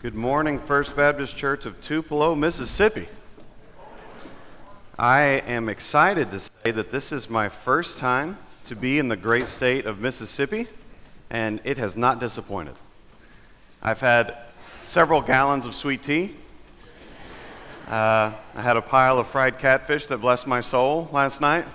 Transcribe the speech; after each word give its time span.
Good 0.00 0.14
morning, 0.14 0.60
First 0.60 0.94
Baptist 0.94 1.36
Church 1.36 1.66
of 1.66 1.80
Tupelo, 1.80 2.36
Mississippi. 2.36 3.08
I 4.96 5.22
am 5.44 5.68
excited 5.68 6.30
to 6.30 6.38
say 6.38 6.70
that 6.70 6.92
this 6.92 7.10
is 7.10 7.28
my 7.28 7.48
first 7.48 7.98
time 7.98 8.38
to 8.66 8.76
be 8.76 9.00
in 9.00 9.08
the 9.08 9.16
great 9.16 9.48
state 9.48 9.86
of 9.86 9.98
Mississippi, 9.98 10.68
and 11.30 11.60
it 11.64 11.78
has 11.78 11.96
not 11.96 12.20
disappointed. 12.20 12.76
I've 13.82 14.00
had 14.00 14.36
several 14.82 15.20
gallons 15.20 15.66
of 15.66 15.74
sweet 15.74 16.04
tea. 16.04 16.36
Uh, 17.88 18.30
I 18.54 18.62
had 18.62 18.76
a 18.76 18.82
pile 18.82 19.18
of 19.18 19.26
fried 19.26 19.58
catfish 19.58 20.06
that 20.06 20.18
blessed 20.18 20.46
my 20.46 20.60
soul 20.60 21.08
last 21.10 21.40
night. 21.40 21.66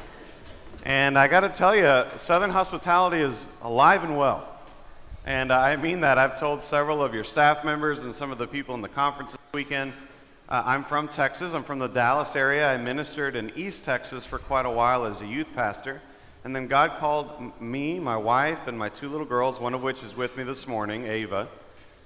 And 0.86 1.20
I 1.20 1.28
got 1.28 1.42
to 1.42 1.50
tell 1.50 1.76
you, 1.76 2.06
Southern 2.16 2.52
hospitality 2.52 3.18
is 3.18 3.50
alive 3.62 4.06
and 4.06 4.16
well. 4.16 4.53
And 5.26 5.54
I 5.54 5.78
mean 5.78 6.02
that. 6.02 6.18
I've 6.18 6.38
told 6.38 6.62
several 6.62 7.02
of 7.02 7.14
your 7.14 7.24
staff 7.24 7.64
members 7.64 8.02
and 8.02 8.14
some 8.14 8.32
of 8.34 8.38
the 8.38 8.48
people 8.48 8.76
in 8.76 8.82
the 8.82 8.90
conference 8.90 9.32
this 9.32 9.40
weekend. 9.54 9.94
Uh, 10.50 10.64
I'm 10.66 10.84
from 10.84 11.08
Texas. 11.08 11.54
I'm 11.54 11.64
from 11.64 11.80
the 11.80 11.88
Dallas 11.88 12.36
area. 12.36 12.68
I 12.68 12.76
ministered 12.76 13.38
in 13.38 13.50
East 13.56 13.86
Texas 13.86 14.26
for 14.26 14.38
quite 14.38 14.66
a 14.66 14.70
while 14.70 15.06
as 15.06 15.22
a 15.22 15.26
youth 15.26 15.48
pastor. 15.56 16.02
And 16.44 16.54
then 16.54 16.68
God 16.68 16.98
called 17.00 17.32
m- 17.40 17.54
me, 17.62 18.00
my 18.00 18.18
wife, 18.18 18.68
and 18.68 18.78
my 18.78 18.90
two 18.90 19.08
little 19.08 19.26
girls, 19.26 19.62
one 19.62 19.74
of 19.74 19.82
which 19.82 20.04
is 20.04 20.14
with 20.14 20.36
me 20.36 20.44
this 20.44 20.68
morning, 20.68 21.06
Ava, 21.06 21.48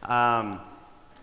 um, 0.04 0.59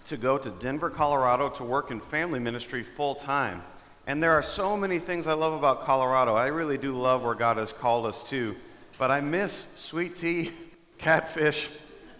to 0.08 0.16
go 0.16 0.36
to 0.36 0.50
Denver, 0.50 0.90
Colorado 0.90 1.48
to 1.50 1.62
work 1.62 1.92
in 1.92 2.00
family 2.00 2.40
ministry 2.40 2.82
full 2.82 3.14
time. 3.14 3.62
And 4.08 4.20
there 4.20 4.32
are 4.32 4.42
so 4.42 4.76
many 4.76 4.98
things 4.98 5.28
I 5.28 5.34
love 5.34 5.52
about 5.52 5.84
Colorado. 5.84 6.34
I 6.34 6.48
really 6.48 6.76
do 6.76 6.90
love 6.90 7.22
where 7.22 7.36
God 7.36 7.56
has 7.56 7.72
called 7.72 8.04
us 8.04 8.28
to. 8.30 8.56
But 8.98 9.12
I 9.12 9.20
miss 9.20 9.68
sweet 9.76 10.16
tea, 10.16 10.50
catfish, 10.98 11.70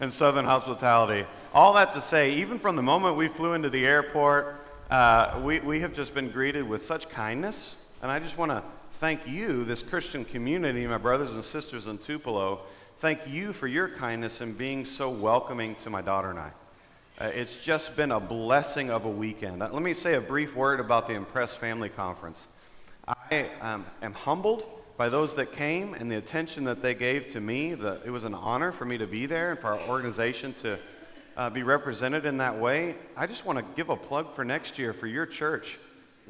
and 0.01 0.13
Southern 0.13 0.45
hospitality. 0.45 1.27
All 1.53 1.73
that 1.75 1.93
to 1.95 2.01
say, 2.01 2.33
even 2.35 2.59
from 2.59 2.77
the 2.77 2.83
moment 2.83 3.17
we 3.17 3.29
flew 3.29 3.55
into 3.55 3.71
the 3.71 3.87
airport, 3.87 4.61
uh, 4.91 5.41
we, 5.43 5.61
we 5.61 5.81
have 5.81 5.93
just 5.93 6.15
been 6.15 6.31
greeted 6.31 6.69
with 6.69 6.85
such 6.85 7.09
kindness. 7.09 7.77
And 8.03 8.11
I 8.11 8.19
just 8.19 8.37
want 8.37 8.51
to 8.51 8.63
thank 8.93 9.27
you, 9.27 9.65
this 9.65 9.83
Christian 9.83 10.25
community, 10.25 10.87
my 10.87 10.99
brothers 10.99 11.31
and 11.33 11.45
sisters 11.45 11.87
in 11.87 11.99
Tupelo. 11.99 12.61
Thank 12.99 13.21
you 13.29 13.53
for 13.53 13.67
your 13.67 13.89
kindness 13.89 14.41
and 14.41 14.57
being 14.57 14.85
so 14.85 15.11
welcoming 15.11 15.75
to 15.77 15.91
my 15.91 16.03
daughter 16.03 16.31
and 16.31 16.39
I. 16.39 16.51
Uh, 17.19 17.27
it's 17.27 17.57
just 17.57 17.97
been 17.97 18.11
a 18.11 18.21
blessing 18.21 18.91
of 18.91 19.05
a 19.05 19.11
weekend. 19.11 19.61
Let 19.61 19.73
me 19.73 19.93
say 19.93 20.15
a 20.15 20.21
brief 20.21 20.57
word 20.57 20.81
about 20.81 21.07
the 21.07 21.15
Impress 21.15 21.55
Family 21.55 21.89
Conference. 21.89 22.47
I 23.07 23.51
um, 23.61 23.87
am 24.03 24.15
humbled 24.15 24.65
by 24.97 25.09
those 25.09 25.35
that 25.35 25.53
came 25.53 25.95
and 25.95 26.11
the 26.11 26.17
attention 26.17 26.65
that 26.65 26.83
they 26.83 26.95
gave 26.95 27.29
to 27.29 27.41
me. 27.41 27.75
The, 27.75 28.01
it 28.05 28.11
was 28.11 28.25
an 28.25 28.35
honor 28.35 28.73
for 28.73 28.85
me 28.85 28.99
to 28.99 29.07
be 29.07 29.27
there 29.27 29.51
and 29.51 29.59
for 29.59 29.69
our 29.69 29.89
organization 29.89 30.53
to 30.55 30.79
uh, 31.37 31.51
be 31.51 31.63
represented 31.63 32.27
in 32.27 32.39
that 32.39 32.59
way. 32.59 32.95
I 33.17 33.27
just 33.27 33.45
want 33.45 33.59
to 33.59 33.65
give 33.75 33.89
a 33.89 33.97
plug 33.97 34.35
for 34.35 34.45
next 34.45 34.79
year 34.79 34.93
for 34.93 35.07
your 35.07 35.27
church. 35.27 35.79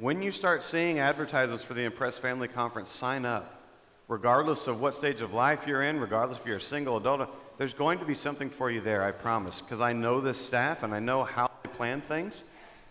When 0.01 0.23
you 0.23 0.33
start 0.33 0.63
seeing 0.63 0.99
advertisements 0.99 1.63
for 1.63 1.75
the 1.75 1.83
Impress 1.83 2.19
Family 2.19 2.49
Conference, 2.49 2.91
sign 2.91 3.25
up. 3.25 3.61
Regardless 4.09 4.67
of 4.67 4.81
what 4.81 4.95
stage 4.95 5.21
of 5.21 5.33
life 5.33 5.67
you're 5.67 5.83
in, 5.83 5.99
regardless 5.99 6.39
if 6.39 6.45
you're 6.45 6.57
a 6.57 6.61
single 6.61 6.97
adult, 6.97 7.31
there's 7.59 7.73
going 7.73 7.99
to 8.01 8.05
be 8.05 8.13
something 8.13 8.51
for 8.51 8.71
you 8.71 8.81
there, 8.81 9.03
I 9.03 9.13
promise, 9.13 9.63
because 9.63 9.81
I 9.81 9.93
know 9.93 10.21
this 10.21 10.37
staff 10.39 10.83
and 10.83 10.93
I 10.93 11.01
know 11.01 11.25
how 11.25 11.51
they 11.63 11.71
plan 11.71 12.01
things, 12.01 12.45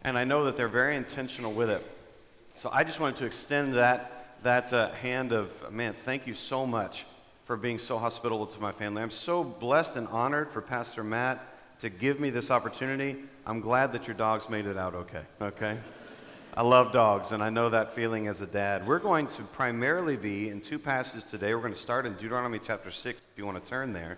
and 0.03 0.17
I 0.17 0.23
know 0.23 0.45
that 0.45 0.57
they're 0.57 0.67
very 0.67 0.95
intentional 0.95 1.51
with 1.51 1.69
it. 1.69 1.85
So 2.55 2.69
I 2.71 2.83
just 2.83 2.99
wanted 2.99 3.17
to 3.17 3.25
extend 3.25 3.75
that 3.75 4.12
that 4.43 4.73
uh, 4.73 4.91
hand 4.91 5.31
of, 5.31 5.71
man, 5.71 5.93
thank 5.93 6.27
you 6.27 6.33
so 6.33 6.65
much 6.65 7.05
for 7.45 7.55
being 7.55 7.79
so 7.79 7.97
hospitable 7.97 8.45
to 8.45 8.59
my 8.59 8.73
family. 8.73 9.01
I'm 9.01 9.09
so 9.09 9.43
blessed 9.43 9.95
and 9.95 10.07
honored 10.09 10.51
for 10.51 10.61
Pastor 10.61 11.03
Matt 11.03 11.39
to 11.79 11.89
give 11.89 12.19
me 12.19 12.29
this 12.29 12.51
opportunity. 12.51 13.15
I'm 13.45 13.61
glad 13.61 13.93
that 13.93 14.05
your 14.05 14.15
dogs 14.15 14.49
made 14.49 14.65
it 14.65 14.77
out 14.77 14.95
okay, 14.95 15.21
okay? 15.41 15.77
I 16.55 16.61
love 16.61 16.91
dogs, 16.91 17.31
and 17.31 17.41
I 17.41 17.49
know 17.49 17.69
that 17.69 17.95
feeling 17.95 18.27
as 18.27 18.41
a 18.41 18.45
dad. 18.45 18.85
We're 18.85 18.99
going 18.99 19.27
to 19.27 19.41
primarily 19.43 20.17
be 20.17 20.49
in 20.49 20.59
two 20.59 20.77
passages 20.77 21.23
today. 21.29 21.55
We're 21.55 21.61
going 21.61 21.73
to 21.73 21.79
start 21.79 22.05
in 22.05 22.13
Deuteronomy 22.13 22.59
chapter 22.61 22.91
6, 22.91 23.19
if 23.19 23.37
you 23.37 23.45
want 23.45 23.63
to 23.63 23.69
turn 23.69 23.93
there. 23.93 24.17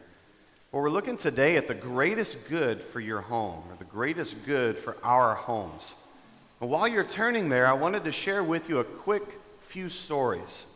But 0.71 0.79
we're 0.79 0.89
looking 0.89 1.17
today 1.17 1.55
at 1.55 1.67
the 1.67 1.75
greatest 1.75 2.49
good 2.49 2.81
for 2.81 2.99
your 2.99 3.21
home, 3.21 3.63
or 3.69 3.75
the 3.77 3.85
greatest 3.85 4.43
good 4.45 4.77
for 4.77 4.97
our 5.03 5.35
homes. 5.35 5.93
And 6.61 6.69
while 6.69 6.87
you're 6.87 7.03
turning 7.03 7.47
there, 7.49 7.67
I 7.67 7.73
wanted 7.73 8.03
to 8.05 8.11
share 8.11 8.43
with 8.43 8.69
you 8.69 8.79
a 8.79 8.83
quick 8.83 9.39
few 9.75 9.89
stories. 9.89 10.67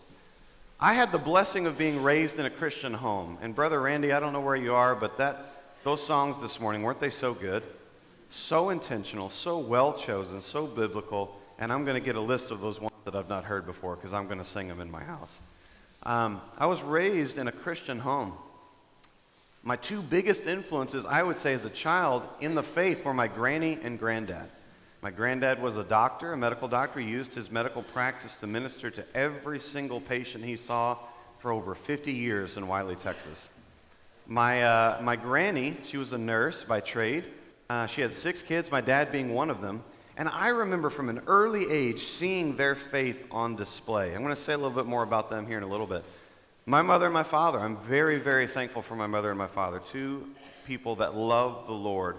I 0.78 0.92
had 0.92 1.14
the 1.14 1.18
blessing 1.18 1.66
of 1.68 1.78
being 1.78 2.04
raised 2.04 2.38
in 2.38 2.46
a 2.46 2.50
Christian 2.50 2.94
home. 2.94 3.38
And 3.42 3.56
Brother 3.56 3.80
Randy, 3.80 4.12
I 4.12 4.20
don't 4.20 4.34
know 4.34 4.42
where 4.42 4.58
you 4.58 4.74
are, 4.76 4.94
but 4.94 5.18
that, 5.20 5.78
those 5.86 6.06
songs 6.06 6.42
this 6.42 6.60
morning, 6.60 6.84
weren't 6.84 7.00
they 7.00 7.10
so 7.10 7.34
good? 7.34 7.64
So 8.30 8.72
intentional, 8.72 9.30
so 9.30 9.58
well 9.58 9.94
chosen, 9.94 10.42
so 10.42 10.68
biblical. 10.68 11.40
And 11.60 11.72
I'm 11.72 11.86
going 11.86 11.96
to 11.96 12.06
get 12.06 12.18
a 12.18 12.20
list 12.20 12.52
of 12.52 12.60
those 12.60 12.82
ones 12.82 12.94
that 13.06 13.16
I've 13.16 13.30
not 13.30 13.46
heard 13.46 13.66
before 13.66 13.96
because 13.96 14.12
I'm 14.12 14.26
going 14.26 14.40
to 14.40 14.44
sing 14.44 14.68
them 14.68 14.82
in 14.82 14.92
my 14.92 15.06
house. 15.06 15.40
Um, 16.04 16.42
I 16.58 16.66
was 16.66 16.82
raised 16.82 17.38
in 17.38 17.48
a 17.48 17.54
Christian 17.54 18.00
home. 18.00 18.34
My 19.64 19.78
two 19.78 20.02
biggest 20.02 20.46
influences, 20.46 21.06
I 21.06 21.24
would 21.24 21.38
say, 21.38 21.54
as 21.54 21.64
a 21.64 21.70
child 21.70 22.28
in 22.42 22.54
the 22.54 22.64
faith 22.64 23.06
were 23.06 23.14
my 23.14 23.30
granny 23.30 23.80
and 23.82 23.98
granddad. 23.98 24.50
My 25.02 25.12
granddad 25.12 25.62
was 25.62 25.78
a 25.78 25.84
doctor, 25.84 26.34
a 26.34 26.38
medical 26.38 26.68
doctor. 26.68 27.00
He 27.00 27.10
used 27.10 27.34
his 27.34 27.50
medical 27.50 27.84
practice 27.84 28.36
to 28.38 28.48
minister 28.48 28.92
to 28.92 29.06
every 29.16 29.60
single 29.60 30.02
patient 30.02 30.44
he 30.44 30.58
saw 30.58 30.98
for 31.40 31.54
over 31.54 31.74
50 31.74 32.12
years 32.12 32.58
in 32.58 32.68
Wylie, 32.68 32.98
Texas. 32.98 33.48
My, 34.28 34.64
uh, 34.64 35.00
my 35.02 35.16
granny, 35.16 35.78
she 35.84 35.96
was 35.96 36.12
a 36.12 36.18
nurse 36.18 36.66
by 36.66 36.82
trade. 36.82 37.24
Uh, 37.70 37.86
she 37.86 38.02
had 38.02 38.14
six 38.14 38.42
kids, 38.42 38.72
my 38.72 38.82
dad 38.82 39.10
being 39.10 39.34
one 39.34 39.50
of 39.50 39.62
them. 39.62 39.84
And 40.18 40.28
I 40.28 40.50
remember 40.50 40.90
from 40.90 41.08
an 41.08 41.22
early 41.28 41.72
age 41.72 42.04
seeing 42.04 42.58
their 42.58 42.76
faith 42.76 43.26
on 43.32 43.56
display. 43.56 44.14
I'm 44.14 44.22
going 44.22 44.36
to 44.36 44.42
say 44.42 44.52
a 44.52 44.58
little 44.58 44.76
bit 44.76 44.86
more 44.86 45.04
about 45.04 45.30
them 45.30 45.48
here 45.48 45.58
in 45.58 45.64
a 45.64 45.68
little 45.68 45.88
bit. 45.88 46.04
My 46.66 46.82
mother 46.82 47.06
and 47.06 47.14
my 47.14 47.24
father, 47.24 47.58
I'm 47.58 47.78
very, 47.78 48.20
very 48.20 48.48
thankful 48.48 48.82
for 48.82 48.98
my 48.98 49.08
mother 49.08 49.30
and 49.30 49.38
my 49.38 49.48
father, 49.48 49.80
two 49.80 50.28
people 50.68 50.98
that 50.98 51.16
love 51.16 51.68
the 51.68 51.74
Lord 51.74 52.18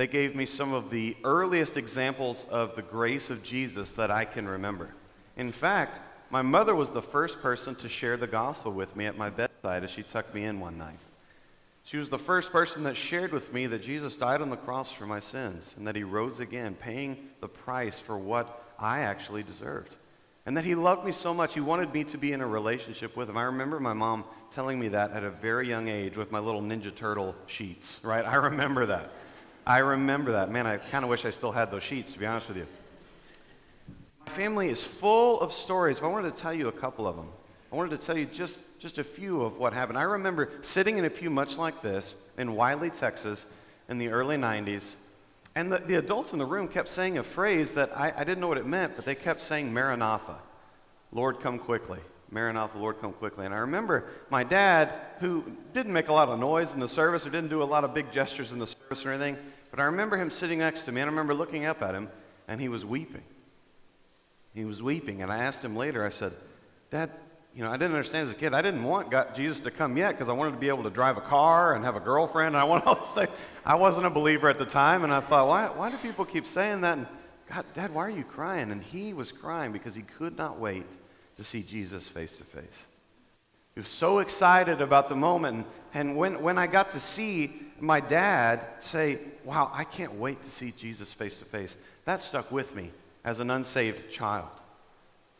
they 0.00 0.06
gave 0.06 0.34
me 0.34 0.46
some 0.46 0.72
of 0.72 0.88
the 0.88 1.14
earliest 1.24 1.76
examples 1.76 2.46
of 2.48 2.74
the 2.74 2.80
grace 2.80 3.28
of 3.28 3.42
Jesus 3.42 3.92
that 3.92 4.10
I 4.10 4.24
can 4.24 4.48
remember. 4.48 4.88
In 5.36 5.52
fact, 5.52 6.00
my 6.30 6.40
mother 6.40 6.74
was 6.74 6.88
the 6.88 7.02
first 7.02 7.42
person 7.42 7.74
to 7.74 7.88
share 7.90 8.16
the 8.16 8.26
gospel 8.26 8.72
with 8.72 8.96
me 8.96 9.04
at 9.04 9.18
my 9.18 9.28
bedside 9.28 9.84
as 9.84 9.90
she 9.90 10.02
tucked 10.02 10.34
me 10.34 10.44
in 10.44 10.58
one 10.58 10.78
night. 10.78 10.96
She 11.84 11.98
was 11.98 12.08
the 12.08 12.18
first 12.18 12.50
person 12.50 12.84
that 12.84 12.96
shared 12.96 13.30
with 13.30 13.52
me 13.52 13.66
that 13.66 13.82
Jesus 13.82 14.16
died 14.16 14.40
on 14.40 14.48
the 14.48 14.56
cross 14.56 14.90
for 14.90 15.04
my 15.04 15.20
sins 15.20 15.74
and 15.76 15.86
that 15.86 15.96
he 15.96 16.02
rose 16.02 16.40
again, 16.40 16.76
paying 16.76 17.18
the 17.42 17.48
price 17.48 17.98
for 17.98 18.16
what 18.16 18.72
I 18.78 19.00
actually 19.00 19.42
deserved. 19.42 19.94
And 20.46 20.56
that 20.56 20.64
he 20.64 20.74
loved 20.74 21.04
me 21.04 21.12
so 21.12 21.34
much, 21.34 21.52
he 21.52 21.60
wanted 21.60 21.92
me 21.92 22.04
to 22.04 22.16
be 22.16 22.32
in 22.32 22.40
a 22.40 22.46
relationship 22.46 23.18
with 23.18 23.28
him. 23.28 23.36
I 23.36 23.42
remember 23.42 23.78
my 23.78 23.92
mom 23.92 24.24
telling 24.50 24.80
me 24.80 24.88
that 24.88 25.10
at 25.10 25.24
a 25.24 25.30
very 25.30 25.68
young 25.68 25.88
age 25.88 26.16
with 26.16 26.32
my 26.32 26.38
little 26.38 26.62
Ninja 26.62 26.94
Turtle 26.94 27.36
sheets, 27.46 28.00
right? 28.02 28.24
I 28.24 28.36
remember 28.36 28.86
that. 28.86 29.10
I 29.70 29.78
remember 29.78 30.32
that. 30.32 30.50
Man, 30.50 30.66
I 30.66 30.78
kind 30.78 31.04
of 31.04 31.10
wish 31.10 31.24
I 31.24 31.30
still 31.30 31.52
had 31.52 31.70
those 31.70 31.84
sheets, 31.84 32.12
to 32.12 32.18
be 32.18 32.26
honest 32.26 32.48
with 32.48 32.56
you. 32.56 32.66
My 34.26 34.32
family 34.32 34.68
is 34.68 34.82
full 34.82 35.40
of 35.40 35.52
stories, 35.52 36.00
but 36.00 36.08
I 36.08 36.10
wanted 36.10 36.34
to 36.34 36.40
tell 36.40 36.52
you 36.52 36.66
a 36.66 36.72
couple 36.72 37.06
of 37.06 37.14
them. 37.14 37.28
I 37.72 37.76
wanted 37.76 37.96
to 37.96 38.04
tell 38.04 38.18
you 38.18 38.26
just, 38.26 38.64
just 38.80 38.98
a 38.98 39.04
few 39.04 39.42
of 39.42 39.58
what 39.58 39.72
happened. 39.72 39.96
I 39.96 40.02
remember 40.02 40.50
sitting 40.60 40.98
in 40.98 41.04
a 41.04 41.10
pew 41.10 41.30
much 41.30 41.56
like 41.56 41.82
this 41.82 42.16
in 42.36 42.56
Wylie, 42.56 42.90
Texas, 42.90 43.46
in 43.88 43.98
the 43.98 44.08
early 44.08 44.36
90s, 44.36 44.96
and 45.54 45.70
the, 45.70 45.78
the 45.78 45.94
adults 45.94 46.32
in 46.32 46.40
the 46.40 46.46
room 46.46 46.66
kept 46.66 46.88
saying 46.88 47.18
a 47.18 47.22
phrase 47.22 47.74
that 47.74 47.96
I, 47.96 48.12
I 48.16 48.24
didn't 48.24 48.40
know 48.40 48.48
what 48.48 48.58
it 48.58 48.66
meant, 48.66 48.96
but 48.96 49.04
they 49.04 49.14
kept 49.14 49.40
saying, 49.40 49.72
Maranatha, 49.72 50.38
Lord, 51.12 51.38
come 51.38 51.60
quickly. 51.60 52.00
Maranatha, 52.32 52.76
Lord, 52.76 53.00
come 53.00 53.12
quickly. 53.12 53.46
And 53.46 53.54
I 53.54 53.58
remember 53.58 54.06
my 54.30 54.42
dad, 54.42 54.90
who 55.20 55.44
didn't 55.74 55.92
make 55.92 56.08
a 56.08 56.12
lot 56.12 56.28
of 56.28 56.40
noise 56.40 56.74
in 56.74 56.80
the 56.80 56.88
service 56.88 57.24
or 57.24 57.30
didn't 57.30 57.50
do 57.50 57.62
a 57.62 57.64
lot 57.64 57.84
of 57.84 57.94
big 57.94 58.10
gestures 58.10 58.50
in 58.50 58.58
the 58.58 58.66
service 58.66 59.06
or 59.06 59.12
anything, 59.12 59.36
but 59.70 59.80
I 59.80 59.84
remember 59.84 60.16
him 60.16 60.30
sitting 60.30 60.58
next 60.58 60.82
to 60.82 60.92
me, 60.92 61.00
and 61.00 61.08
I 61.08 61.12
remember 61.12 61.34
looking 61.34 61.64
up 61.64 61.82
at 61.82 61.94
him, 61.94 62.08
and 62.48 62.60
he 62.60 62.68
was 62.68 62.84
weeping. 62.84 63.22
He 64.54 64.64
was 64.64 64.82
weeping, 64.82 65.22
and 65.22 65.30
I 65.30 65.44
asked 65.44 65.64
him 65.64 65.76
later, 65.76 66.04
I 66.04 66.08
said, 66.08 66.32
Dad, 66.90 67.10
you 67.54 67.64
know, 67.64 67.70
I 67.70 67.74
didn't 67.76 67.92
understand 67.92 68.28
as 68.28 68.34
a 68.34 68.36
kid. 68.36 68.54
I 68.54 68.62
didn't 68.62 68.84
want 68.84 69.10
God, 69.10 69.34
Jesus 69.34 69.60
to 69.62 69.70
come 69.70 69.96
yet 69.96 70.12
because 70.12 70.28
I 70.28 70.32
wanted 70.32 70.52
to 70.52 70.58
be 70.58 70.68
able 70.68 70.84
to 70.84 70.90
drive 70.90 71.16
a 71.16 71.20
car 71.20 71.74
and 71.74 71.84
have 71.84 71.96
a 71.96 72.00
girlfriend. 72.00 72.54
And 72.54 72.56
I 72.56 72.64
wanted 72.64 72.84
all 72.86 72.94
this 72.96 73.28
I 73.64 73.74
wasn't 73.74 74.06
a 74.06 74.10
believer 74.10 74.48
at 74.48 74.58
the 74.58 74.66
time, 74.66 75.04
and 75.04 75.12
I 75.12 75.20
thought, 75.20 75.48
why, 75.48 75.66
why 75.66 75.90
do 75.90 75.96
people 75.98 76.24
keep 76.24 76.46
saying 76.46 76.80
that? 76.82 76.98
And 76.98 77.06
God, 77.48 77.64
Dad, 77.74 77.92
why 77.92 78.06
are 78.06 78.10
you 78.10 78.24
crying? 78.24 78.70
And 78.70 78.82
he 78.82 79.12
was 79.12 79.32
crying 79.32 79.72
because 79.72 79.94
he 79.94 80.02
could 80.02 80.36
not 80.36 80.58
wait 80.58 80.86
to 81.36 81.44
see 81.44 81.62
Jesus 81.62 82.06
face 82.06 82.36
to 82.36 82.44
face. 82.44 82.86
He 83.74 83.80
was 83.80 83.88
so 83.88 84.18
excited 84.18 84.80
about 84.80 85.08
the 85.08 85.16
moment. 85.16 85.66
And 85.94 86.16
when, 86.16 86.42
when 86.42 86.58
I 86.58 86.66
got 86.66 86.92
to 86.92 87.00
see 87.00 87.52
my 87.80 88.00
dad 88.00 88.60
say, 88.80 89.18
Wow, 89.44 89.70
I 89.72 89.84
can't 89.84 90.14
wait 90.14 90.42
to 90.42 90.50
see 90.50 90.72
Jesus 90.76 91.12
face 91.12 91.38
to 91.38 91.44
face, 91.44 91.76
that 92.04 92.20
stuck 92.20 92.50
with 92.50 92.74
me 92.74 92.90
as 93.24 93.40
an 93.40 93.50
unsaved 93.50 94.10
child. 94.10 94.48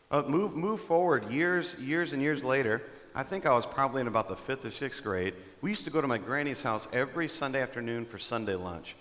Uh, 0.09 0.23
move, 0.23 0.55
move 0.55 0.81
forward 0.81 1.29
years, 1.31 1.75
years 1.79 2.11
and 2.13 2.21
years 2.21 2.43
later. 2.43 2.81
I 3.15 3.23
think 3.23 3.45
I 3.45 3.51
was 3.51 3.65
probably 3.65 4.01
in 4.01 4.07
about 4.07 4.27
the 4.27 4.35
fifth 4.35 4.65
or 4.65 4.71
sixth 4.71 5.03
grade. 5.03 5.33
We 5.61 5.69
used 5.69 5.83
to 5.85 5.89
go 5.89 6.01
to 6.01 6.07
my 6.07 6.17
granny's 6.17 6.61
house 6.61 6.87
every 6.91 7.27
Sunday 7.27 7.61
afternoon 7.61 8.05
for 8.05 8.17
Sunday 8.17 8.55
lunch. 8.55 8.95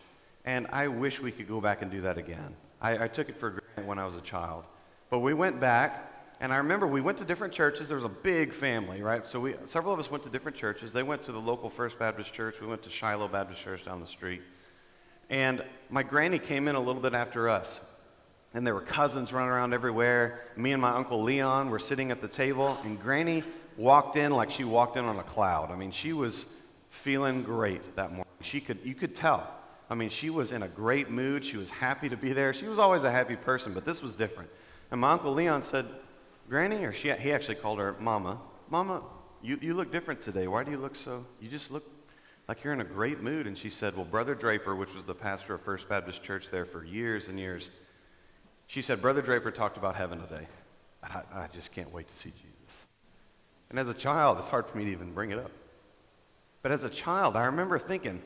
And 0.45 0.67
I 0.73 0.89
wish 0.89 1.21
we 1.21 1.33
could 1.33 1.49
go 1.49 1.61
back 1.61 1.83
and 1.83 1.91
do 1.91 2.03
that 2.03 2.19
again. 2.19 2.55
I, 2.81 3.05
I 3.05 3.09
took 3.09 3.29
it 3.29 3.37
for 3.39 3.51
granted 3.51 3.87
when 3.87 3.99
I 3.99 4.07
was 4.07 4.15
a 4.15 4.21
child. 4.21 4.65
But 5.11 5.19
we 5.19 5.35
went 5.35 5.61
back, 5.61 6.13
and 6.41 6.53
I 6.53 6.57
remember 6.57 6.87
we 6.87 7.01
went 7.01 7.19
to 7.19 7.25
different 7.25 7.53
churches. 7.53 7.89
There 7.89 7.97
was 7.97 8.05
a 8.05 8.09
big 8.09 8.53
family, 8.53 9.03
right? 9.03 9.27
So 9.27 9.41
we, 9.41 9.55
several 9.67 9.93
of 9.93 10.01
us 10.01 10.11
went 10.11 10.25
to 10.25 10.31
different 10.31 10.57
churches. 10.57 10.93
They 10.93 11.03
went 11.03 11.23
to 11.25 11.33
the 11.33 11.41
local 11.41 11.71
First 11.71 11.99
Baptist 11.99 12.33
Church. 12.33 12.61
We 12.61 12.67
went 12.67 12.83
to 12.83 12.91
Shiloh 12.91 13.29
Baptist 13.29 13.63
Church 13.63 13.85
down 13.85 14.01
the 14.01 14.07
street. 14.07 14.43
And 15.31 15.65
my 15.89 16.03
granny 16.03 16.39
came 16.39 16.69
in 16.69 16.75
a 16.75 16.81
little 16.81 17.01
bit 17.01 17.15
after 17.15 17.49
us. 17.49 17.81
And 18.53 18.67
there 18.67 18.75
were 18.75 18.81
cousins 18.81 19.33
running 19.33 19.51
around 19.51 19.73
everywhere. 19.73 20.41
Me 20.57 20.73
and 20.73 20.83
my 20.83 20.91
Uncle 20.91 21.23
Leon 21.23 21.71
were 21.71 21.79
sitting 21.79 22.11
at 22.11 22.21
the 22.21 22.29
table, 22.29 22.77
and 22.83 23.01
Granny 23.01 23.45
walked 23.77 24.17
in 24.17 24.33
like 24.33 24.51
she 24.51 24.65
walked 24.65 24.97
in 24.97 25.05
on 25.05 25.19
a 25.19 25.23
cloud. 25.23 25.71
I 25.71 25.77
mean, 25.77 25.93
she 25.93 26.13
was 26.13 26.47
feeling 26.91 27.45
great 27.45 27.95
that 27.95 28.11
morning. 28.11 28.27
She 28.43 28.61
could, 28.61 28.79
you 28.83 28.95
could 28.95 29.15
tell. 29.15 29.49
I 29.89 29.95
mean, 29.95 30.09
she 30.09 30.31
was 30.31 30.51
in 30.51 30.65
a 30.65 30.69
great 30.69 31.11
mood. 31.11 31.45
She 31.45 31.57
was 31.57 31.71
happy 31.71 32.09
to 32.09 32.17
be 32.17 32.33
there. 32.33 32.53
She 32.53 32.67
was 32.67 32.81
always 32.81 33.05
a 33.05 33.11
happy 33.11 33.37
person, 33.37 33.73
but 33.73 33.85
this 33.85 34.03
was 34.03 34.17
different. 34.17 34.51
And 34.91 35.01
my 35.01 35.13
Uncle 35.13 35.33
Leon 35.33 35.63
said, 35.63 35.87
Granny, 36.49 36.85
or 36.85 36.93
she, 36.93 37.13
he 37.13 37.33
actually 37.33 37.55
called 37.55 37.79
her 37.79 37.95
Mama, 38.01 38.41
Mama, 38.69 39.03
you, 39.43 39.59
you 39.63 39.75
look 39.75 39.93
different 39.93 40.21
today. 40.21 40.49
Why 40.49 40.65
do 40.65 40.73
you 40.73 40.79
look 40.79 40.97
so, 40.97 41.25
you 41.41 41.49
just 41.49 41.71
look 41.71 41.85
like 42.51 42.65
you're 42.65 42.73
in 42.73 42.81
a 42.81 42.85
great 42.85 43.23
mood. 43.23 43.47
And 43.47 43.57
she 43.57 43.71
said, 43.71 43.95
Well, 43.95 44.05
Brother 44.05 44.35
Draper, 44.35 44.75
which 44.75 44.93
was 44.93 45.05
the 45.05 45.15
pastor 45.15 45.55
of 45.55 45.61
First 45.61 45.89
Baptist 45.89 46.25
Church 46.25 46.51
there 46.51 46.65
for 46.65 46.85
years 46.85 47.29
and 47.29 47.39
years, 47.39 47.71
she 48.67 48.83
said, 48.83 49.01
Brother 49.01 49.23
Draper 49.23 49.53
talked 49.53 49.77
about 49.77 49.95
heaven 49.95 50.21
today. 50.21 50.49
I, 51.01 51.23
I 51.33 51.47
just 51.55 51.71
can't 51.71 51.95
wait 51.95 52.09
to 52.09 52.15
see 52.17 52.31
Jesus. 52.31 52.87
And 53.71 53.79
as 53.79 53.87
a 53.87 53.95
child, 53.95 54.39
it's 54.39 54.49
hard 54.49 54.67
for 54.67 54.79
me 54.79 54.85
to 54.87 54.91
even 54.91 55.13
bring 55.13 55.31
it 55.31 55.39
up. 55.39 55.53
But 56.63 56.73
as 56.73 56.83
a 56.83 56.89
child, 56.89 57.37
I 57.37 57.45
remember 57.45 57.79
thinking, 57.79 58.21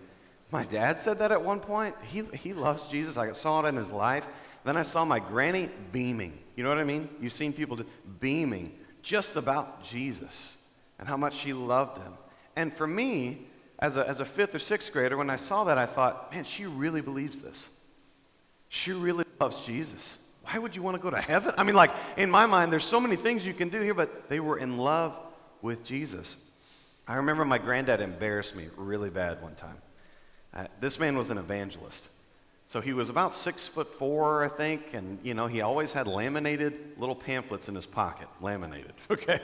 my 0.50 0.64
dad 0.64 0.98
said 0.98 1.18
that 1.18 1.30
at 1.30 1.44
one 1.44 1.60
point. 1.60 1.94
He, 2.10 2.22
he 2.32 2.54
loves 2.54 2.88
Jesus. 2.88 3.18
I 3.18 3.30
saw 3.34 3.60
it 3.60 3.68
in 3.68 3.76
his 3.76 3.90
life. 3.90 4.26
Then 4.64 4.78
I 4.78 4.82
saw 4.82 5.04
my 5.04 5.18
granny 5.18 5.68
beaming. 5.92 6.38
You 6.56 6.62
know 6.62 6.70
what 6.70 6.78
I 6.78 6.84
mean? 6.84 7.10
You've 7.20 7.34
seen 7.34 7.52
people 7.52 7.78
beaming 8.20 8.72
just 9.02 9.36
about 9.36 9.84
Jesus 9.84 10.56
and 10.98 11.06
how 11.06 11.18
much 11.18 11.34
she 11.34 11.52
loved 11.52 11.98
him. 11.98 12.14
And 12.56 12.72
for 12.72 12.86
me, 12.86 13.48
as 13.78 13.96
a, 13.96 14.08
as 14.08 14.20
a 14.20 14.24
fifth 14.24 14.54
or 14.54 14.58
sixth 14.58 14.92
grader, 14.92 15.16
when 15.16 15.30
I 15.30 15.36
saw 15.36 15.64
that, 15.64 15.78
I 15.78 15.86
thought, 15.86 16.32
man, 16.32 16.44
she 16.44 16.66
really 16.66 17.00
believes 17.00 17.40
this. 17.40 17.70
She 18.68 18.92
really 18.92 19.24
loves 19.40 19.64
Jesus. 19.66 20.18
Why 20.44 20.58
would 20.58 20.76
you 20.76 20.82
want 20.82 20.96
to 20.96 21.02
go 21.02 21.10
to 21.10 21.20
heaven? 21.20 21.54
I 21.56 21.62
mean, 21.62 21.74
like, 21.74 21.90
in 22.16 22.30
my 22.30 22.46
mind, 22.46 22.72
there's 22.72 22.84
so 22.84 23.00
many 23.00 23.16
things 23.16 23.46
you 23.46 23.54
can 23.54 23.68
do 23.68 23.80
here, 23.80 23.94
but 23.94 24.28
they 24.28 24.40
were 24.40 24.58
in 24.58 24.76
love 24.76 25.16
with 25.62 25.84
Jesus. 25.84 26.36
I 27.06 27.16
remember 27.16 27.44
my 27.44 27.58
granddad 27.58 28.00
embarrassed 28.00 28.54
me 28.54 28.68
really 28.76 29.10
bad 29.10 29.42
one 29.42 29.54
time. 29.54 29.76
Uh, 30.52 30.66
this 30.80 30.98
man 30.98 31.16
was 31.16 31.30
an 31.30 31.38
evangelist. 31.38 32.08
So 32.66 32.80
he 32.80 32.92
was 32.92 33.08
about 33.08 33.34
six 33.34 33.66
foot 33.66 33.92
four, 33.94 34.44
I 34.44 34.48
think, 34.48 34.94
and 34.94 35.18
you 35.22 35.34
know, 35.34 35.46
he 35.46 35.60
always 35.60 35.92
had 35.92 36.06
laminated 36.06 36.74
little 36.96 37.14
pamphlets 37.14 37.68
in 37.68 37.74
his 37.74 37.86
pocket, 37.86 38.28
laminated, 38.40 38.92
okay? 39.10 39.40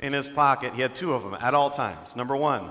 In 0.00 0.12
his 0.12 0.28
pocket, 0.28 0.74
he 0.74 0.82
had 0.82 0.96
two 0.96 1.12
of 1.12 1.22
them 1.22 1.34
at 1.34 1.54
all 1.54 1.70
times. 1.70 2.16
Number 2.16 2.36
one 2.36 2.70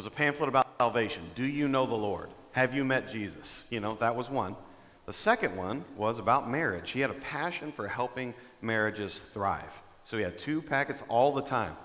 was 0.00 0.06
a 0.06 0.10
pamphlet 0.10 0.48
about 0.48 0.66
salvation. 0.78 1.22
Do 1.34 1.44
you 1.44 1.68
know 1.68 1.84
the 1.84 1.94
Lord? 1.94 2.30
Have 2.52 2.74
you 2.74 2.86
met 2.86 3.10
Jesus? 3.10 3.64
You 3.68 3.80
know, 3.80 3.98
that 4.00 4.16
was 4.16 4.30
one. 4.30 4.56
The 5.04 5.12
second 5.12 5.54
one 5.58 5.84
was 5.94 6.18
about 6.18 6.50
marriage. 6.50 6.92
He 6.92 7.00
had 7.00 7.10
a 7.10 7.20
passion 7.20 7.70
for 7.70 7.86
helping 7.86 8.32
marriages 8.62 9.18
thrive. 9.34 9.78
So 10.04 10.16
he 10.16 10.22
had 10.22 10.38
two 10.38 10.62
packets 10.62 11.02
all 11.10 11.34
the 11.34 11.42
time. 11.42 11.76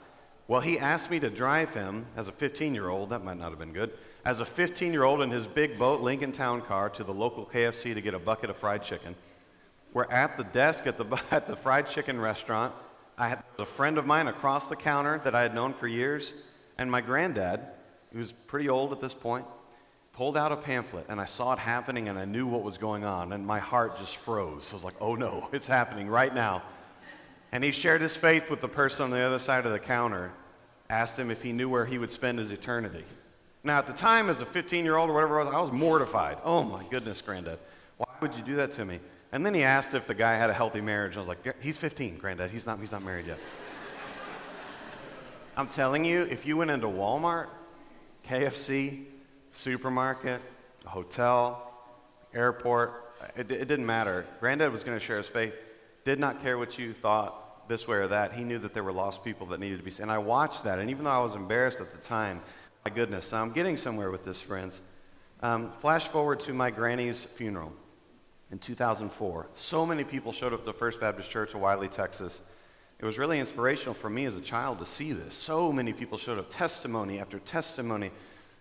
Well, 0.48 0.62
he 0.62 0.80
asked 0.80 1.12
me 1.12 1.20
to 1.20 1.30
drive 1.30 1.74
him 1.74 2.06
as 2.16 2.30
a 2.30 2.32
15 2.32 2.74
year 2.74 2.88
old, 2.88 3.10
that 3.10 3.22
might 3.22 3.38
not 3.38 3.50
have 3.50 3.60
been 3.60 3.74
good, 3.74 3.92
as 4.24 4.40
a 4.40 4.46
15 4.46 4.94
year 4.94 5.04
old 5.04 5.22
in 5.22 5.30
his 5.30 5.46
big 5.46 5.78
boat 5.78 6.00
Lincoln 6.00 6.32
Town 6.32 6.62
car 6.62 6.90
to 6.92 7.04
the 7.04 7.14
local 7.14 7.46
KFC 7.46 7.94
to 7.94 8.00
get 8.00 8.14
a 8.14 8.20
bucket 8.20 8.50
of 8.50 8.56
fried 8.56 8.82
chicken. 8.82 9.14
We're 9.92 10.10
at 10.10 10.38
the 10.38 10.46
desk 10.46 10.88
at 10.88 10.98
the, 10.98 11.22
at 11.32 11.48
the 11.48 11.58
fried 11.58 11.88
chicken 11.88 12.22
restaurant. 12.22 12.74
I 13.18 13.28
had 13.28 13.44
a 13.60 13.66
friend 13.66 13.98
of 13.98 14.06
mine 14.06 14.30
across 14.30 14.68
the 14.68 14.78
counter 14.78 15.20
that 15.26 15.36
I 15.36 15.42
had 15.42 15.54
known 15.54 15.74
for 15.74 15.86
years, 15.86 16.32
and 16.78 16.90
my 16.90 17.02
granddad, 17.02 17.60
he 18.16 18.20
was 18.20 18.32
pretty 18.32 18.70
old 18.70 18.94
at 18.94 19.02
this 19.02 19.14
point, 19.14 19.46
pulled 20.14 20.38
out 20.38 20.54
a 20.54 20.56
pamphlet, 20.56 21.06
and 21.10 21.20
I 21.20 21.26
saw 21.26 21.52
it 21.52 21.60
happening, 21.60 22.08
and 22.08 22.18
I 22.18 22.24
knew 22.24 22.48
what 22.48 22.64
was 22.64 22.78
going 22.78 23.04
on, 23.04 23.34
and 23.34 23.46
my 23.46 23.60
heart 23.60 24.00
just 24.00 24.16
froze. 24.16 24.70
I 24.72 24.76
was 24.76 24.86
like, 24.86 24.94
oh 25.02 25.16
no, 25.16 25.50
it's 25.52 25.68
happening 25.68 26.08
right 26.08 26.34
now. 26.34 26.64
And 27.52 27.62
he 27.62 27.74
shared 27.74 28.00
his 28.00 28.16
faith 28.16 28.50
with 28.50 28.62
the 28.62 28.70
person 28.70 29.04
on 29.04 29.10
the 29.10 29.20
other 29.20 29.38
side 29.38 29.66
of 29.66 29.74
the 29.74 29.80
counter, 29.80 30.32
asked 30.90 31.20
him 31.20 31.30
if 31.30 31.44
he 31.44 31.52
knew 31.52 31.68
where 31.68 31.86
he 31.86 31.98
would 31.98 32.10
spend 32.10 32.40
his 32.40 32.52
eternity. 32.52 33.04
Now, 33.66 33.80
at 33.80 33.88
the 33.88 33.92
time, 33.92 34.30
as 34.30 34.40
a 34.40 34.46
15 34.46 34.86
year 34.86 34.96
old 34.96 35.10
or 35.10 35.14
whatever 35.14 35.42
it 35.42 35.46
was, 35.46 35.54
I 35.54 35.60
was 35.60 35.74
mortified. 35.74 36.38
Oh 36.46 36.64
my 36.64 36.86
goodness, 36.90 37.20
granddad, 37.22 37.60
why 37.98 38.08
would 38.22 38.34
you 38.34 38.44
do 38.44 38.56
that 38.56 38.72
to 38.74 38.86
me? 38.86 39.02
And 39.34 39.46
then 39.46 39.54
he 39.54 39.64
asked 39.64 39.94
if 39.94 40.08
the 40.08 40.16
guy 40.16 40.38
had 40.38 40.50
a 40.50 40.54
healthy 40.54 40.80
marriage. 40.80 41.18
I 41.18 41.20
was 41.20 41.28
like, 41.28 41.62
he's 41.62 41.78
15, 41.78 42.18
granddad. 42.18 42.50
He's 42.50 42.66
not, 42.66 42.80
he's 42.80 42.94
not 42.94 43.04
married 43.04 43.28
yet. 43.28 43.40
I'm 45.58 45.68
telling 45.68 46.06
you, 46.06 46.22
if 46.22 46.46
you 46.46 46.56
went 46.56 46.72
into 46.72 46.88
Walmart, 46.88 47.48
KFC, 48.30 49.06
supermarket, 49.52 50.42
hotel, 50.86 51.74
airport, 52.34 53.14
it, 53.36 53.52
it 53.52 53.68
didn't 53.68 53.86
matter. 53.86 54.26
Granddad 54.40 54.72
was 54.72 54.84
going 54.84 54.98
to 54.98 55.04
share 55.04 55.18
his 55.18 55.28
faith, 55.28 55.54
did 56.04 56.20
not 56.20 56.42
care 56.42 56.58
what 56.58 56.78
you 56.78 56.94
thought, 56.94 57.68
this 57.68 57.88
way 57.88 57.98
or 57.98 58.08
that. 58.08 58.34
He 58.34 58.44
knew 58.44 58.60
that 58.60 58.74
there 58.74 58.84
were 58.84 58.92
lost 58.92 59.24
people 59.24 59.48
that 59.48 59.60
needed 59.60 59.78
to 59.78 59.84
be 59.84 59.92
saved. 59.92 60.04
And 60.04 60.12
I 60.12 60.18
watched 60.18 60.64
that, 60.66 60.80
and 60.80 60.90
even 60.90 61.04
though 61.04 61.12
I 61.12 61.20
was 61.20 61.36
embarrassed 61.36 61.80
at 61.80 61.92
the 61.92 61.98
time, 61.98 62.42
my 62.84 62.92
goodness, 62.92 63.34
I'm 63.34 63.52
getting 63.52 63.78
somewhere 63.78 64.12
with 64.12 64.24
this, 64.24 64.40
friends. 64.40 64.82
Um, 65.42 65.72
flash 65.80 66.08
forward 66.08 66.40
to 66.42 66.54
my 66.54 66.70
granny's 66.70 67.26
funeral 67.26 67.74
in 68.52 68.60
2004. 68.60 69.48
So 69.54 69.86
many 69.86 70.04
people 70.04 70.32
showed 70.32 70.54
up 70.54 70.66
to 70.66 70.74
First 70.74 71.00
Baptist 71.00 71.30
Church 71.30 71.54
of 71.54 71.62
Wylie, 71.62 71.88
Texas. 71.88 72.40
It 73.06 73.08
was 73.08 73.20
really 73.20 73.40
inspirational 73.40 73.94
for 73.94 74.10
me 74.10 74.26
as 74.26 74.36
a 74.36 74.42
child 74.42 74.80
to 74.80 74.86
see 74.86 75.14
this. 75.14 75.36
So 75.36 75.72
many 75.72 75.94
people 75.94 76.18
showed 76.18 76.40
up, 76.40 76.50
testimony 76.50 77.20
after 77.20 77.38
testimony. 77.38 78.10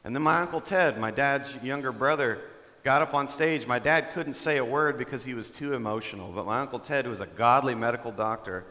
And 0.04 0.14
then 0.14 0.22
my 0.22 0.42
Uncle 0.42 0.60
Ted, 0.60 1.00
my 1.00 1.10
dad's 1.10 1.56
younger 1.62 1.92
brother, 1.92 2.42
got 2.82 3.00
up 3.00 3.14
on 3.14 3.26
stage. 3.26 3.66
My 3.66 3.78
dad 3.78 4.12
couldn't 4.12 4.34
say 4.34 4.58
a 4.58 4.64
word 4.64 4.98
because 4.98 5.24
he 5.24 5.32
was 5.32 5.50
too 5.50 5.72
emotional. 5.72 6.30
But 6.30 6.44
my 6.44 6.60
Uncle 6.60 6.78
Ted, 6.78 7.06
who 7.06 7.10
was 7.10 7.22
a 7.22 7.26
godly 7.26 7.74
medical 7.74 8.12
doctor, 8.12 8.66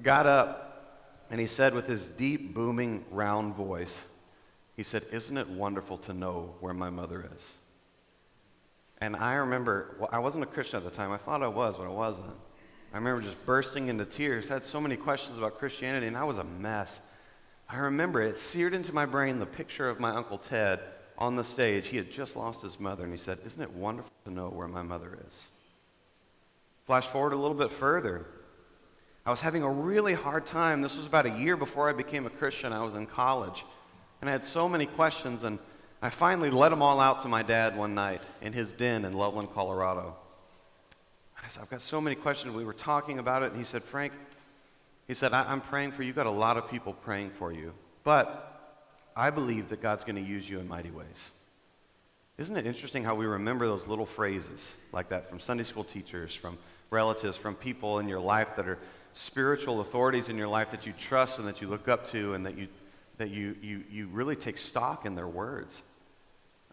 got 0.00 0.26
up 0.26 1.26
and 1.32 1.40
he 1.40 1.48
said 1.48 1.74
with 1.74 1.88
his 1.88 2.08
deep, 2.10 2.54
booming, 2.54 3.04
round 3.10 3.56
voice, 3.56 4.00
he 4.76 4.84
said, 4.84 5.02
Isn't 5.10 5.36
it 5.36 5.48
wonderful 5.48 5.98
to 5.98 6.14
know 6.14 6.54
where 6.60 6.74
my 6.74 6.90
mother 6.90 7.28
is? 7.34 7.52
And 8.98 9.16
I 9.16 9.34
remember, 9.34 9.96
well, 9.98 10.10
I 10.12 10.20
wasn't 10.20 10.44
a 10.44 10.46
Christian 10.46 10.76
at 10.76 10.84
the 10.84 10.96
time. 10.96 11.10
I 11.10 11.16
thought 11.16 11.42
I 11.42 11.48
was, 11.48 11.76
but 11.76 11.86
I 11.86 11.90
wasn't. 11.90 12.36
I 12.92 12.96
remember 12.96 13.22
just 13.22 13.44
bursting 13.44 13.88
into 13.88 14.04
tears. 14.04 14.48
Had 14.48 14.64
so 14.64 14.80
many 14.80 14.96
questions 14.96 15.38
about 15.38 15.58
Christianity, 15.58 16.06
and 16.06 16.16
I 16.16 16.24
was 16.24 16.38
a 16.38 16.44
mess. 16.44 17.00
I 17.68 17.78
remember 17.78 18.22
it 18.22 18.38
seared 18.38 18.72
into 18.72 18.94
my 18.94 19.04
brain 19.04 19.38
the 19.38 19.46
picture 19.46 19.88
of 19.88 20.00
my 20.00 20.10
Uncle 20.10 20.38
Ted 20.38 20.80
on 21.18 21.36
the 21.36 21.44
stage. 21.44 21.88
He 21.88 21.98
had 21.98 22.10
just 22.10 22.34
lost 22.34 22.62
his 22.62 22.80
mother, 22.80 23.04
and 23.04 23.12
he 23.12 23.18
said, 23.18 23.38
Isn't 23.44 23.62
it 23.62 23.72
wonderful 23.72 24.10
to 24.24 24.30
know 24.30 24.48
where 24.48 24.68
my 24.68 24.82
mother 24.82 25.18
is? 25.28 25.44
Flash 26.86 27.06
forward 27.06 27.34
a 27.34 27.36
little 27.36 27.56
bit 27.56 27.70
further. 27.70 28.24
I 29.26 29.30
was 29.30 29.42
having 29.42 29.62
a 29.62 29.70
really 29.70 30.14
hard 30.14 30.46
time. 30.46 30.80
This 30.80 30.96
was 30.96 31.06
about 31.06 31.26
a 31.26 31.30
year 31.30 31.58
before 31.58 31.90
I 31.90 31.92
became 31.92 32.24
a 32.24 32.30
Christian. 32.30 32.72
I 32.72 32.82
was 32.82 32.94
in 32.94 33.04
college, 33.04 33.66
and 34.22 34.30
I 34.30 34.32
had 34.32 34.44
so 34.44 34.66
many 34.66 34.86
questions, 34.86 35.42
and 35.42 35.58
I 36.00 36.08
finally 36.08 36.48
let 36.50 36.70
them 36.70 36.80
all 36.80 37.00
out 37.00 37.20
to 37.22 37.28
my 37.28 37.42
dad 37.42 37.76
one 37.76 37.94
night 37.94 38.22
in 38.40 38.54
his 38.54 38.72
den 38.72 39.04
in 39.04 39.12
Loveland, 39.12 39.50
Colorado. 39.52 40.16
I've 41.56 41.70
got 41.70 41.80
so 41.80 42.00
many 42.00 42.16
questions. 42.16 42.54
We 42.54 42.64
were 42.64 42.74
talking 42.74 43.18
about 43.18 43.42
it, 43.42 43.50
and 43.50 43.56
he 43.56 43.64
said, 43.64 43.82
Frank, 43.82 44.12
he 45.06 45.14
said, 45.14 45.32
I- 45.32 45.50
am 45.50 45.60
praying 45.60 45.92
for 45.92 46.02
you. 46.02 46.08
You've 46.08 46.16
got 46.16 46.26
a 46.26 46.30
lot 46.30 46.56
of 46.56 46.68
people 46.68 46.92
praying 46.92 47.30
for 47.30 47.52
you. 47.52 47.72
But 48.04 48.80
I 49.16 49.30
believe 49.30 49.68
that 49.70 49.80
God's 49.80 50.04
going 50.04 50.16
to 50.16 50.22
use 50.22 50.48
you 50.48 50.58
in 50.58 50.68
mighty 50.68 50.90
ways. 50.90 51.30
Isn't 52.36 52.56
it 52.56 52.66
interesting 52.66 53.02
how 53.02 53.14
we 53.14 53.26
remember 53.26 53.66
those 53.66 53.86
little 53.86 54.06
phrases 54.06 54.74
like 54.92 55.08
that 55.08 55.28
from 55.28 55.40
Sunday 55.40 55.64
school 55.64 55.82
teachers, 55.82 56.34
from 56.34 56.58
relatives, 56.90 57.36
from 57.36 57.54
people 57.54 57.98
in 57.98 58.08
your 58.08 58.20
life 58.20 58.54
that 58.56 58.68
are 58.68 58.78
spiritual 59.12 59.80
authorities 59.80 60.28
in 60.28 60.36
your 60.36 60.46
life 60.46 60.70
that 60.70 60.86
you 60.86 60.92
trust 60.96 61.38
and 61.38 61.48
that 61.48 61.60
you 61.60 61.68
look 61.68 61.88
up 61.88 62.08
to 62.10 62.34
and 62.34 62.46
that 62.46 62.56
you, 62.56 62.68
that 63.16 63.30
you, 63.30 63.56
you, 63.60 63.82
you 63.90 64.06
really 64.08 64.36
take 64.36 64.56
stock 64.56 65.04
in 65.04 65.14
their 65.16 65.26
words. 65.26 65.82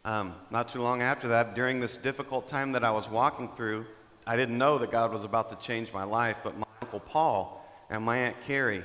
Um, 0.03 0.35
not 0.51 0.69
too 0.69 0.83
long 0.83 1.01
after 1.01 1.29
that, 1.29 1.55
during 1.55 1.79
this 1.79 1.97
difficult 1.97 2.47
time 2.47 2.73
that 2.73 2.83
I 2.83 2.91
was 2.91 3.09
walking 3.09 3.49
through, 3.49 3.87
I 4.27 4.35
didn't 4.35 4.57
know 4.57 4.77
that 4.79 4.91
God 4.91 5.11
was 5.11 5.23
about 5.23 5.49
to 5.49 5.55
change 5.65 5.93
my 5.93 6.03
life, 6.03 6.37
but 6.43 6.57
my 6.57 6.65
Uncle 6.81 6.99
Paul 6.99 7.65
and 7.89 8.03
my 8.03 8.17
Aunt 8.17 8.41
Carrie 8.41 8.83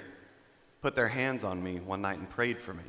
put 0.83 0.95
their 0.95 1.09
hands 1.09 1.45
on 1.45 1.63
me 1.63 1.81
one 1.81 2.03
night 2.03 2.19
and 2.19 2.29
prayed 2.29 2.61
for 2.61 2.75
me. 2.75 2.85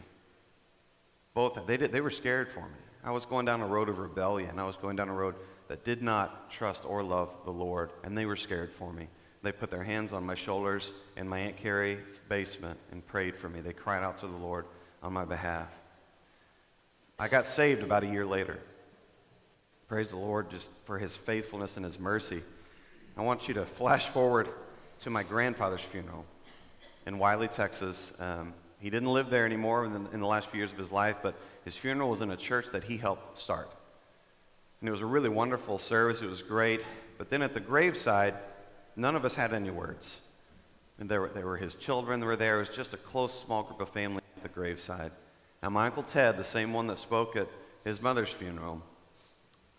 Both, 1.33 1.65
they, 1.65 1.77
did, 1.77 1.91
they 1.91 2.01
were 2.01 2.09
scared 2.09 2.51
for 2.51 2.61
me. 2.61 2.75
I 3.03 3.11
was 3.11 3.25
going 3.25 3.45
down 3.45 3.61
a 3.61 3.67
road 3.67 3.89
of 3.89 3.99
rebellion. 3.99 4.59
I 4.59 4.65
was 4.65 4.75
going 4.75 4.95
down 4.95 5.09
a 5.09 5.13
road 5.13 5.35
that 5.69 5.85
did 5.85 6.01
not 6.01 6.51
trust 6.51 6.83
or 6.85 7.01
love 7.01 7.29
the 7.45 7.51
Lord, 7.51 7.91
and 8.03 8.17
they 8.17 8.25
were 8.25 8.35
scared 8.35 8.71
for 8.71 8.91
me. 8.91 9.07
They 9.43 9.51
put 9.51 9.71
their 9.71 9.83
hands 9.83 10.13
on 10.13 10.25
my 10.25 10.35
shoulders 10.35 10.91
in 11.17 11.27
my 11.27 11.39
Aunt 11.39 11.57
Carrie's 11.57 12.19
basement 12.29 12.77
and 12.91 13.05
prayed 13.07 13.35
for 13.35 13.49
me. 13.49 13.61
They 13.61 13.73
cried 13.73 14.03
out 14.03 14.19
to 14.19 14.27
the 14.27 14.35
Lord 14.35 14.65
on 15.01 15.13
my 15.13 15.25
behalf. 15.25 15.69
I 17.17 17.27
got 17.27 17.45
saved 17.45 17.81
about 17.81 18.03
a 18.03 18.07
year 18.07 18.25
later. 18.25 18.59
Praise 19.91 20.11
the 20.11 20.15
Lord 20.15 20.49
just 20.49 20.69
for 20.85 20.97
his 20.97 21.17
faithfulness 21.17 21.75
and 21.75 21.83
his 21.83 21.99
mercy. 21.99 22.41
I 23.17 23.23
want 23.23 23.49
you 23.49 23.55
to 23.55 23.65
flash 23.65 24.07
forward 24.07 24.47
to 24.99 25.09
my 25.09 25.21
grandfather's 25.21 25.81
funeral 25.81 26.25
in 27.05 27.19
Wylie, 27.19 27.49
Texas. 27.49 28.13
Um, 28.17 28.53
he 28.79 28.89
didn't 28.89 29.11
live 29.11 29.29
there 29.29 29.45
anymore 29.45 29.83
in 29.83 29.91
the, 29.91 30.11
in 30.11 30.21
the 30.21 30.27
last 30.27 30.47
few 30.47 30.59
years 30.59 30.71
of 30.71 30.77
his 30.77 30.93
life, 30.93 31.17
but 31.21 31.35
his 31.65 31.75
funeral 31.75 32.09
was 32.09 32.21
in 32.21 32.31
a 32.31 32.37
church 32.37 32.67
that 32.71 32.85
he 32.85 32.95
helped 32.95 33.37
start. 33.37 33.69
And 34.79 34.87
it 34.87 34.93
was 34.93 35.01
a 35.01 35.05
really 35.05 35.27
wonderful 35.27 35.77
service. 35.77 36.21
It 36.21 36.29
was 36.29 36.41
great. 36.41 36.79
But 37.17 37.29
then 37.29 37.41
at 37.41 37.53
the 37.53 37.59
graveside, 37.59 38.35
none 38.95 39.17
of 39.17 39.25
us 39.25 39.35
had 39.35 39.51
any 39.51 39.71
words. 39.71 40.21
And 40.99 41.09
there 41.09 41.19
were, 41.19 41.29
there 41.33 41.45
were 41.45 41.57
his 41.57 41.75
children 41.75 42.21
that 42.21 42.25
were 42.25 42.37
there. 42.37 42.55
It 42.55 42.59
was 42.59 42.69
just 42.69 42.93
a 42.93 42.97
close, 42.97 43.37
small 43.37 43.63
group 43.63 43.81
of 43.81 43.89
family 43.89 44.21
at 44.37 44.43
the 44.43 44.47
graveside. 44.47 45.11
And 45.61 45.73
my 45.73 45.87
Uncle 45.87 46.03
Ted, 46.03 46.37
the 46.37 46.45
same 46.45 46.71
one 46.71 46.87
that 46.87 46.97
spoke 46.97 47.35
at 47.35 47.49
his 47.83 48.01
mother's 48.01 48.29
funeral, 48.29 48.81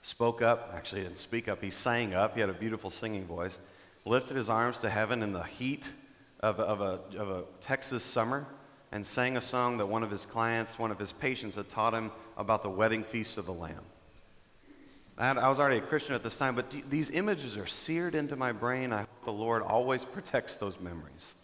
spoke 0.02 0.42
up. 0.42 0.72
Actually, 0.74 1.02
didn't 1.02 1.18
speak 1.18 1.48
up. 1.48 1.62
He 1.62 1.70
sang 1.70 2.12
up. 2.12 2.34
He 2.34 2.40
had 2.40 2.50
a 2.50 2.54
beautiful 2.54 2.90
singing 2.90 3.24
voice. 3.24 3.58
Lifted 4.04 4.36
his 4.36 4.48
arms 4.48 4.78
to 4.80 4.90
heaven 4.90 5.22
in 5.22 5.32
the 5.32 5.44
heat 5.44 5.90
of, 6.40 6.60
of, 6.60 6.80
a, 6.80 7.18
of 7.18 7.30
a 7.30 7.44
Texas 7.60 8.02
summer 8.02 8.46
and 8.90 9.06
sang 9.06 9.36
a 9.36 9.40
song 9.40 9.78
that 9.78 9.86
one 9.86 10.02
of 10.02 10.10
his 10.10 10.26
clients, 10.26 10.78
one 10.78 10.90
of 10.90 10.98
his 10.98 11.12
patients, 11.12 11.56
had 11.56 11.68
taught 11.68 11.94
him 11.94 12.10
about 12.36 12.62
the 12.62 12.68
wedding 12.68 13.04
feast 13.04 13.38
of 13.38 13.46
the 13.46 13.52
Lamb. 13.52 13.84
I, 15.16 15.28
had, 15.28 15.38
I 15.38 15.48
was 15.48 15.58
already 15.58 15.78
a 15.78 15.82
Christian 15.82 16.14
at 16.14 16.22
this 16.22 16.36
time, 16.36 16.54
but 16.54 16.74
these 16.90 17.10
images 17.10 17.56
are 17.56 17.66
seared 17.66 18.14
into 18.14 18.34
my 18.36 18.52
brain. 18.52 18.92
I 18.92 19.00
hope 19.00 19.24
the 19.24 19.32
Lord 19.32 19.62
always 19.62 20.04
protects 20.04 20.56
those 20.56 20.78
memories. 20.80 21.34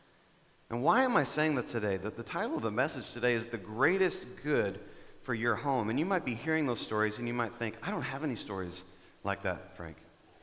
And 0.68 0.82
why 0.82 1.04
am 1.04 1.16
I 1.16 1.24
saying 1.24 1.54
that 1.54 1.68
today? 1.68 1.96
That 1.96 2.16
the 2.16 2.22
title 2.22 2.56
of 2.56 2.62
the 2.62 2.70
message 2.70 3.12
today 3.12 3.34
is 3.34 3.46
The 3.46 3.56
Greatest 3.56 4.24
Good 4.42 4.80
for 5.28 5.34
Your 5.34 5.56
Home. 5.56 5.90
And 5.90 5.98
you 5.98 6.06
might 6.06 6.24
be 6.24 6.32
hearing 6.32 6.64
those 6.64 6.80
stories 6.80 7.18
and 7.18 7.28
you 7.28 7.34
might 7.34 7.52
think, 7.56 7.76
I 7.82 7.90
don't 7.90 8.00
have 8.00 8.24
any 8.24 8.34
stories 8.34 8.82
like 9.24 9.42
that, 9.42 9.76
Frank. 9.76 9.98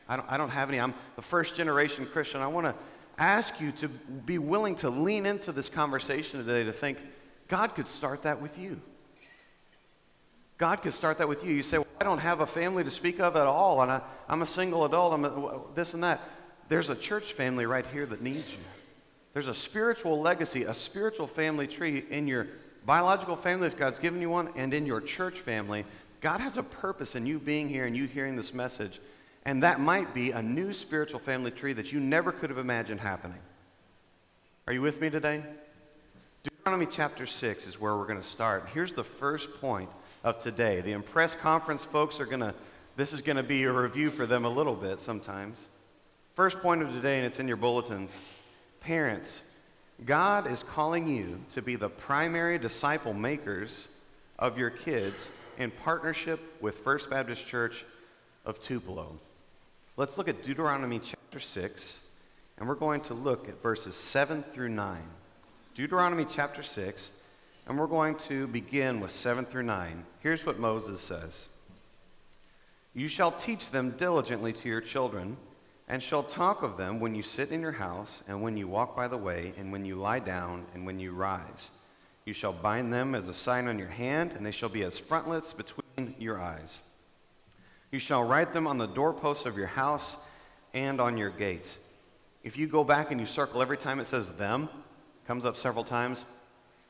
I 0.07 0.15
don't, 0.15 0.31
I 0.31 0.37
don't 0.37 0.51
have 0.51 0.69
any. 0.69 0.79
I'm 0.79 0.93
the 1.15 1.23
first 1.23 1.55
generation 1.55 2.05
Christian. 2.05 2.39
I 2.39 2.45
want 2.45 2.67
to 2.67 2.75
ask 3.17 3.59
you 3.59 3.71
to 3.71 3.87
be 3.87 4.37
willing 4.37 4.75
to 4.75 4.91
lean 4.91 5.25
into 5.25 5.51
this 5.51 5.69
conversation 5.69 6.45
today 6.45 6.65
to 6.65 6.71
think 6.71 6.99
God 7.47 7.73
could 7.73 7.87
start 7.87 8.21
that 8.21 8.39
with 8.39 8.59
you. 8.59 8.79
God 10.59 10.83
could 10.83 10.93
start 10.93 11.17
that 11.17 11.27
with 11.27 11.43
you. 11.43 11.55
You 11.55 11.63
say, 11.63 11.79
well, 11.79 11.87
I 11.99 12.03
don't 12.03 12.19
have 12.19 12.41
a 12.41 12.45
family 12.45 12.83
to 12.83 12.91
speak 12.91 13.19
of 13.19 13.35
at 13.35 13.47
all, 13.47 13.81
and 13.81 13.91
I, 13.91 14.01
am 14.29 14.43
a 14.43 14.45
single 14.45 14.85
adult, 14.85 15.13
I'm 15.13 15.25
a, 15.25 15.61
this 15.73 15.95
and 15.95 16.03
that. 16.03 16.21
There's 16.69 16.91
a 16.91 16.95
church 16.95 17.33
family 17.33 17.65
right 17.65 17.87
here 17.87 18.05
that 18.05 18.21
needs 18.21 18.51
you. 18.51 18.59
There's 19.33 19.47
a 19.47 19.53
spiritual 19.55 20.21
legacy, 20.21 20.65
a 20.65 20.75
spiritual 20.75 21.25
family 21.25 21.65
tree 21.65 22.05
in 22.11 22.27
your 22.27 22.49
biological 22.85 23.35
family, 23.35 23.67
if 23.67 23.77
God's 23.77 23.99
given 23.99 24.21
you 24.21 24.29
one, 24.29 24.49
and 24.55 24.73
in 24.73 24.85
your 24.85 25.01
church 25.01 25.39
family. 25.39 25.85
God 26.21 26.41
has 26.41 26.57
a 26.57 26.63
purpose 26.63 27.15
in 27.15 27.25
you 27.25 27.39
being 27.39 27.69
here 27.69 27.85
and 27.85 27.95
you 27.95 28.05
hearing 28.05 28.35
this 28.35 28.53
message 28.53 28.99
and 29.45 29.61
that 29.61 29.79
might 29.79 30.13
be 30.13 30.31
a 30.31 30.41
new 30.41 30.73
spiritual 30.73 31.19
family 31.19 31.51
tree 31.51 31.73
that 31.73 31.91
you 31.91 31.99
never 31.99 32.31
could 32.31 32.49
have 32.49 32.57
imagined 32.57 32.99
happening. 32.99 33.37
Are 34.67 34.73
you 34.73 34.81
with 34.81 34.99
me 34.99 35.11
today? 35.11 35.43
Deuteronomy 36.43 36.87
chapter 36.87 37.27
6 37.27 37.67
is 37.67 37.79
where 37.79 37.95
we're 37.95 38.07
going 38.07 38.19
to 38.19 38.25
start. 38.25 38.67
Here's 38.73 38.93
the 38.93 39.03
first 39.03 39.61
point 39.61 39.89
of 40.23 40.39
today. 40.39 40.81
The 40.81 40.93
Impress 40.93 41.35
Conference 41.35 41.85
folks 41.85 42.19
are 42.19 42.25
going 42.25 42.39
to, 42.39 42.55
this 42.95 43.13
is 43.13 43.21
going 43.21 43.37
to 43.37 43.43
be 43.43 43.63
a 43.63 43.71
review 43.71 44.09
for 44.09 44.25
them 44.25 44.45
a 44.45 44.49
little 44.49 44.73
bit 44.73 44.99
sometimes. 44.99 45.67
First 46.33 46.59
point 46.61 46.81
of 46.81 46.91
today, 46.91 47.17
and 47.17 47.25
it's 47.27 47.39
in 47.39 47.47
your 47.47 47.57
bulletins. 47.57 48.15
Parents, 48.81 49.43
God 50.03 50.51
is 50.51 50.61
calling 50.61 51.07
you 51.07 51.39
to 51.51 51.61
be 51.61 51.77
the 51.77 51.87
primary 51.87 52.59
disciple 52.59 53.13
makers 53.13 53.87
of 54.37 54.57
your 54.57 54.69
kids 54.69 55.29
in 55.57 55.71
partnership 55.71 56.41
with 56.61 56.79
First 56.79 57.09
Baptist 57.09 57.47
Church 57.47 57.85
of 58.45 58.59
Tupelo. 58.59 59.17
Let's 59.95 60.17
look 60.17 60.27
at 60.27 60.43
Deuteronomy 60.43 60.99
chapter 60.99 61.39
6, 61.39 61.99
and 62.57 62.67
we're 62.67 62.75
going 62.75 62.99
to 63.01 63.13
look 63.13 63.47
at 63.47 63.61
verses 63.63 63.95
7 63.95 64.43
through 64.51 64.69
9. 64.69 65.01
Deuteronomy 65.75 66.25
chapter 66.25 66.61
6, 66.61 67.11
and 67.65 67.79
we're 67.79 67.87
going 67.87 68.15
to 68.15 68.47
begin 68.47 68.99
with 68.99 69.11
7 69.11 69.45
through 69.45 69.63
9. 69.63 70.03
Here's 70.19 70.45
what 70.45 70.59
Moses 70.59 70.99
says 70.99 71.47
You 72.93 73.07
shall 73.07 73.31
teach 73.31 73.69
them 73.71 73.91
diligently 73.91 74.51
to 74.51 74.67
your 74.67 74.81
children, 74.81 75.37
and 75.87 76.01
shall 76.01 76.23
talk 76.23 76.63
of 76.63 76.77
them 76.77 76.99
when 76.99 77.13
you 77.13 77.21
sit 77.21 77.51
in 77.51 77.61
your 77.61 77.71
house, 77.71 78.23
and 78.27 78.41
when 78.41 78.57
you 78.57 78.67
walk 78.67 78.95
by 78.95 79.07
the 79.07 79.17
way, 79.17 79.53
and 79.57 79.71
when 79.71 79.85
you 79.85 79.95
lie 79.95 80.19
down, 80.19 80.65
and 80.73 80.85
when 80.85 80.99
you 80.99 81.11
rise. 81.11 81.69
You 82.25 82.33
shall 82.33 82.53
bind 82.53 82.91
them 82.91 83.13
as 83.13 83.27
a 83.27 83.33
sign 83.33 83.67
on 83.67 83.77
your 83.77 83.87
hand, 83.87 84.31
and 84.31 84.43
they 84.45 84.51
shall 84.51 84.69
be 84.69 84.83
as 84.83 84.97
frontlets 84.97 85.53
between 85.53 86.15
your 86.17 86.39
eyes. 86.39 86.81
You 87.91 87.99
shall 87.99 88.23
write 88.23 88.51
them 88.51 88.65
on 88.65 88.79
the 88.79 88.87
doorposts 88.87 89.45
of 89.45 89.57
your 89.57 89.67
house 89.67 90.17
and 90.73 90.99
on 90.99 91.17
your 91.17 91.29
gates. 91.29 91.77
If 92.43 92.57
you 92.57 92.67
go 92.67 92.83
back 92.83 93.11
and 93.11 93.19
you 93.19 93.27
circle 93.27 93.61
every 93.61 93.77
time 93.77 93.99
it 93.99 94.05
says 94.05 94.31
them, 94.31 94.69
comes 95.27 95.45
up 95.45 95.55
several 95.55 95.83
times, 95.83 96.25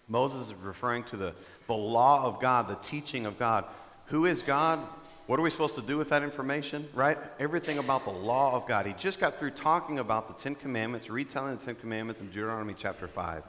Moses 0.08 0.50
is 0.50 0.54
referring 0.54 1.04
to 1.06 1.18
the, 1.18 1.34
the 1.68 1.74
law 1.74 2.24
of 2.26 2.40
God, 2.40 2.68
the 2.68 2.76
teaching 2.76 3.26
of 3.26 3.38
God. 3.38 3.66
Who 4.06 4.26
is 4.26 4.42
God? 4.42 4.80
What 5.28 5.40
are 5.40 5.42
we 5.42 5.50
supposed 5.50 5.76
to 5.76 5.82
do 5.82 5.98
with 5.98 6.10
that 6.10 6.22
information, 6.22 6.88
right? 6.94 7.18
Everything 7.40 7.80
about 7.80 8.06
the 8.06 8.12
law 8.12 8.56
of 8.56 8.68
God. 8.68 8.86
He 8.86 8.94
just 8.94 9.20
got 9.20 9.40
through 9.40 9.52
talking 9.52 9.98
about 9.98 10.28
the 10.28 10.42
Ten 10.42 10.54
Commandments, 10.54 11.10
retelling 11.10 11.58
the 11.58 11.66
Ten 11.66 11.76
Commandments 11.76 12.22
in 12.22 12.28
Deuteronomy 12.28 12.76
chapter 12.78 13.08
5. 13.08 13.44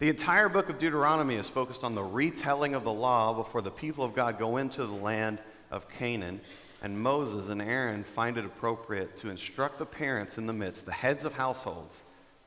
The 0.00 0.10
entire 0.10 0.48
book 0.48 0.68
of 0.68 0.78
Deuteronomy 0.78 1.36
is 1.36 1.48
focused 1.48 1.82
on 1.82 1.94
the 1.94 2.04
retelling 2.04 2.74
of 2.74 2.84
the 2.84 2.92
law 2.92 3.32
before 3.32 3.62
the 3.62 3.70
people 3.70 4.04
of 4.04 4.14
God 4.14 4.38
go 4.38 4.58
into 4.58 4.84
the 4.84 4.92
land 4.92 5.38
of 5.70 5.88
Canaan 5.88 6.40
and 6.82 7.00
Moses 7.00 7.48
and 7.48 7.60
Aaron 7.60 8.04
find 8.04 8.38
it 8.38 8.44
appropriate 8.44 9.16
to 9.16 9.30
instruct 9.30 9.78
the 9.78 9.86
parents 9.86 10.38
in 10.38 10.46
the 10.46 10.52
midst, 10.52 10.86
the 10.86 10.92
heads 10.92 11.24
of 11.24 11.32
households, 11.32 11.98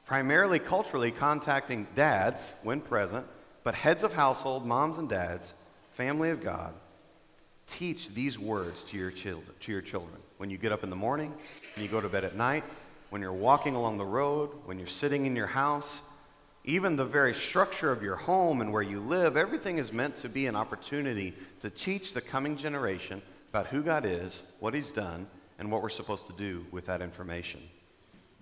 primarily 0.06 0.60
culturally 0.60 1.12
contacting 1.12 1.88
dads 1.96 2.53
when 2.63 2.80
present, 2.80 3.25
but 3.63 3.75
heads 3.75 4.03
of 4.03 4.13
household, 4.13 4.65
moms 4.65 4.98
and 4.98 5.10
dads, 5.10 5.53
family 5.91 6.30
of 6.30 6.41
God, 6.41 6.74
teach 7.71 8.13
these 8.13 8.37
words 8.37 8.83
to 8.83 8.97
your, 8.97 9.11
children, 9.11 9.47
to 9.61 9.71
your 9.71 9.81
children. 9.81 10.17
When 10.37 10.49
you 10.49 10.57
get 10.57 10.71
up 10.71 10.83
in 10.83 10.89
the 10.89 10.95
morning, 10.95 11.33
when 11.75 11.85
you 11.85 11.89
go 11.89 12.01
to 12.01 12.09
bed 12.09 12.25
at 12.25 12.35
night, 12.35 12.63
when 13.09 13.21
you're 13.21 13.31
walking 13.31 13.75
along 13.75 13.97
the 13.97 14.05
road, 14.05 14.49
when 14.65 14.77
you're 14.77 14.87
sitting 14.87 15.25
in 15.25 15.35
your 15.35 15.47
house, 15.47 16.01
even 16.65 16.95
the 16.95 17.05
very 17.05 17.33
structure 17.33 17.91
of 17.91 18.03
your 18.03 18.17
home 18.17 18.61
and 18.61 18.71
where 18.71 18.81
you 18.81 18.99
live, 18.99 19.37
everything 19.37 19.77
is 19.77 19.91
meant 19.91 20.17
to 20.17 20.29
be 20.29 20.47
an 20.47 20.55
opportunity 20.55 21.33
to 21.61 21.69
teach 21.69 22.13
the 22.13 22.21
coming 22.21 22.57
generation 22.57 23.21
about 23.49 23.67
who 23.67 23.81
God 23.81 24.05
is, 24.05 24.43
what 24.59 24.73
He's 24.73 24.91
done, 24.91 25.27
and 25.57 25.71
what 25.71 25.81
we're 25.81 25.89
supposed 25.89 26.27
to 26.27 26.33
do 26.33 26.65
with 26.71 26.85
that 26.87 27.01
information. 27.01 27.61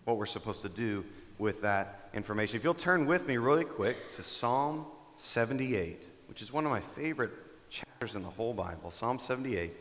What 0.05 0.17
we're 0.17 0.25
supposed 0.25 0.63
to 0.63 0.69
do 0.69 1.05
with 1.37 1.61
that 1.61 2.09
information. 2.13 2.57
If 2.57 2.63
you'll 2.63 2.73
turn 2.73 3.05
with 3.05 3.27
me 3.27 3.37
really 3.37 3.65
quick 3.65 4.09
to 4.11 4.23
Psalm 4.23 4.85
78, 5.15 6.03
which 6.27 6.41
is 6.41 6.51
one 6.51 6.65
of 6.65 6.71
my 6.71 6.81
favorite 6.81 7.31
chapters 7.69 8.15
in 8.15 8.23
the 8.23 8.29
whole 8.29 8.53
Bible, 8.53 8.91
Psalm 8.91 9.19
78. 9.19 9.71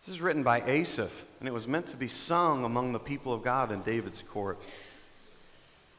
This 0.00 0.14
is 0.14 0.20
written 0.20 0.42
by 0.42 0.62
Asaph, 0.62 1.26
and 1.38 1.48
it 1.48 1.52
was 1.52 1.68
meant 1.68 1.86
to 1.88 1.96
be 1.96 2.08
sung 2.08 2.64
among 2.64 2.92
the 2.92 2.98
people 2.98 3.32
of 3.32 3.42
God 3.42 3.70
in 3.70 3.82
David's 3.82 4.22
court. 4.22 4.58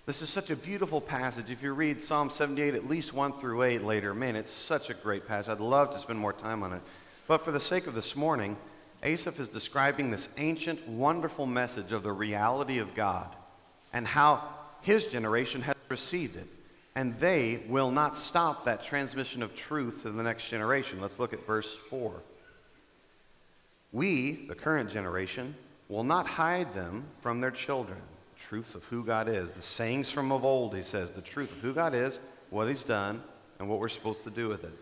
This 0.08 0.24
is 0.24 0.30
such 0.30 0.50
a 0.50 0.56
beautiful 0.56 1.00
passage. 1.00 1.52
If 1.52 1.62
you 1.62 1.74
read 1.74 2.02
Psalm 2.02 2.32
78 2.32 2.74
at 2.74 2.90
least 2.90 3.14
1 3.14 3.34
through 3.34 3.62
8 3.62 3.84
later, 3.84 4.14
man, 4.14 4.36
it's 4.36 4.50
such 4.50 4.90
a 4.90 4.96
great 4.96 5.28
passage. 5.28 5.50
I'd 5.50 5.60
love 5.60 5.92
to 5.92 6.00
spend 6.00 6.18
more 6.18 6.34
time 6.34 6.64
on 6.64 6.74
it. 6.74 6.82
But 7.28 7.44
for 7.44 7.52
the 7.52 7.60
sake 7.60 7.86
of 7.86 7.94
this 7.94 8.16
morning, 8.16 8.58
Asaph 9.04 9.40
is 9.40 9.50
describing 9.50 10.10
this 10.10 10.30
ancient, 10.38 10.88
wonderful 10.88 11.46
message 11.46 11.92
of 11.92 12.04
the 12.04 12.12
reality 12.12 12.80
of 12.80 12.96
God 12.96 13.28
and 13.94 14.08
how 14.08 14.44
his 14.82 15.06
generation 15.06 15.62
has 15.62 15.76
received 15.90 16.36
it. 16.36 16.48
And 16.96 17.16
they 17.18 17.64
will 17.68 17.92
not 17.92 18.18
stop 18.18 18.66
that 18.66 18.84
transmission 18.84 19.42
of 19.42 19.56
truth 19.56 20.02
to 20.02 20.12
the 20.12 20.24
next 20.24 20.50
generation. 20.50 21.00
Let's 21.00 21.20
look 21.20 21.34
at 21.34 21.46
verse 21.46 21.74
4. 21.90 22.14
We, 23.94 24.46
the 24.48 24.56
current 24.56 24.90
generation, 24.90 25.56
will 25.88 26.04
not 26.04 26.28
hide 26.28 26.74
them 26.74 27.06
from 27.20 27.42
their 27.42 27.52
children. 27.52 28.00
Truths 28.38 28.76
of 28.76 28.84
who 28.86 29.04
God 29.04 29.28
is. 29.28 29.54
The 29.54 29.62
sayings 29.62 30.10
from 30.10 30.32
of 30.32 30.44
old, 30.44 30.76
he 30.76 30.82
says, 30.82 31.12
the 31.12 31.22
truth 31.22 31.52
of 31.52 31.60
who 31.60 31.74
God 31.74 31.94
is, 31.94 32.20
what 32.50 32.68
he's 32.68 32.84
done, 32.84 33.22
and 33.60 33.70
what 33.70 33.80
we're 33.80 33.90
supposed 33.90 34.24
to 34.24 34.30
do 34.30 34.50
with 34.50 34.64
it. 34.64 34.74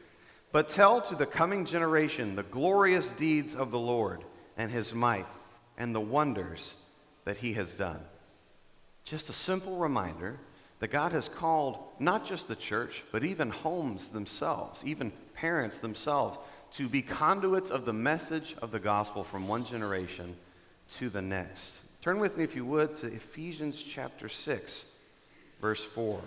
But 0.52 0.70
tell 0.70 1.02
to 1.02 1.16
the 1.16 1.26
coming 1.26 1.66
generation 1.66 2.36
the 2.36 2.44
glorious 2.44 3.12
deeds 3.12 3.54
of 3.54 3.72
the 3.72 3.80
Lord 3.80 4.24
and 4.58 4.72
his 4.72 4.94
might 4.94 5.28
and 5.78 5.94
the 5.94 6.02
wonders 6.02 6.74
that 7.26 7.38
he 7.38 7.54
has 7.54 7.76
done. 7.76 8.00
Just 9.04 9.30
a 9.30 9.34
simple 9.34 9.78
reminder 9.78 10.40
that 10.80 10.90
God 10.90 11.12
has 11.12 11.28
called 11.28 11.78
not 12.00 12.26
just 12.26 12.48
the 12.48 12.56
church, 12.56 13.04
but 13.12 13.24
even 13.24 13.50
homes 13.50 14.12
themselves, 14.12 14.84
even 14.86 15.12
parents 15.36 15.80
themselves, 15.80 16.38
to 16.72 16.88
be 16.88 17.02
conduits 17.02 17.70
of 17.70 17.86
the 17.86 17.94
message 17.94 18.56
of 18.62 18.72
the 18.72 18.80
gospel 18.80 19.24
from 19.24 19.48
one 19.48 19.66
generation 19.66 20.36
to 20.92 21.10
the 21.10 21.22
next. 21.22 21.74
Turn 22.02 22.20
with 22.20 22.38
me, 22.38 22.44
if 22.44 22.56
you 22.56 22.66
would, 22.66 22.96
to 22.98 23.08
Ephesians 23.08 23.82
chapter 23.82 24.30
6, 24.30 24.86
verse 25.62 25.84
4. 25.84 26.22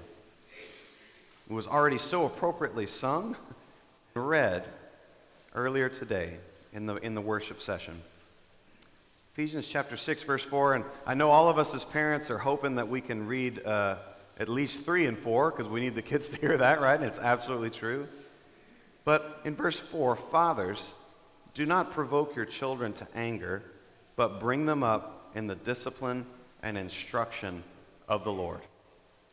It 1.48 1.52
was 1.52 1.66
already 1.66 1.98
so 1.98 2.26
appropriately 2.26 2.86
sung 2.86 3.36
and 4.14 4.28
read 4.28 4.64
earlier 5.54 5.88
today 5.88 6.36
in 6.72 6.86
the, 6.86 6.96
in 6.96 7.14
the 7.14 7.20
worship 7.20 7.60
session. 7.60 8.00
Ephesians 9.32 9.66
chapter 9.66 9.96
6, 9.96 10.24
verse 10.24 10.42
4. 10.42 10.74
And 10.74 10.84
I 11.06 11.14
know 11.14 11.30
all 11.30 11.48
of 11.48 11.58
us 11.58 11.74
as 11.74 11.84
parents 11.84 12.30
are 12.30 12.38
hoping 12.38 12.74
that 12.74 12.88
we 12.88 13.00
can 13.00 13.26
read 13.26 13.64
uh, 13.64 13.96
at 14.38 14.48
least 14.48 14.80
3 14.80 15.06
and 15.06 15.18
4 15.18 15.50
because 15.50 15.68
we 15.68 15.80
need 15.80 15.94
the 15.94 16.02
kids 16.02 16.30
to 16.30 16.36
hear 16.36 16.56
that, 16.56 16.80
right? 16.80 16.98
And 16.98 17.04
it's 17.04 17.18
absolutely 17.18 17.70
true. 17.70 18.08
But 19.04 19.40
in 19.44 19.56
verse 19.56 19.78
4, 19.78 20.16
fathers, 20.16 20.92
do 21.54 21.66
not 21.66 21.92
provoke 21.92 22.36
your 22.36 22.44
children 22.44 22.92
to 22.94 23.06
anger, 23.14 23.62
but 24.16 24.40
bring 24.40 24.66
them 24.66 24.82
up 24.82 25.30
in 25.34 25.46
the 25.46 25.54
discipline 25.54 26.26
and 26.62 26.78
instruction 26.78 27.62
of 28.08 28.24
the 28.24 28.32
Lord. 28.32 28.60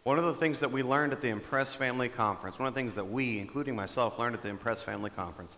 One 0.04 0.18
of 0.18 0.26
the 0.26 0.34
things 0.34 0.62
that 0.62 0.72
we 0.72 0.82
learned 0.82 1.14
at 1.14 1.22
the 1.22 1.30
Impress 1.30 1.74
Family 1.76 2.10
Conference, 2.10 2.58
one 2.58 2.68
of 2.68 2.74
the 2.74 2.80
things 2.80 2.96
that 2.96 3.10
we, 3.10 3.38
including 3.40 3.76
myself, 3.76 4.18
learned 4.18 4.36
at 4.36 4.42
the 4.42 4.50
Impress 4.50 4.82
Family 4.82 5.10
Conference, 5.10 5.58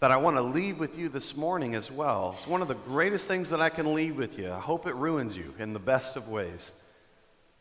that 0.00 0.10
I 0.10 0.16
want 0.16 0.36
to 0.36 0.42
leave 0.42 0.78
with 0.78 0.98
you 0.98 1.08
this 1.08 1.36
morning 1.36 1.74
as 1.74 1.90
well. 1.90 2.34
It's 2.36 2.46
one 2.46 2.62
of 2.62 2.68
the 2.68 2.74
greatest 2.74 3.28
things 3.28 3.50
that 3.50 3.60
I 3.60 3.68
can 3.68 3.94
leave 3.94 4.16
with 4.16 4.38
you. 4.38 4.50
I 4.50 4.58
hope 4.58 4.86
it 4.86 4.94
ruins 4.94 5.36
you 5.36 5.54
in 5.58 5.72
the 5.72 5.78
best 5.78 6.16
of 6.16 6.28
ways. 6.28 6.72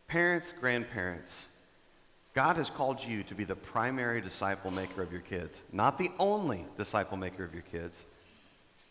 Parents, 0.08 0.54
grandparents, 0.54 1.48
God 2.34 2.58
has 2.58 2.70
called 2.70 3.04
you 3.04 3.24
to 3.24 3.36
be 3.36 3.44
the 3.44 3.56
primary 3.56 4.22
disciple 4.22 4.70
maker 4.70 5.02
of 5.02 5.12
your 5.12 5.22
kids, 5.22 5.62
not 5.72 5.98
the 5.98 6.12
only 6.20 6.66
disciple 6.78 7.18
maker 7.18 7.44
of 7.44 7.54
your 7.54 7.64
kids. 7.64 8.04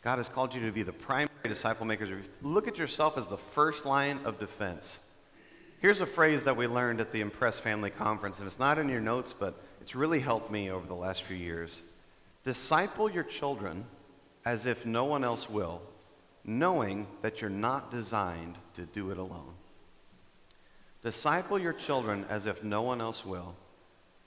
God 0.02 0.16
has 0.16 0.28
called 0.28 0.54
you 0.54 0.64
to 0.66 0.73
be 0.73 0.83
the 0.83 0.92
primary 0.92 1.28
disciple 1.44 1.87
makers. 1.87 2.26
Look 2.42 2.68
at 2.68 2.78
yourself 2.78 3.16
as 3.16 3.26
the 3.26 3.38
first 3.38 3.87
line 3.87 4.21
of 4.25 4.38
defense. 4.38 4.99
Here's 5.80 6.00
a 6.00 6.06
phrase 6.06 6.44
that 6.44 6.56
we 6.56 6.66
learned 6.66 7.00
at 7.00 7.12
the 7.12 7.21
Impress 7.21 7.59
Family 7.59 7.90
Conference, 7.90 8.38
and 8.38 8.47
it's 8.47 8.59
not 8.59 8.78
in 8.78 8.88
your 8.88 9.00
notes, 9.00 9.35
but 9.38 9.61
it's 9.80 9.94
really 9.94 10.21
helped 10.21 10.50
me 10.50 10.71
over 10.71 10.87
the 10.87 10.94
last 10.94 11.23
few 11.23 11.37
years. 11.37 11.83
Disciple 12.44 13.11
your 13.11 13.25
children 13.25 13.85
as 14.44 14.66
if 14.66 14.87
no 14.87 15.04
one 15.04 15.25
else 15.25 15.49
will, 15.49 15.83
knowing 16.44 17.06
that 17.23 17.40
you're 17.40 17.50
not 17.50 17.90
designed 17.90 18.56
to 18.76 18.83
do 18.83 19.11
it 19.11 19.18
alone. 19.18 19.52
Disciple 21.04 21.58
your 21.58 21.75
children 21.75 22.25
as 22.30 22.46
if 22.46 22.64
no 22.64 22.80
one 22.80 23.02
else 23.02 23.26
will, 23.26 23.54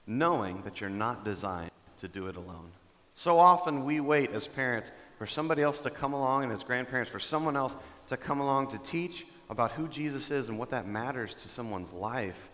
knowing 0.06 0.62
that 0.62 0.80
you're 0.80 0.92
not 0.92 1.26
designed 1.26 1.72
to 2.00 2.08
do 2.08 2.28
it 2.28 2.36
alone. 2.36 2.70
So 3.16 3.40
often 3.40 3.84
we 3.84 4.00
wait 4.00 4.30
as 4.32 4.48
parents 4.48 4.92
for 5.18 5.26
somebody 5.26 5.64
else 5.64 5.80
to 5.80 5.90
come 5.90 6.14
along 6.14 6.44
and 6.44 6.54
as 6.54 6.62
grandparents 6.62 7.10
for 7.10 7.20
someone 7.20 7.58
else 7.58 7.76
to 8.10 8.16
come 8.16 8.40
along 8.40 8.68
to 8.70 8.78
teach 8.78 9.26
about 9.50 9.72
who 9.72 9.88
Jesus 9.88 10.30
is 10.30 10.50
and 10.50 10.60
what 10.60 10.70
that 10.70 10.88
matters 10.88 11.34
to 11.34 11.50
someone's 11.50 11.92
life. 11.92 12.52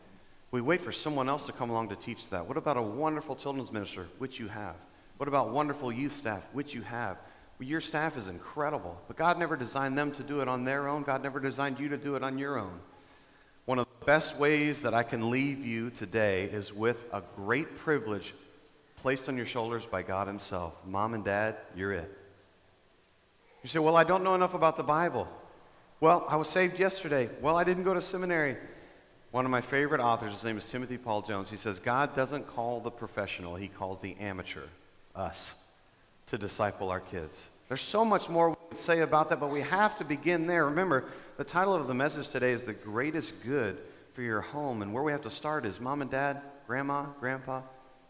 We 0.51 0.61
wait 0.61 0.79
for 0.79 0.93
someone 0.93 1.27
else 1.27 1.45
to 1.47 1.51
come 1.51 1.69
along 1.69 1.89
to 1.89 1.97
teach 1.97 2.29
that. 2.29 2.47
What 2.47 2.55
about 2.55 2.77
a 2.77 2.81
wonderful 2.81 3.35
children's 3.35 3.73
minister, 3.73 4.07
which 4.19 4.39
you 4.39 4.47
have? 4.47 4.75
What 5.17 5.27
about 5.27 5.51
wonderful 5.51 5.91
youth 5.91 6.13
staff, 6.13 6.43
which 6.53 6.73
you 6.73 6.81
have? 6.83 7.17
Your 7.59 7.81
staff 7.81 8.15
is 8.15 8.29
incredible, 8.29 9.01
but 9.07 9.17
God 9.17 9.37
never 9.37 9.57
designed 9.57 9.97
them 9.97 10.11
to 10.13 10.23
do 10.23 10.41
it 10.41 10.47
on 10.47 10.63
their 10.63 10.87
own. 10.87 11.03
God 11.03 11.23
never 11.23 11.41
designed 11.41 11.79
you 11.79 11.89
to 11.89 11.97
do 11.97 12.15
it 12.15 12.23
on 12.23 12.37
your 12.37 12.57
own. 12.57 12.79
One 13.65 13.79
of 13.79 13.87
the 13.99 14.05
best 14.05 14.37
ways 14.37 14.81
that 14.81 14.93
I 14.93 15.03
can 15.03 15.29
leave 15.29 15.65
you 15.65 15.89
today 15.89 16.43
is 16.45 16.73
with 16.73 17.01
a 17.13 17.21
great 17.37 17.77
privilege 17.77 18.33
placed 18.97 19.29
on 19.29 19.37
your 19.37 19.45
shoulders 19.45 19.85
by 19.85 20.01
God 20.01 20.27
Himself. 20.27 20.73
Mom 20.85 21.13
and 21.13 21.23
Dad, 21.23 21.55
you're 21.75 21.93
it. 21.93 22.17
You 23.63 23.69
say, 23.69 23.79
Well, 23.79 23.95
I 23.95 24.03
don't 24.03 24.23
know 24.23 24.35
enough 24.35 24.53
about 24.53 24.75
the 24.75 24.83
Bible. 24.83 25.29
Well, 26.01 26.25
I 26.27 26.35
was 26.35 26.49
saved 26.49 26.77
yesterday. 26.77 27.29
Well, 27.41 27.55
I 27.55 27.63
didn't 27.63 27.83
go 27.83 27.93
to 27.93 28.01
seminary. 28.01 28.57
One 29.31 29.45
of 29.45 29.51
my 29.51 29.61
favorite 29.61 30.01
authors, 30.01 30.33
his 30.33 30.43
name 30.43 30.57
is 30.57 30.69
Timothy 30.69 30.97
Paul 30.97 31.21
Jones, 31.21 31.49
he 31.49 31.55
says, 31.55 31.79
God 31.79 32.15
doesn't 32.15 32.45
call 32.45 32.81
the 32.81 32.91
professional, 32.91 33.55
He 33.55 33.67
calls 33.67 33.99
the 33.99 34.15
amateur 34.19 34.65
us 35.15 35.55
to 36.27 36.37
disciple 36.37 36.89
our 36.89 36.99
kids. 36.99 37.47
There's 37.67 37.81
so 37.81 38.05
much 38.05 38.29
more 38.29 38.49
we 38.49 38.55
could 38.69 38.77
say 38.77 38.99
about 38.99 39.29
that, 39.29 39.39
but 39.39 39.49
we 39.49 39.61
have 39.61 39.97
to 39.97 40.03
begin 40.03 40.45
there. 40.45 40.65
Remember, 40.65 41.05
the 41.37 41.43
title 41.43 41.73
of 41.73 41.87
the 41.87 41.93
message 41.95 42.29
today 42.29 42.51
is 42.51 42.63
The 42.63 42.73
Greatest 42.73 43.43
Good 43.43 43.79
for 44.13 44.21
Your 44.21 44.41
Home. 44.41 44.83
And 44.83 44.93
where 44.93 45.01
we 45.01 45.11
have 45.11 45.23
to 45.23 45.31
start 45.31 45.65
is 45.65 45.79
Mom 45.79 46.03
and 46.03 46.11
Dad, 46.11 46.41
Grandma, 46.67 47.07
Grandpa, 47.19 47.61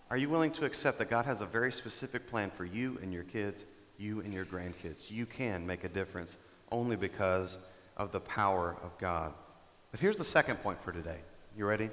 are 0.10 0.18
you 0.18 0.30
willing 0.30 0.52
to 0.52 0.66
accept 0.66 0.98
that 1.00 1.10
God 1.10 1.26
has 1.26 1.40
a 1.40 1.46
very 1.46 1.72
specific 1.72 2.28
plan 2.28 2.52
for 2.52 2.66
you 2.66 3.00
and 3.02 3.14
your 3.14 3.24
kids, 3.24 3.64
you 3.98 4.20
and 4.20 4.34
your 4.34 4.44
grandkids? 4.44 5.10
You 5.10 5.26
can 5.26 5.66
make 5.66 5.86
a 5.86 5.90
difference 5.90 6.36
only 6.70 6.98
because 6.98 7.58
of 7.96 8.12
the 8.12 8.20
power 8.20 8.76
of 8.84 8.98
God. 8.98 9.34
But 9.92 10.02
here's 10.02 10.18
the 10.18 10.26
second 10.26 10.58
point 10.58 10.84
for 10.84 10.92
today. 10.92 11.20
You 11.58 11.66
ready? 11.66 11.92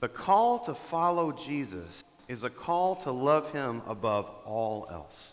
The 0.00 0.08
call 0.08 0.58
to 0.60 0.74
follow 0.74 1.30
Jesus 1.30 2.02
is 2.26 2.42
a 2.42 2.50
call 2.50 2.96
to 2.96 3.12
love 3.12 3.52
him 3.52 3.82
above 3.86 4.28
all 4.44 4.88
else. 4.90 5.32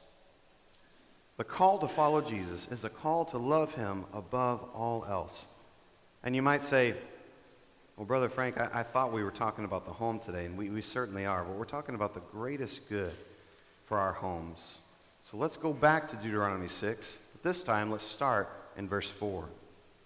The 1.38 1.44
call 1.44 1.78
to 1.80 1.88
follow 1.88 2.22
Jesus 2.22 2.68
is 2.72 2.84
a 2.84 2.90
call 2.90 3.26
to 3.26 3.38
love 3.38 3.74
him 3.76 4.06
above 4.12 4.68
all 4.74 5.06
else. 5.08 5.46
And 6.24 6.36
you 6.36 6.42
might 6.42 6.64
say, 6.64 6.96
well, 7.96 8.08
Brother 8.08 8.28
Frank, 8.28 8.60
I, 8.60 8.70
I 8.74 8.84
thought 8.84 9.14
we 9.14 9.24
were 9.24 9.32
talking 9.32 9.64
about 9.64 9.86
the 9.86 9.94
home 9.94 10.20
today, 10.20 10.46
and 10.46 10.58
we, 10.58 10.72
we 10.72 10.82
certainly 10.82 11.28
are, 11.28 11.44
but 11.44 11.56
we're 11.56 11.66
talking 11.66 11.94
about 11.94 12.16
the 12.16 12.22
greatest 12.32 12.90
good 12.90 13.14
for 13.86 14.00
our 14.00 14.14
homes. 14.14 14.80
So 15.30 15.38
let's 15.38 15.58
go 15.58 15.74
back 15.74 16.10
to 16.10 16.16
Deuteronomy 16.16 16.68
6. 16.68 17.18
But 17.34 17.44
this 17.44 17.62
time, 17.62 17.92
let's 17.92 18.06
start 18.06 18.50
in 18.76 18.88
verse 18.88 19.10
4. 19.10 19.48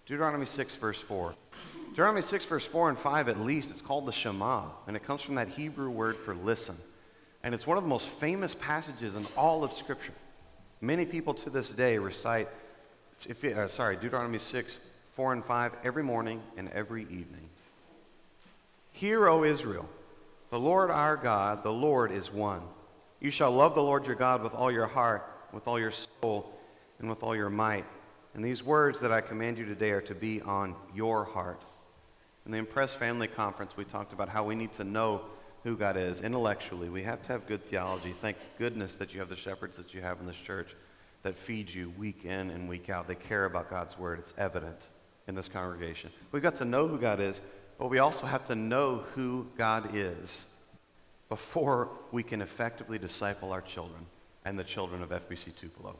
Deuteronomy 0.04 0.46
6, 0.46 0.76
verse 0.76 0.98
4. 0.98 1.34
Deuteronomy 1.90 2.22
6, 2.22 2.44
verse 2.44 2.66
4 2.66 2.90
and 2.90 2.98
5, 2.98 3.28
at 3.30 3.40
least, 3.40 3.70
it's 3.70 3.82
called 3.82 4.04
the 4.04 4.12
Shema, 4.12 4.64
and 4.86 4.96
it 4.96 5.04
comes 5.04 5.22
from 5.22 5.36
that 5.36 5.48
Hebrew 5.48 5.88
word 5.88 6.16
for 6.18 6.34
listen. 6.34 6.76
And 7.42 7.54
it's 7.54 7.66
one 7.66 7.78
of 7.78 7.84
the 7.84 7.90
most 7.90 8.08
famous 8.08 8.54
passages 8.54 9.16
in 9.16 9.26
all 9.34 9.64
of 9.64 9.72
Scripture. 9.72 10.12
Many 10.84 11.06
people 11.06 11.32
to 11.34 11.48
this 11.48 11.70
day 11.70 11.96
recite, 11.96 12.48
if, 13.28 13.44
uh, 13.44 13.68
sorry, 13.68 13.94
Deuteronomy 13.94 14.38
6, 14.38 14.80
4 15.14 15.32
and 15.32 15.44
5 15.44 15.76
every 15.84 16.02
morning 16.02 16.42
and 16.56 16.68
every 16.70 17.02
evening. 17.02 17.48
Hear, 18.90 19.28
O 19.28 19.44
Israel, 19.44 19.88
the 20.50 20.58
Lord 20.58 20.90
our 20.90 21.16
God, 21.16 21.62
the 21.62 21.72
Lord 21.72 22.10
is 22.10 22.32
one. 22.32 22.62
You 23.20 23.30
shall 23.30 23.52
love 23.52 23.76
the 23.76 23.82
Lord 23.82 24.06
your 24.06 24.16
God 24.16 24.42
with 24.42 24.54
all 24.54 24.72
your 24.72 24.88
heart, 24.88 25.24
with 25.52 25.68
all 25.68 25.78
your 25.78 25.92
soul, 25.92 26.52
and 26.98 27.08
with 27.08 27.22
all 27.22 27.36
your 27.36 27.48
might. 27.48 27.84
And 28.34 28.44
these 28.44 28.64
words 28.64 28.98
that 29.00 29.12
I 29.12 29.20
command 29.20 29.58
you 29.58 29.64
today 29.64 29.92
are 29.92 30.00
to 30.00 30.16
be 30.16 30.42
on 30.42 30.74
your 30.92 31.22
heart. 31.22 31.62
In 32.44 32.50
the 32.50 32.58
Impress 32.58 32.92
Family 32.92 33.28
Conference, 33.28 33.76
we 33.76 33.84
talked 33.84 34.12
about 34.12 34.28
how 34.28 34.42
we 34.42 34.56
need 34.56 34.72
to 34.72 34.84
know 34.84 35.20
who 35.64 35.76
God 35.76 35.96
is 35.96 36.20
intellectually. 36.20 36.88
We 36.88 37.02
have 37.02 37.22
to 37.22 37.32
have 37.32 37.46
good 37.46 37.64
theology. 37.64 38.14
Thank 38.20 38.36
goodness 38.58 38.96
that 38.96 39.14
you 39.14 39.20
have 39.20 39.28
the 39.28 39.36
shepherds 39.36 39.76
that 39.76 39.94
you 39.94 40.00
have 40.00 40.20
in 40.20 40.26
this 40.26 40.36
church 40.36 40.74
that 41.22 41.36
feed 41.36 41.72
you 41.72 41.92
week 41.96 42.24
in 42.24 42.50
and 42.50 42.68
week 42.68 42.90
out. 42.90 43.06
They 43.06 43.14
care 43.14 43.44
about 43.44 43.70
God's 43.70 43.96
word. 43.96 44.18
It's 44.18 44.34
evident 44.36 44.78
in 45.28 45.34
this 45.34 45.48
congregation. 45.48 46.10
We've 46.32 46.42
got 46.42 46.56
to 46.56 46.64
know 46.64 46.88
who 46.88 46.98
God 46.98 47.20
is, 47.20 47.40
but 47.78 47.88
we 47.88 48.00
also 48.00 48.26
have 48.26 48.46
to 48.48 48.54
know 48.54 49.04
who 49.14 49.46
God 49.56 49.90
is 49.94 50.44
before 51.28 51.88
we 52.10 52.22
can 52.22 52.42
effectively 52.42 52.98
disciple 52.98 53.52
our 53.52 53.60
children 53.60 54.04
and 54.44 54.58
the 54.58 54.64
children 54.64 55.02
of 55.02 55.10
FBC 55.10 55.54
Tupelo. 55.56 55.96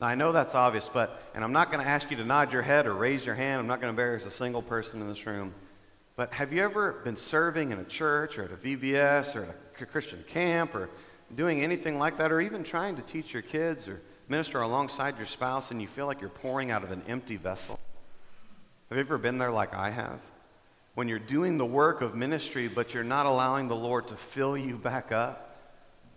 Now, 0.00 0.06
I 0.06 0.14
know 0.14 0.30
that's 0.30 0.54
obvious, 0.54 0.88
but, 0.92 1.20
and 1.34 1.42
I'm 1.42 1.52
not 1.52 1.72
going 1.72 1.82
to 1.82 1.90
ask 1.90 2.10
you 2.10 2.16
to 2.18 2.24
nod 2.24 2.52
your 2.52 2.62
head 2.62 2.86
or 2.86 2.94
raise 2.94 3.26
your 3.26 3.34
hand. 3.34 3.60
I'm 3.60 3.66
not 3.66 3.80
going 3.80 3.92
to 3.92 4.00
embarrass 4.00 4.26
a 4.26 4.30
single 4.30 4.62
person 4.62 5.00
in 5.00 5.08
this 5.08 5.26
room. 5.26 5.52
But 6.18 6.32
have 6.32 6.52
you 6.52 6.64
ever 6.64 6.94
been 7.04 7.14
serving 7.14 7.70
in 7.70 7.78
a 7.78 7.84
church 7.84 8.40
or 8.40 8.42
at 8.42 8.50
a 8.50 8.56
VBS 8.56 9.36
or 9.36 9.44
at 9.44 9.56
a 9.80 9.86
Christian 9.86 10.24
camp 10.26 10.74
or 10.74 10.90
doing 11.36 11.62
anything 11.62 11.96
like 11.96 12.16
that, 12.16 12.32
or 12.32 12.40
even 12.40 12.64
trying 12.64 12.96
to 12.96 13.02
teach 13.02 13.32
your 13.32 13.42
kids 13.42 13.86
or 13.86 14.00
minister 14.28 14.60
alongside 14.60 15.16
your 15.16 15.26
spouse 15.26 15.70
and 15.70 15.80
you 15.80 15.86
feel 15.86 16.06
like 16.06 16.20
you're 16.20 16.28
pouring 16.28 16.72
out 16.72 16.82
of 16.82 16.90
an 16.90 17.02
empty 17.06 17.36
vessel? 17.36 17.78
Have 18.88 18.98
you 18.98 19.04
ever 19.04 19.16
been 19.16 19.38
there 19.38 19.52
like 19.52 19.72
I 19.74 19.90
have? 19.90 20.18
When 20.96 21.06
you're 21.06 21.20
doing 21.20 21.56
the 21.56 21.64
work 21.64 22.00
of 22.00 22.16
ministry, 22.16 22.66
but 22.66 22.94
you're 22.94 23.04
not 23.04 23.26
allowing 23.26 23.68
the 23.68 23.76
Lord 23.76 24.08
to 24.08 24.16
fill 24.16 24.58
you 24.58 24.76
back 24.76 25.12
up? 25.12 25.56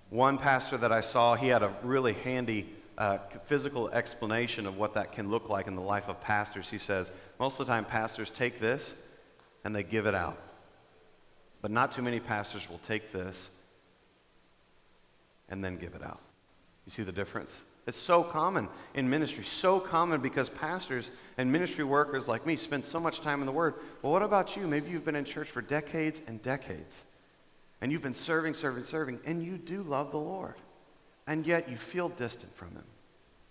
One 0.09 0.39
pastor 0.39 0.77
that 0.77 0.91
I 0.91 1.01
saw, 1.01 1.35
he 1.35 1.49
had 1.49 1.61
a 1.61 1.75
really 1.83 2.13
handy 2.13 2.67
uh, 2.97 3.19
physical 3.43 3.87
explanation 3.89 4.65
of 4.65 4.77
what 4.77 4.95
that 4.95 5.11
can 5.11 5.29
look 5.29 5.47
like 5.47 5.67
in 5.67 5.75
the 5.75 5.81
life 5.81 6.09
of 6.09 6.19
pastors. 6.21 6.71
He 6.71 6.79
says, 6.79 7.11
most 7.39 7.59
of 7.59 7.67
the 7.67 7.71
time, 7.71 7.85
pastors 7.85 8.31
take 8.31 8.59
this 8.59 8.95
and 9.63 9.75
they 9.75 9.83
give 9.83 10.05
it 10.05 10.15
out. 10.15 10.37
But 11.61 11.71
not 11.71 11.91
too 11.91 12.01
many 12.01 12.19
pastors 12.19 12.69
will 12.69 12.79
take 12.79 13.11
this 13.11 13.49
and 15.49 15.63
then 15.63 15.77
give 15.77 15.95
it 15.95 16.03
out. 16.03 16.19
You 16.85 16.91
see 16.91 17.03
the 17.03 17.11
difference? 17.11 17.59
It's 17.87 17.97
so 17.97 18.23
common 18.23 18.67
in 18.93 19.09
ministry, 19.09 19.43
so 19.43 19.79
common 19.79 20.21
because 20.21 20.49
pastors 20.49 21.09
and 21.37 21.51
ministry 21.51 21.83
workers 21.83 22.27
like 22.27 22.45
me 22.45 22.55
spend 22.55 22.85
so 22.85 22.99
much 22.99 23.21
time 23.21 23.39
in 23.39 23.45
the 23.45 23.51
Word. 23.51 23.75
Well, 24.01 24.11
what 24.11 24.23
about 24.23 24.55
you? 24.55 24.67
Maybe 24.67 24.91
you've 24.91 25.05
been 25.05 25.15
in 25.15 25.25
church 25.25 25.49
for 25.49 25.61
decades 25.61 26.21
and 26.27 26.41
decades, 26.41 27.03
and 27.81 27.91
you've 27.91 28.03
been 28.03 28.13
serving, 28.13 28.53
serving, 28.53 28.83
serving, 28.83 29.19
and 29.25 29.43
you 29.43 29.57
do 29.57 29.83
love 29.83 30.11
the 30.11 30.17
Lord 30.17 30.55
and 31.27 31.45
yet 31.45 31.69
you 31.69 31.77
feel 31.77 32.09
distant 32.09 32.53
from 32.55 32.71
Him. 32.71 32.83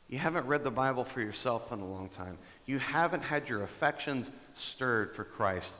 You 0.08 0.18
haven't 0.18 0.46
read 0.46 0.64
the 0.64 0.70
Bible 0.70 1.04
for 1.04 1.20
yourself 1.20 1.72
in 1.72 1.80
a 1.80 1.86
long 1.86 2.08
time. 2.08 2.36
You 2.66 2.78
haven't 2.78 3.22
had 3.22 3.48
your 3.48 3.62
affections 3.62 4.28
stirred 4.54 5.14
for 5.14 5.24
Christ 5.24 5.72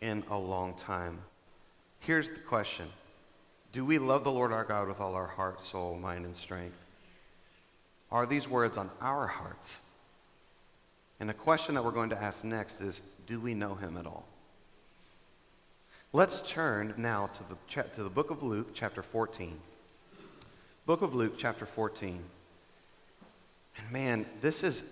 in 0.00 0.24
a 0.30 0.38
long 0.38 0.74
time. 0.74 1.18
Here's 2.00 2.30
the 2.30 2.38
question 2.38 2.88
Do 3.72 3.84
we 3.84 3.98
love 3.98 4.24
the 4.24 4.32
Lord 4.32 4.52
our 4.52 4.64
God 4.64 4.88
with 4.88 5.00
all 5.00 5.14
our 5.14 5.26
heart, 5.26 5.62
soul, 5.62 5.96
mind, 5.96 6.24
and 6.24 6.36
strength? 6.36 6.76
Are 8.10 8.26
these 8.26 8.48
words 8.48 8.76
on 8.76 8.90
our 9.00 9.26
hearts 9.26 9.80
And 11.18 11.28
the 11.28 11.34
question 11.34 11.74
that 11.74 11.84
we're 11.84 11.90
going 11.90 12.10
to 12.10 12.22
ask 12.22 12.44
next 12.44 12.80
is 12.80 13.00
do 13.26 13.40
we 13.40 13.54
know 13.54 13.74
him 13.74 13.96
at 13.96 14.06
all? 14.06 14.26
Let's 16.12 16.48
turn 16.48 16.94
now 16.96 17.26
to 17.26 17.42
the, 17.48 17.56
cha- 17.66 17.82
to 17.94 18.02
the 18.02 18.10
book 18.10 18.30
of 18.30 18.42
Luke, 18.42 18.68
chapter 18.72 19.02
14. 19.02 19.58
Book 20.86 21.02
of 21.02 21.14
Luke, 21.14 21.34
chapter 21.36 21.66
14. 21.66 22.22
And 23.78 23.90
man, 23.90 24.26
this 24.40 24.62
is. 24.62 24.82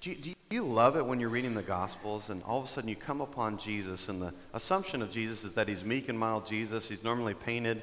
Do 0.00 0.10
you, 0.10 0.16
do 0.16 0.34
you 0.50 0.62
love 0.62 0.96
it 0.96 1.04
when 1.04 1.20
you're 1.20 1.30
reading 1.30 1.54
the 1.54 1.62
Gospels 1.62 2.30
and 2.30 2.42
all 2.44 2.58
of 2.58 2.66
a 2.66 2.68
sudden 2.68 2.88
you 2.88 2.96
come 2.96 3.20
upon 3.20 3.58
Jesus, 3.58 4.08
and 4.08 4.20
the 4.22 4.32
assumption 4.52 5.02
of 5.02 5.10
Jesus 5.10 5.42
is 5.42 5.54
that 5.54 5.68
he's 5.68 5.82
meek 5.82 6.08
and 6.08 6.18
mild 6.18 6.46
Jesus. 6.46 6.88
He's 6.88 7.02
normally 7.02 7.34
painted 7.34 7.82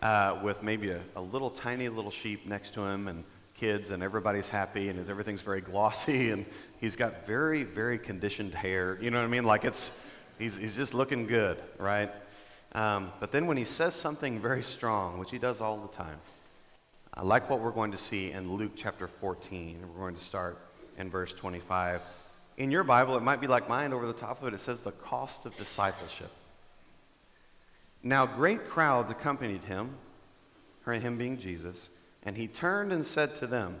uh, 0.00 0.38
with 0.42 0.62
maybe 0.62 0.90
a, 0.90 1.00
a 1.16 1.20
little 1.20 1.50
tiny 1.50 1.88
little 1.88 2.10
sheep 2.10 2.46
next 2.46 2.74
to 2.74 2.82
him 2.82 3.08
and 3.08 3.24
kids, 3.54 3.90
and 3.90 4.02
everybody's 4.02 4.50
happy, 4.50 4.88
and 4.88 5.08
everything's 5.08 5.40
very 5.40 5.60
glossy, 5.60 6.30
and 6.30 6.44
he's 6.80 6.96
got 6.96 7.26
very, 7.26 7.62
very 7.62 7.98
conditioned 7.98 8.54
hair. 8.54 8.98
You 9.00 9.10
know 9.10 9.18
what 9.18 9.24
I 9.24 9.28
mean? 9.28 9.44
Like 9.44 9.64
it's, 9.64 9.90
he's, 10.38 10.56
he's 10.56 10.76
just 10.76 10.92
looking 10.92 11.26
good, 11.26 11.58
right? 11.78 12.10
Um, 12.72 13.12
but 13.20 13.32
then 13.32 13.46
when 13.46 13.56
he 13.56 13.64
says 13.64 13.94
something 13.94 14.40
very 14.40 14.62
strong, 14.62 15.18
which 15.18 15.30
he 15.30 15.38
does 15.38 15.60
all 15.60 15.78
the 15.78 15.96
time, 15.96 16.18
I 17.14 17.22
like 17.22 17.48
what 17.48 17.60
we're 17.60 17.70
going 17.70 17.92
to 17.92 17.98
see 17.98 18.32
in 18.32 18.52
Luke 18.52 18.72
chapter 18.74 19.06
14. 19.06 19.78
We're 19.94 20.00
going 20.00 20.16
to 20.16 20.24
start 20.24 20.58
in 20.98 21.10
verse 21.10 21.32
25. 21.32 22.00
In 22.56 22.70
your 22.70 22.84
Bible, 22.84 23.16
it 23.16 23.22
might 23.22 23.40
be 23.40 23.46
like 23.46 23.68
mine 23.68 23.92
over 23.92 24.06
the 24.06 24.12
top 24.12 24.40
of 24.40 24.48
it. 24.48 24.54
It 24.54 24.60
says 24.60 24.82
the 24.82 24.92
cost 24.92 25.44
of 25.46 25.56
discipleship. 25.56 26.30
Now, 28.02 28.26
great 28.26 28.68
crowds 28.68 29.10
accompanied 29.10 29.62
him, 29.64 29.96
him 30.86 31.16
being 31.16 31.38
Jesus, 31.38 31.88
and 32.22 32.36
he 32.36 32.46
turned 32.46 32.92
and 32.92 33.04
said 33.04 33.34
to 33.36 33.46
them, 33.46 33.80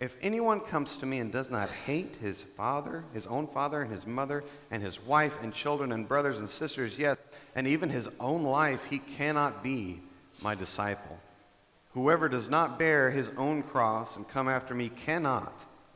If 0.00 0.16
anyone 0.22 0.60
comes 0.60 0.96
to 0.96 1.06
me 1.06 1.18
and 1.18 1.30
does 1.30 1.50
not 1.50 1.68
hate 1.68 2.16
his 2.16 2.42
father, 2.42 3.04
his 3.12 3.26
own 3.26 3.46
father, 3.46 3.82
and 3.82 3.90
his 3.90 4.06
mother, 4.06 4.42
and 4.70 4.82
his 4.82 4.98
wife, 5.04 5.42
and 5.42 5.52
children, 5.52 5.92
and 5.92 6.08
brothers 6.08 6.38
and 6.38 6.48
sisters, 6.48 6.98
yes, 6.98 7.18
and 7.54 7.66
even 7.66 7.90
his 7.90 8.08
own 8.18 8.42
life, 8.42 8.86
he 8.86 8.98
cannot 8.98 9.62
be 9.62 10.00
my 10.40 10.54
disciple. 10.54 11.18
Whoever 11.92 12.28
does 12.28 12.48
not 12.48 12.78
bear 12.78 13.10
his 13.10 13.30
own 13.36 13.62
cross 13.62 14.16
and 14.16 14.26
come 14.28 14.48
after 14.48 14.74
me 14.74 14.88
cannot 14.88 15.66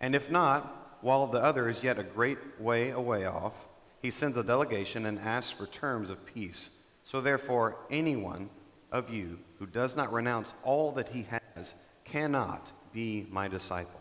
And 0.00 0.14
if 0.14 0.30
not, 0.30 0.98
while 1.00 1.26
the 1.26 1.42
other 1.42 1.68
is 1.68 1.82
yet 1.82 1.98
a 1.98 2.02
great 2.02 2.38
way 2.58 2.90
away 2.90 3.24
off, 3.26 3.54
he 4.02 4.10
sends 4.10 4.36
a 4.36 4.42
delegation 4.42 5.06
and 5.06 5.18
asks 5.18 5.50
for 5.50 5.66
terms 5.66 6.10
of 6.10 6.24
peace. 6.24 6.70
So 7.04 7.20
therefore, 7.20 7.76
anyone 7.90 8.50
of 8.92 9.12
you 9.12 9.38
who 9.58 9.66
does 9.66 9.96
not 9.96 10.12
renounce 10.12 10.54
all 10.62 10.92
that 10.92 11.08
he 11.08 11.26
has 11.56 11.74
cannot 12.04 12.72
be 12.92 13.26
my 13.30 13.48
disciple. 13.48 14.00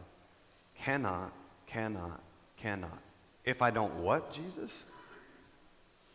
Cannot, 0.75 1.33
cannot, 1.67 2.21
cannot. 2.57 2.99
If 3.43 3.61
I 3.61 3.71
don't 3.71 3.95
what, 3.95 4.31
Jesus? 4.31 4.83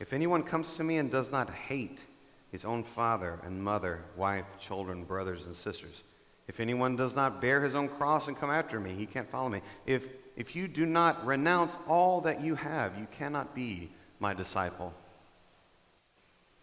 If 0.01 0.13
anyone 0.13 0.43
comes 0.43 0.77
to 0.77 0.85
me 0.85 0.99
and 0.99 1.11
does 1.11 1.31
not 1.31 1.51
hate 1.51 2.05
his 2.51 2.65
own 2.65 2.85
father 2.85 3.41
and 3.45 3.63
mother, 3.63 4.03
wife, 4.17 4.47
children, 4.61 5.05
brothers, 5.05 5.47
and 5.47 5.55
sisters. 5.55 6.03
If 6.47 6.61
anyone 6.61 6.97
does 6.97 7.17
not 7.17 7.41
bear 7.41 7.63
his 7.63 7.75
own 7.75 7.89
cross 7.89 8.29
and 8.29 8.37
come 8.37 8.51
after 8.51 8.79
me, 8.79 8.93
he 8.93 9.07
can't 9.07 9.31
follow 9.31 9.49
me. 9.49 9.63
If, 9.87 10.09
if 10.37 10.55
you 10.55 10.69
do 10.69 10.85
not 10.85 11.25
renounce 11.27 11.79
all 11.89 12.21
that 12.23 12.43
you 12.43 12.55
have, 12.55 12.99
you 12.99 13.07
cannot 13.11 13.55
be 13.55 13.91
my 14.21 14.35
disciple. 14.35 14.93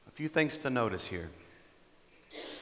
A 0.08 0.12
few 0.12 0.28
things 0.28 0.58
to 0.58 0.70
notice 0.70 1.08
here. 1.08 1.30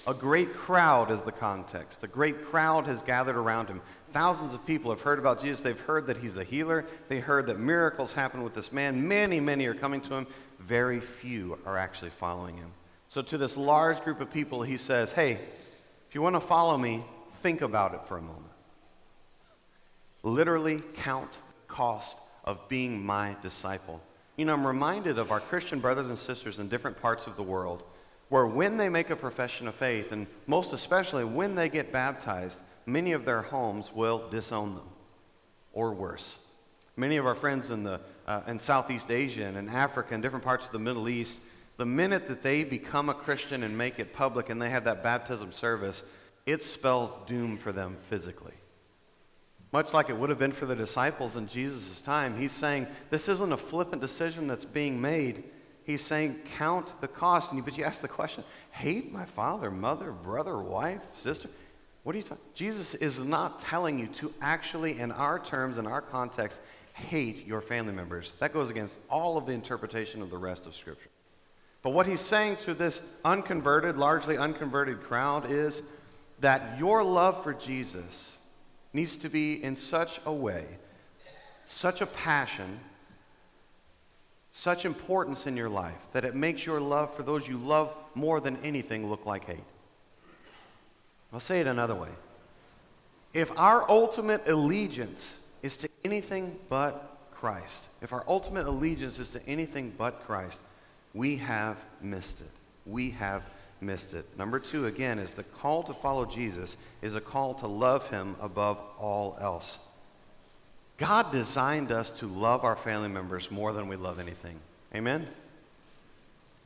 A 0.08 0.14
great 0.14 0.56
crowd 0.56 1.12
is 1.12 1.22
the 1.24 1.32
context. 1.32 2.04
A 2.04 2.08
great 2.08 2.46
crowd 2.46 2.88
has 2.88 3.02
gathered 3.04 3.36
around 3.36 3.68
him. 3.68 3.82
Thousands 4.12 4.54
of 4.54 4.66
people 4.66 4.90
have 4.90 5.02
heard 5.02 5.20
about 5.20 5.42
Jesus. 5.42 5.62
They've 5.62 5.80
heard 5.80 6.08
that 6.08 6.18
he's 6.18 6.38
a 6.38 6.44
healer. 6.44 6.86
They 7.10 7.20
heard 7.20 7.46
that 7.48 7.60
miracles 7.60 8.14
happen 8.14 8.42
with 8.42 8.56
this 8.56 8.72
man. 8.72 9.08
Many, 9.08 9.40
many 9.40 9.68
are 9.68 9.76
coming 9.76 10.02
to 10.02 10.16
him. 10.16 10.28
Very 10.60 11.00
few 11.00 11.60
are 11.66 11.78
actually 11.78 12.10
following 12.12 12.56
him. 12.56 12.72
So, 13.08 13.22
to 13.22 13.38
this 13.38 13.58
large 13.58 14.02
group 14.02 14.22
of 14.22 14.32
people, 14.32 14.64
he 14.64 14.78
says, 14.78 15.12
Hey, 15.12 15.40
if 16.10 16.16
you 16.16 16.24
want 16.24 16.36
to 16.36 16.40
follow 16.40 16.76
me, 16.76 17.04
think 17.44 17.62
about 17.62 17.94
it 17.94 18.02
for 18.08 18.18
a 18.18 18.22
moment. 18.22 18.52
Literally 20.24 20.82
count 20.98 21.30
cost 21.68 22.18
of 22.44 22.68
being 22.68 23.06
my 23.06 23.36
disciple. 23.44 24.02
You 24.36 24.46
know, 24.46 24.54
I'm 24.54 24.66
reminded 24.66 25.20
of 25.20 25.32
our 25.32 25.40
Christian 25.40 25.80
brothers 25.80 26.10
and 26.10 26.18
sisters 26.18 26.58
in 26.58 26.68
different 26.68 27.00
parts 27.00 27.28
of 27.28 27.36
the 27.36 27.44
world 27.44 27.84
where 28.30 28.48
when 28.48 28.78
they 28.78 28.90
make 28.90 29.12
a 29.12 29.16
profession 29.16 29.68
of 29.68 29.76
faith, 29.76 30.12
and 30.12 30.26
most 30.48 30.74
especially 30.74 31.26
when 31.26 31.56
they 31.56 31.70
get 31.70 31.92
baptized, 31.92 32.62
many 32.86 33.12
of 33.12 33.26
their 33.26 33.42
homes 33.42 33.92
will 33.94 34.28
disown 34.30 34.76
them, 34.76 34.88
or 35.74 35.94
worse. 35.94 36.38
Many 36.96 37.18
of 37.18 37.26
our 37.26 37.36
friends 37.36 37.72
in, 37.72 37.84
the, 37.84 38.02
uh, 38.28 38.42
in 38.48 38.60
Southeast 38.60 39.12
Asia 39.12 39.46
and 39.46 39.58
in 39.58 39.70
Africa 39.70 40.14
and 40.14 40.24
different 40.24 40.46
parts 40.46 40.66
of 40.66 40.72
the 40.72 40.80
Middle 40.80 41.08
East, 41.08 41.42
the 41.80 41.86
minute 41.86 42.28
that 42.28 42.44
they 42.44 42.66
become 42.66 43.08
a 43.08 43.14
Christian 43.14 43.64
and 43.64 43.78
make 43.78 44.00
it 44.00 44.12
public 44.12 44.50
and 44.50 44.62
they 44.62 44.70
have 44.70 44.84
that 44.84 45.02
baptism 45.02 45.54
service, 45.54 46.04
it 46.46 46.62
spells 46.62 47.18
doom 47.26 47.58
for 47.58 47.72
them 47.72 47.96
physically. 48.10 48.54
Much 49.72 49.94
like 49.94 50.10
it 50.10 50.18
would 50.18 50.30
have 50.30 50.38
been 50.38 50.52
for 50.52 50.66
the 50.66 50.76
disciples 50.76 51.38
in 51.38 51.48
Jesus' 51.48 52.02
time, 52.02 52.38
he's 52.38 52.52
saying 52.52 52.86
this 53.10 53.30
isn't 53.30 53.54
a 53.54 53.58
flippant 53.58 54.02
decision 54.02 54.46
that's 54.46 54.66
being 54.66 55.00
made. 55.00 55.46
He's 55.86 56.02
saying 56.02 56.42
count 56.58 57.00
the 57.00 57.08
cost. 57.08 57.54
and 57.54 57.64
But 57.64 57.78
you 57.78 57.86
ask 57.86 58.02
the 58.02 58.10
question 58.10 58.44
hate 58.72 59.14
my 59.14 59.24
father, 59.24 59.72
mother, 59.72 60.12
brother, 60.12 60.58
wife, 60.58 61.16
sister? 61.16 61.48
What 62.04 62.14
are 62.14 62.18
you 62.18 62.26
talking? 62.26 62.44
Jesus 62.56 62.94
is 62.94 63.20
not 63.20 63.60
telling 63.60 63.98
you 63.98 64.08
to 64.08 64.34
actually, 64.42 65.00
in 65.00 65.14
our 65.14 65.40
terms, 65.40 65.78
in 65.78 65.88
our 65.88 66.02
context, 66.02 66.60
hate 66.94 67.48
your 67.48 67.62
family 67.62 67.94
members. 67.94 68.34
That 68.40 68.52
goes 68.52 68.70
against 68.70 68.98
all 69.10 69.38
of 69.38 69.46
the 69.46 69.54
interpretation 69.54 70.22
of 70.22 70.30
the 70.30 70.38
rest 70.38 70.66
of 70.66 70.76
Scripture. 70.76 71.09
But 71.82 71.92
what 71.92 72.08
he's 72.08 72.20
saying 72.20 72.58
to 72.66 72.74
this 72.74 73.02
unconverted, 73.24 73.98
largely 73.98 74.38
unconverted 74.38 75.02
crowd 75.04 75.50
is 75.50 75.82
that 76.40 76.78
your 76.78 77.04
love 77.04 77.44
for 77.44 77.54
Jesus 77.54 78.36
needs 78.94 79.16
to 79.18 79.30
be 79.30 79.64
in 79.64 79.76
such 79.76 80.20
a 80.26 80.34
way, 80.34 80.66
such 81.66 82.02
a 82.02 82.06
passion, 82.06 82.80
such 84.52 84.84
importance 84.84 85.48
in 85.48 85.56
your 85.56 85.70
life 85.70 86.08
that 86.14 86.26
it 86.26 86.36
makes 86.36 86.66
your 86.66 86.82
love 86.82 87.16
for 87.16 87.24
those 87.24 87.48
you 87.48 87.58
love 87.58 87.94
more 88.16 88.42
than 88.42 88.58
anything 88.58 89.10
look 89.10 89.26
like 89.26 89.46
hate. 89.46 89.58
I'll 91.32 91.40
say 91.40 91.62
it 91.62 91.68
another 91.68 91.96
way. 91.96 92.10
If 93.34 93.58
our 93.58 93.90
ultimate 93.90 94.48
allegiance 94.48 95.36
is 95.62 95.78
to 95.78 95.90
anything 96.04 96.58
but 96.68 97.18
Christ, 97.32 97.88
if 98.02 98.12
our 98.12 98.24
ultimate 98.28 98.66
allegiance 98.66 99.20
is 99.20 99.32
to 99.32 99.48
anything 99.48 99.94
but 99.98 100.26
Christ, 100.26 100.60
we 101.14 101.38
have 101.38 101.78
missed 102.02 102.42
it. 102.42 102.52
We 102.86 103.12
have 103.12 103.44
missed 103.82 104.14
it. 104.14 104.26
Number 104.38 104.60
two, 104.60 104.86
again, 104.86 105.20
is 105.20 105.34
the 105.34 105.44
call 105.44 105.84
to 105.84 105.94
follow 105.94 106.26
Jesus 106.26 106.76
is 107.02 107.16
a 107.16 107.22
call 107.22 107.54
to 107.56 107.68
love 107.68 108.10
him 108.10 108.36
above 108.42 108.78
all 109.00 109.38
else. 109.40 109.80
God 110.98 111.32
designed 111.32 111.92
us 111.92 112.10
to 112.20 112.28
love 112.28 112.64
our 112.64 112.76
family 112.76 113.08
members 113.08 113.50
more 113.50 113.72
than 113.72 113.88
we 113.88 113.96
love 113.96 114.20
anything. 114.20 114.60
Amen? 114.94 115.28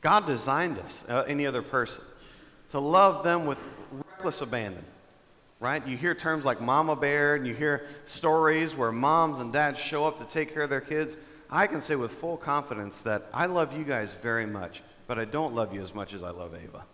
God 0.00 0.26
designed 0.26 0.78
us, 0.78 1.04
uh, 1.08 1.24
any 1.26 1.46
other 1.46 1.62
person, 1.62 2.02
to 2.70 2.80
love 2.80 3.22
them 3.22 3.46
with 3.46 3.58
reckless 3.92 4.40
abandon. 4.40 4.84
Right? 5.60 5.86
You 5.86 5.96
hear 5.96 6.14
terms 6.14 6.44
like 6.44 6.60
mama 6.60 6.96
bear, 6.96 7.36
and 7.36 7.46
you 7.46 7.54
hear 7.54 7.86
stories 8.04 8.74
where 8.74 8.92
moms 8.92 9.38
and 9.38 9.52
dads 9.52 9.78
show 9.78 10.04
up 10.04 10.18
to 10.18 10.24
take 10.24 10.52
care 10.52 10.64
of 10.64 10.70
their 10.70 10.80
kids. 10.80 11.16
I 11.54 11.68
can 11.68 11.80
say 11.80 11.94
with 11.94 12.10
full 12.10 12.36
confidence 12.36 13.00
that 13.02 13.28
I 13.32 13.46
love 13.46 13.78
you 13.78 13.84
guys 13.84 14.12
very 14.20 14.44
much, 14.44 14.82
but 15.06 15.20
I 15.20 15.24
don't 15.24 15.54
love 15.54 15.72
you 15.72 15.82
as 15.82 15.94
much 15.94 16.12
as 16.12 16.24
I 16.24 16.30
love 16.30 16.52
Ava. 16.52 16.84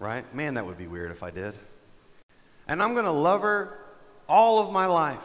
Right? 0.00 0.34
Man, 0.34 0.54
that 0.54 0.66
would 0.66 0.76
be 0.76 0.88
weird 0.88 1.12
if 1.12 1.22
I 1.22 1.30
did. 1.30 1.54
And 2.66 2.82
I'm 2.82 2.92
going 2.94 3.04
to 3.04 3.12
love 3.12 3.42
her 3.42 3.78
all 4.28 4.58
of 4.58 4.72
my 4.72 4.86
life. 4.86 5.22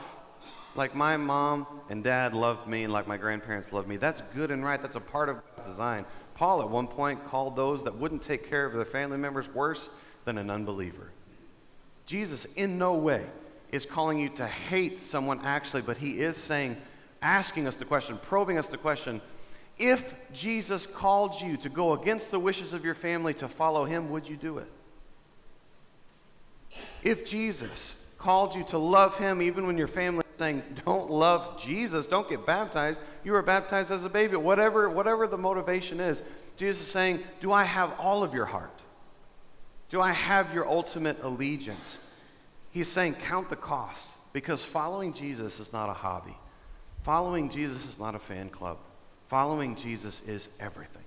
Like 0.76 0.94
my 0.94 1.18
mom 1.18 1.66
and 1.90 2.04
dad 2.04 2.36
loved 2.36 2.68
me 2.68 2.84
and 2.84 2.94
like 2.94 3.08
my 3.08 3.18
grandparents 3.18 3.74
loved 3.74 3.88
me. 3.88 3.98
That's 3.98 4.22
good 4.36 4.52
and 4.52 4.64
right. 4.64 4.80
That's 4.80 4.98
a 4.98 5.02
part 5.02 5.28
of 5.28 5.38
God's 5.56 5.68
design. 5.68 6.06
Paul 6.36 6.62
at 6.62 6.70
one 6.70 6.86
point 6.86 7.26
called 7.26 7.56
those 7.56 7.84
that 7.86 7.98
wouldn't 7.98 8.22
take 8.22 8.48
care 8.48 8.68
of 8.68 8.74
their 8.74 8.86
family 8.86 9.18
members 9.18 9.52
worse 9.52 9.90
than 10.26 10.38
an 10.38 10.52
unbeliever. 10.52 11.10
Jesus, 12.06 12.46
in 12.56 12.78
no 12.78 12.94
way, 12.94 13.26
is 13.72 13.84
calling 13.84 14.20
you 14.20 14.30
to 14.30 14.46
hate 14.46 15.00
someone 15.00 15.42
actually, 15.44 15.82
but 15.82 15.98
he 15.98 16.20
is 16.20 16.38
saying, 16.38 16.78
asking 17.26 17.68
us 17.68 17.76
the 17.76 17.86
question, 17.86 18.20
probing 18.22 18.58
us 18.58 18.68
the 18.68 18.78
question 18.78 19.22
if 19.78 20.16
Jesus 20.32 20.88
called 20.88 21.42
you 21.42 21.58
to 21.58 21.70
go 21.70 21.94
against 21.94 22.32
the 22.32 22.40
wishes 22.40 22.72
of 22.72 22.86
your 22.86 22.96
family 22.96 23.34
to 23.36 23.48
follow 23.48 23.84
him, 23.84 24.10
would 24.10 24.30
you 24.30 24.38
do 24.38 24.60
it? 24.60 24.68
If 27.04 27.26
Jesus 27.26 27.96
called 28.18 28.56
you 28.56 28.64
to 28.66 28.78
love 28.78 29.18
him 29.18 29.42
even 29.42 29.68
when 29.68 29.78
your 29.78 29.88
family 29.88 30.24
is 30.32 30.40
saying, 30.40 30.64
don't 30.86 31.12
love 31.12 31.62
Jesus, 31.62 32.06
don't 32.06 32.30
get 32.30 32.46
baptized, 32.46 33.00
you 33.24 33.34
were 33.34 33.42
baptized 33.42 33.92
as 33.92 34.06
a 34.06 34.10
baby, 34.10 34.38
whatever, 34.38 34.90
whatever 34.90 35.28
the 35.28 35.38
motivation 35.38 36.00
is, 36.00 36.24
Jesus 36.56 36.84
is 36.84 36.92
saying, 36.92 37.22
do 37.42 37.52
I 37.52 37.66
have 37.66 38.00
all 38.00 38.24
of 38.24 38.34
your 38.34 38.46
heart? 38.46 38.80
Do 39.90 40.00
I 40.00 40.14
have 40.14 40.54
your 40.54 40.68
ultimate 40.68 41.18
allegiance? 41.22 41.98
He's 42.72 42.88
saying, 42.88 43.16
count 43.16 43.50
the 43.50 43.56
cost 43.56 44.08
because 44.32 44.64
following 44.64 45.14
Jesus 45.14 45.60
is 45.60 45.72
not 45.74 45.90
a 45.90 45.94
hobby. 45.94 46.36
Following 47.06 47.52
Jesus 47.52 47.86
is 47.86 48.00
not 48.00 48.16
a 48.16 48.20
fan 48.20 48.50
club. 48.50 48.80
Following 49.28 49.76
Jesus 49.76 50.24
is 50.26 50.50
everything. 50.60 51.04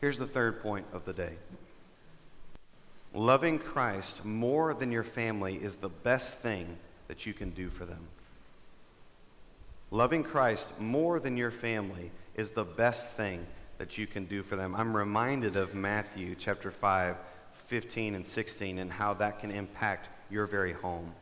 Here's 0.00 0.18
the 0.18 0.26
third 0.26 0.60
point 0.60 0.84
of 0.92 1.04
the 1.04 1.12
day 1.12 1.34
loving 3.14 3.60
Christ 3.60 4.24
more 4.24 4.74
than 4.74 4.90
your 4.90 5.04
family 5.04 5.54
is 5.54 5.76
the 5.76 5.88
best 5.88 6.40
thing 6.40 6.76
that 7.06 7.24
you 7.24 7.32
can 7.34 7.50
do 7.50 7.70
for 7.70 7.84
them. 7.84 8.08
Loving 9.92 10.24
Christ 10.24 10.80
more 10.80 11.20
than 11.20 11.36
your 11.36 11.52
family 11.52 12.10
is 12.34 12.50
the 12.50 12.64
best 12.64 13.12
thing 13.12 13.46
that 13.78 13.96
you 13.96 14.08
can 14.08 14.24
do 14.24 14.42
for 14.42 14.56
them. 14.56 14.74
I'm 14.74 14.96
reminded 14.96 15.56
of 15.56 15.76
Matthew 15.76 16.34
chapter 16.36 16.72
5, 16.72 17.14
15 17.68 18.16
and 18.16 18.26
16, 18.26 18.80
and 18.80 18.90
how 18.90 19.14
that 19.14 19.38
can 19.38 19.52
impact 19.52 20.08
your 20.32 20.46
very 20.46 20.72
home. 20.72 21.14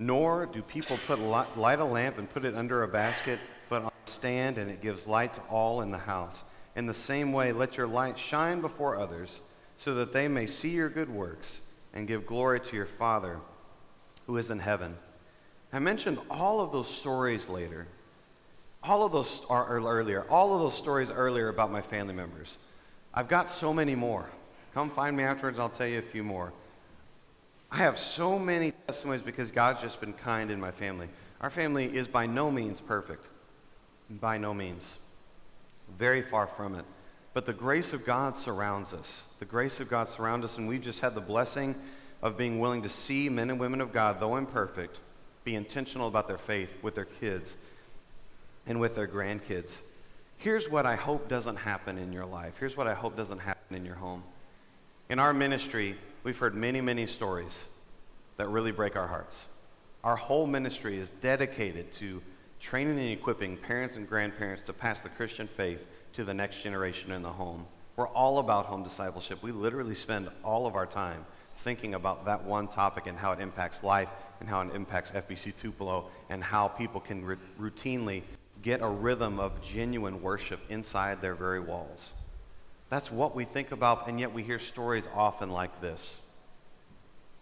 Nor 0.00 0.46
do 0.46 0.62
people 0.62 0.98
put 1.06 1.20
light 1.20 1.78
a 1.78 1.84
lamp 1.84 2.16
and 2.16 2.28
put 2.28 2.46
it 2.46 2.56
under 2.56 2.82
a 2.82 2.88
basket, 2.88 3.38
but 3.68 3.82
on 3.82 3.92
a 4.06 4.10
stand, 4.10 4.56
and 4.56 4.70
it 4.70 4.80
gives 4.80 5.06
light 5.06 5.34
to 5.34 5.42
all 5.42 5.82
in 5.82 5.90
the 5.90 5.98
house. 5.98 6.42
In 6.74 6.86
the 6.86 6.94
same 6.94 7.32
way, 7.32 7.52
let 7.52 7.76
your 7.76 7.86
light 7.86 8.18
shine 8.18 8.62
before 8.62 8.96
others, 8.96 9.42
so 9.76 9.94
that 9.94 10.12
they 10.12 10.26
may 10.26 10.46
see 10.46 10.70
your 10.70 10.88
good 10.88 11.10
works 11.10 11.60
and 11.92 12.08
give 12.08 12.26
glory 12.26 12.60
to 12.60 12.76
your 12.76 12.86
Father 12.86 13.40
who 14.26 14.38
is 14.38 14.50
in 14.50 14.58
heaven. 14.58 14.96
I 15.70 15.80
mentioned 15.80 16.18
all 16.30 16.60
of 16.60 16.72
those 16.72 16.88
stories 16.88 17.50
later. 17.50 17.86
All 18.82 19.04
of 19.04 19.12
those 19.12 19.42
are 19.50 19.66
earlier. 19.66 20.24
All 20.30 20.54
of 20.54 20.60
those 20.60 20.78
stories 20.78 21.10
earlier 21.10 21.48
about 21.48 21.70
my 21.70 21.82
family 21.82 22.14
members. 22.14 22.56
I've 23.12 23.28
got 23.28 23.48
so 23.48 23.74
many 23.74 23.94
more. 23.94 24.30
Come 24.72 24.88
find 24.88 25.14
me 25.14 25.24
afterwards, 25.24 25.58
I'll 25.58 25.68
tell 25.68 25.86
you 25.86 25.98
a 25.98 26.02
few 26.02 26.22
more. 26.22 26.54
I 27.72 27.78
have 27.78 27.98
so 27.98 28.38
many 28.38 28.72
testimonies 28.86 29.22
because 29.22 29.50
God's 29.50 29.80
just 29.80 30.00
been 30.00 30.12
kind 30.12 30.50
in 30.50 30.60
my 30.60 30.72
family. 30.72 31.08
Our 31.40 31.50
family 31.50 31.84
is 31.84 32.08
by 32.08 32.26
no 32.26 32.50
means 32.50 32.80
perfect. 32.80 33.24
By 34.10 34.38
no 34.38 34.52
means. 34.52 34.96
Very 35.96 36.22
far 36.22 36.46
from 36.46 36.74
it. 36.74 36.84
But 37.32 37.46
the 37.46 37.52
grace 37.52 37.92
of 37.92 38.04
God 38.04 38.34
surrounds 38.36 38.92
us. 38.92 39.22
The 39.38 39.44
grace 39.44 39.78
of 39.78 39.88
God 39.88 40.08
surrounds 40.08 40.44
us, 40.44 40.58
and 40.58 40.66
we've 40.66 40.82
just 40.82 41.00
had 41.00 41.14
the 41.14 41.20
blessing 41.20 41.76
of 42.22 42.36
being 42.36 42.58
willing 42.58 42.82
to 42.82 42.88
see 42.88 43.28
men 43.28 43.50
and 43.50 43.60
women 43.60 43.80
of 43.80 43.92
God, 43.92 44.18
though 44.18 44.36
imperfect, 44.36 44.98
be 45.44 45.54
intentional 45.54 46.08
about 46.08 46.26
their 46.26 46.38
faith 46.38 46.72
with 46.82 46.94
their 46.96 47.04
kids 47.04 47.56
and 48.66 48.80
with 48.80 48.94
their 48.94 49.08
grandkids. 49.08 49.78
Here's 50.38 50.68
what 50.68 50.86
I 50.86 50.96
hope 50.96 51.28
doesn't 51.28 51.56
happen 51.56 51.98
in 51.98 52.12
your 52.12 52.26
life. 52.26 52.54
Here's 52.58 52.76
what 52.76 52.88
I 52.88 52.94
hope 52.94 53.16
doesn't 53.16 53.38
happen 53.38 53.76
in 53.76 53.84
your 53.84 53.94
home. 53.94 54.22
In 55.08 55.18
our 55.18 55.32
ministry, 55.32 55.96
we've 56.22 56.38
heard 56.38 56.54
many, 56.54 56.80
many 56.80 57.06
stories 57.06 57.64
that 58.36 58.48
really 58.48 58.72
break 58.72 58.96
our 58.96 59.06
hearts. 59.06 59.46
Our 60.04 60.16
whole 60.16 60.46
ministry 60.46 60.98
is 60.98 61.10
dedicated 61.20 61.92
to 61.92 62.22
training 62.58 62.98
and 62.98 63.08
equipping 63.08 63.56
parents 63.56 63.96
and 63.96 64.08
grandparents 64.08 64.62
to 64.62 64.72
pass 64.72 65.00
the 65.00 65.08
Christian 65.08 65.48
faith 65.48 65.86
to 66.14 66.24
the 66.24 66.34
next 66.34 66.62
generation 66.62 67.12
in 67.12 67.22
the 67.22 67.32
home. 67.32 67.66
We're 67.96 68.08
all 68.08 68.38
about 68.38 68.66
home 68.66 68.82
discipleship. 68.82 69.42
We 69.42 69.52
literally 69.52 69.94
spend 69.94 70.28
all 70.44 70.66
of 70.66 70.74
our 70.74 70.86
time 70.86 71.24
thinking 71.56 71.94
about 71.94 72.24
that 72.26 72.44
one 72.44 72.68
topic 72.68 73.06
and 73.06 73.18
how 73.18 73.32
it 73.32 73.40
impacts 73.40 73.82
life 73.82 74.12
and 74.40 74.48
how 74.48 74.60
it 74.62 74.74
impacts 74.74 75.10
FBC 75.10 75.56
Tupelo 75.58 76.06
and 76.30 76.42
how 76.42 76.68
people 76.68 77.00
can 77.00 77.24
r- 77.24 77.38
routinely 77.58 78.22
get 78.62 78.80
a 78.80 78.88
rhythm 78.88 79.38
of 79.38 79.60
genuine 79.62 80.22
worship 80.22 80.60
inside 80.68 81.20
their 81.20 81.34
very 81.34 81.60
walls. 81.60 82.10
That's 82.90 83.10
what 83.10 83.36
we 83.36 83.44
think 83.44 83.70
about, 83.70 84.08
and 84.08 84.18
yet 84.18 84.34
we 84.34 84.42
hear 84.42 84.58
stories 84.58 85.08
often 85.14 85.50
like 85.50 85.80
this. 85.80 86.16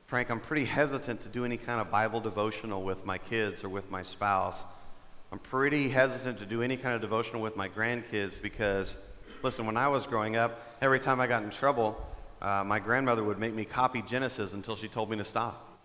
Frank, 0.06 0.30
I'm 0.30 0.40
pretty 0.40 0.66
hesitant 0.66 1.22
to 1.22 1.28
do 1.28 1.44
any 1.44 1.56
kind 1.56 1.80
of 1.80 1.90
Bible 1.90 2.20
devotional 2.20 2.82
with 2.82 3.04
my 3.06 3.16
kids 3.16 3.64
or 3.64 3.70
with 3.70 3.90
my 3.90 4.02
spouse. 4.02 4.62
I'm 5.32 5.38
pretty 5.38 5.88
hesitant 5.88 6.38
to 6.38 6.46
do 6.46 6.62
any 6.62 6.76
kind 6.76 6.94
of 6.94 7.00
devotional 7.00 7.40
with 7.40 7.56
my 7.56 7.68
grandkids 7.68 8.40
because, 8.40 8.96
listen, 9.42 9.66
when 9.66 9.78
I 9.78 9.88
was 9.88 10.06
growing 10.06 10.36
up, 10.36 10.76
every 10.82 11.00
time 11.00 11.20
I 11.20 11.26
got 11.26 11.42
in 11.42 11.50
trouble, 11.50 11.98
uh, 12.42 12.62
my 12.64 12.78
grandmother 12.78 13.24
would 13.24 13.38
make 13.38 13.54
me 13.54 13.64
copy 13.64 14.02
Genesis 14.02 14.52
until 14.52 14.76
she 14.76 14.88
told 14.88 15.10
me 15.10 15.16
to 15.16 15.24
stop. 15.24 15.78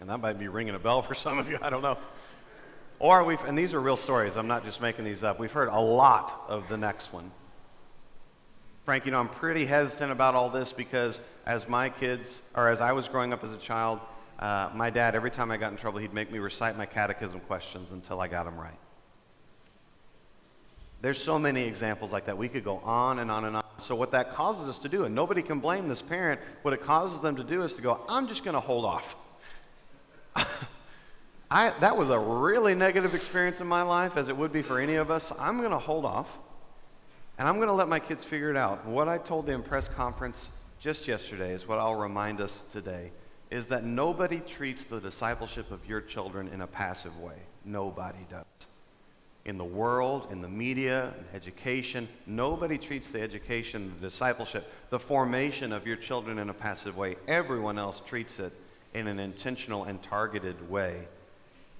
And 0.00 0.10
that 0.10 0.18
might 0.18 0.38
be 0.38 0.48
ringing 0.48 0.74
a 0.74 0.78
bell 0.78 1.02
for 1.02 1.14
some 1.14 1.38
of 1.38 1.48
you, 1.48 1.58
I 1.62 1.70
don't 1.70 1.82
know. 1.82 1.98
Or 2.98 3.22
we've, 3.24 3.42
and 3.44 3.56
these 3.56 3.74
are 3.74 3.80
real 3.80 3.96
stories, 3.96 4.36
I'm 4.36 4.48
not 4.48 4.64
just 4.64 4.80
making 4.80 5.04
these 5.04 5.22
up. 5.22 5.38
We've 5.38 5.52
heard 5.52 5.68
a 5.68 5.80
lot 5.80 6.44
of 6.48 6.68
the 6.68 6.76
next 6.76 7.12
one. 7.12 7.30
Frank, 8.90 9.04
you 9.06 9.12
know, 9.12 9.20
I'm 9.20 9.28
pretty 9.28 9.66
hesitant 9.66 10.10
about 10.10 10.34
all 10.34 10.50
this 10.50 10.72
because 10.72 11.20
as 11.46 11.68
my 11.68 11.90
kids, 11.90 12.40
or 12.56 12.66
as 12.66 12.80
I 12.80 12.90
was 12.90 13.08
growing 13.08 13.32
up 13.32 13.44
as 13.44 13.52
a 13.52 13.56
child, 13.56 14.00
uh, 14.40 14.68
my 14.74 14.90
dad, 14.90 15.14
every 15.14 15.30
time 15.30 15.52
I 15.52 15.58
got 15.58 15.70
in 15.70 15.78
trouble, 15.78 16.00
he'd 16.00 16.12
make 16.12 16.32
me 16.32 16.40
recite 16.40 16.76
my 16.76 16.86
catechism 16.86 17.38
questions 17.38 17.92
until 17.92 18.20
I 18.20 18.26
got 18.26 18.46
them 18.46 18.58
right. 18.58 18.76
There's 21.02 21.22
so 21.22 21.38
many 21.38 21.68
examples 21.68 22.10
like 22.10 22.24
that. 22.24 22.36
We 22.36 22.48
could 22.48 22.64
go 22.64 22.78
on 22.78 23.20
and 23.20 23.30
on 23.30 23.44
and 23.44 23.54
on. 23.54 23.62
So, 23.78 23.94
what 23.94 24.10
that 24.10 24.32
causes 24.32 24.68
us 24.68 24.80
to 24.80 24.88
do, 24.88 25.04
and 25.04 25.14
nobody 25.14 25.42
can 25.42 25.60
blame 25.60 25.86
this 25.86 26.02
parent, 26.02 26.40
what 26.62 26.74
it 26.74 26.82
causes 26.82 27.20
them 27.20 27.36
to 27.36 27.44
do 27.44 27.62
is 27.62 27.76
to 27.76 27.82
go, 27.82 28.00
I'm 28.08 28.26
just 28.26 28.42
going 28.42 28.54
to 28.54 28.60
hold 28.60 28.84
off. 28.84 29.14
I, 31.48 31.70
that 31.78 31.96
was 31.96 32.08
a 32.08 32.18
really 32.18 32.74
negative 32.74 33.14
experience 33.14 33.60
in 33.60 33.68
my 33.68 33.82
life, 33.82 34.16
as 34.16 34.28
it 34.28 34.36
would 34.36 34.52
be 34.52 34.62
for 34.62 34.80
any 34.80 34.96
of 34.96 35.12
us. 35.12 35.30
I'm 35.38 35.58
going 35.58 35.70
to 35.70 35.78
hold 35.78 36.04
off. 36.04 36.36
And 37.40 37.48
I'm 37.48 37.56
going 37.56 37.68
to 37.68 37.74
let 37.74 37.88
my 37.88 38.00
kids 38.00 38.22
figure 38.22 38.50
it 38.50 38.56
out. 38.58 38.84
What 38.84 39.08
I 39.08 39.16
told 39.16 39.46
the 39.46 39.52
Impress 39.52 39.88
Conference 39.88 40.50
just 40.78 41.08
yesterday 41.08 41.54
is 41.54 41.66
what 41.66 41.78
I'll 41.78 41.94
remind 41.94 42.38
us 42.38 42.64
today 42.70 43.12
is 43.50 43.68
that 43.68 43.82
nobody 43.82 44.40
treats 44.40 44.84
the 44.84 45.00
discipleship 45.00 45.70
of 45.70 45.88
your 45.88 46.02
children 46.02 46.48
in 46.48 46.60
a 46.60 46.66
passive 46.66 47.18
way. 47.18 47.36
Nobody 47.64 48.26
does. 48.28 48.44
In 49.46 49.56
the 49.56 49.64
world, 49.64 50.28
in 50.30 50.42
the 50.42 50.50
media, 50.50 51.14
in 51.18 51.34
education, 51.34 52.08
nobody 52.26 52.76
treats 52.76 53.08
the 53.08 53.22
education, 53.22 53.90
the 53.98 54.08
discipleship, 54.08 54.70
the 54.90 55.00
formation 55.00 55.72
of 55.72 55.86
your 55.86 55.96
children 55.96 56.38
in 56.38 56.50
a 56.50 56.54
passive 56.54 56.98
way. 56.98 57.16
Everyone 57.26 57.78
else 57.78 58.02
treats 58.04 58.38
it 58.38 58.52
in 58.92 59.06
an 59.06 59.18
intentional 59.18 59.84
and 59.84 60.02
targeted 60.02 60.68
way. 60.68 61.08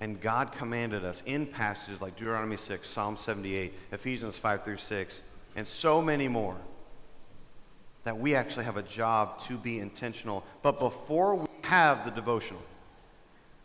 And 0.00 0.18
God 0.22 0.52
commanded 0.52 1.04
us 1.04 1.22
in 1.26 1.44
passages 1.44 2.00
like 2.00 2.16
Deuteronomy 2.16 2.56
6, 2.56 2.88
Psalm 2.88 3.18
78, 3.18 3.74
Ephesians 3.92 4.38
5 4.38 4.64
through 4.64 4.78
6, 4.78 5.20
and 5.56 5.66
so 5.66 6.00
many 6.00 6.28
more 6.28 6.56
that 8.04 8.18
we 8.18 8.34
actually 8.34 8.64
have 8.64 8.76
a 8.76 8.82
job 8.82 9.40
to 9.42 9.56
be 9.56 9.78
intentional. 9.78 10.44
But 10.62 10.78
before 10.78 11.34
we 11.34 11.46
have 11.62 12.04
the 12.04 12.10
devotional, 12.10 12.62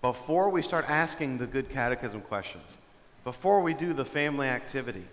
before 0.02 0.50
we 0.50 0.62
start 0.62 0.90
asking 0.90 1.38
the 1.38 1.48
good 1.48 1.70
catechism 1.70 2.22
questions, 2.22 2.76
before 3.24 3.62
we 3.62 3.74
do 3.74 3.94
the 3.94 4.06
family 4.06 4.48
activity, 4.48 5.06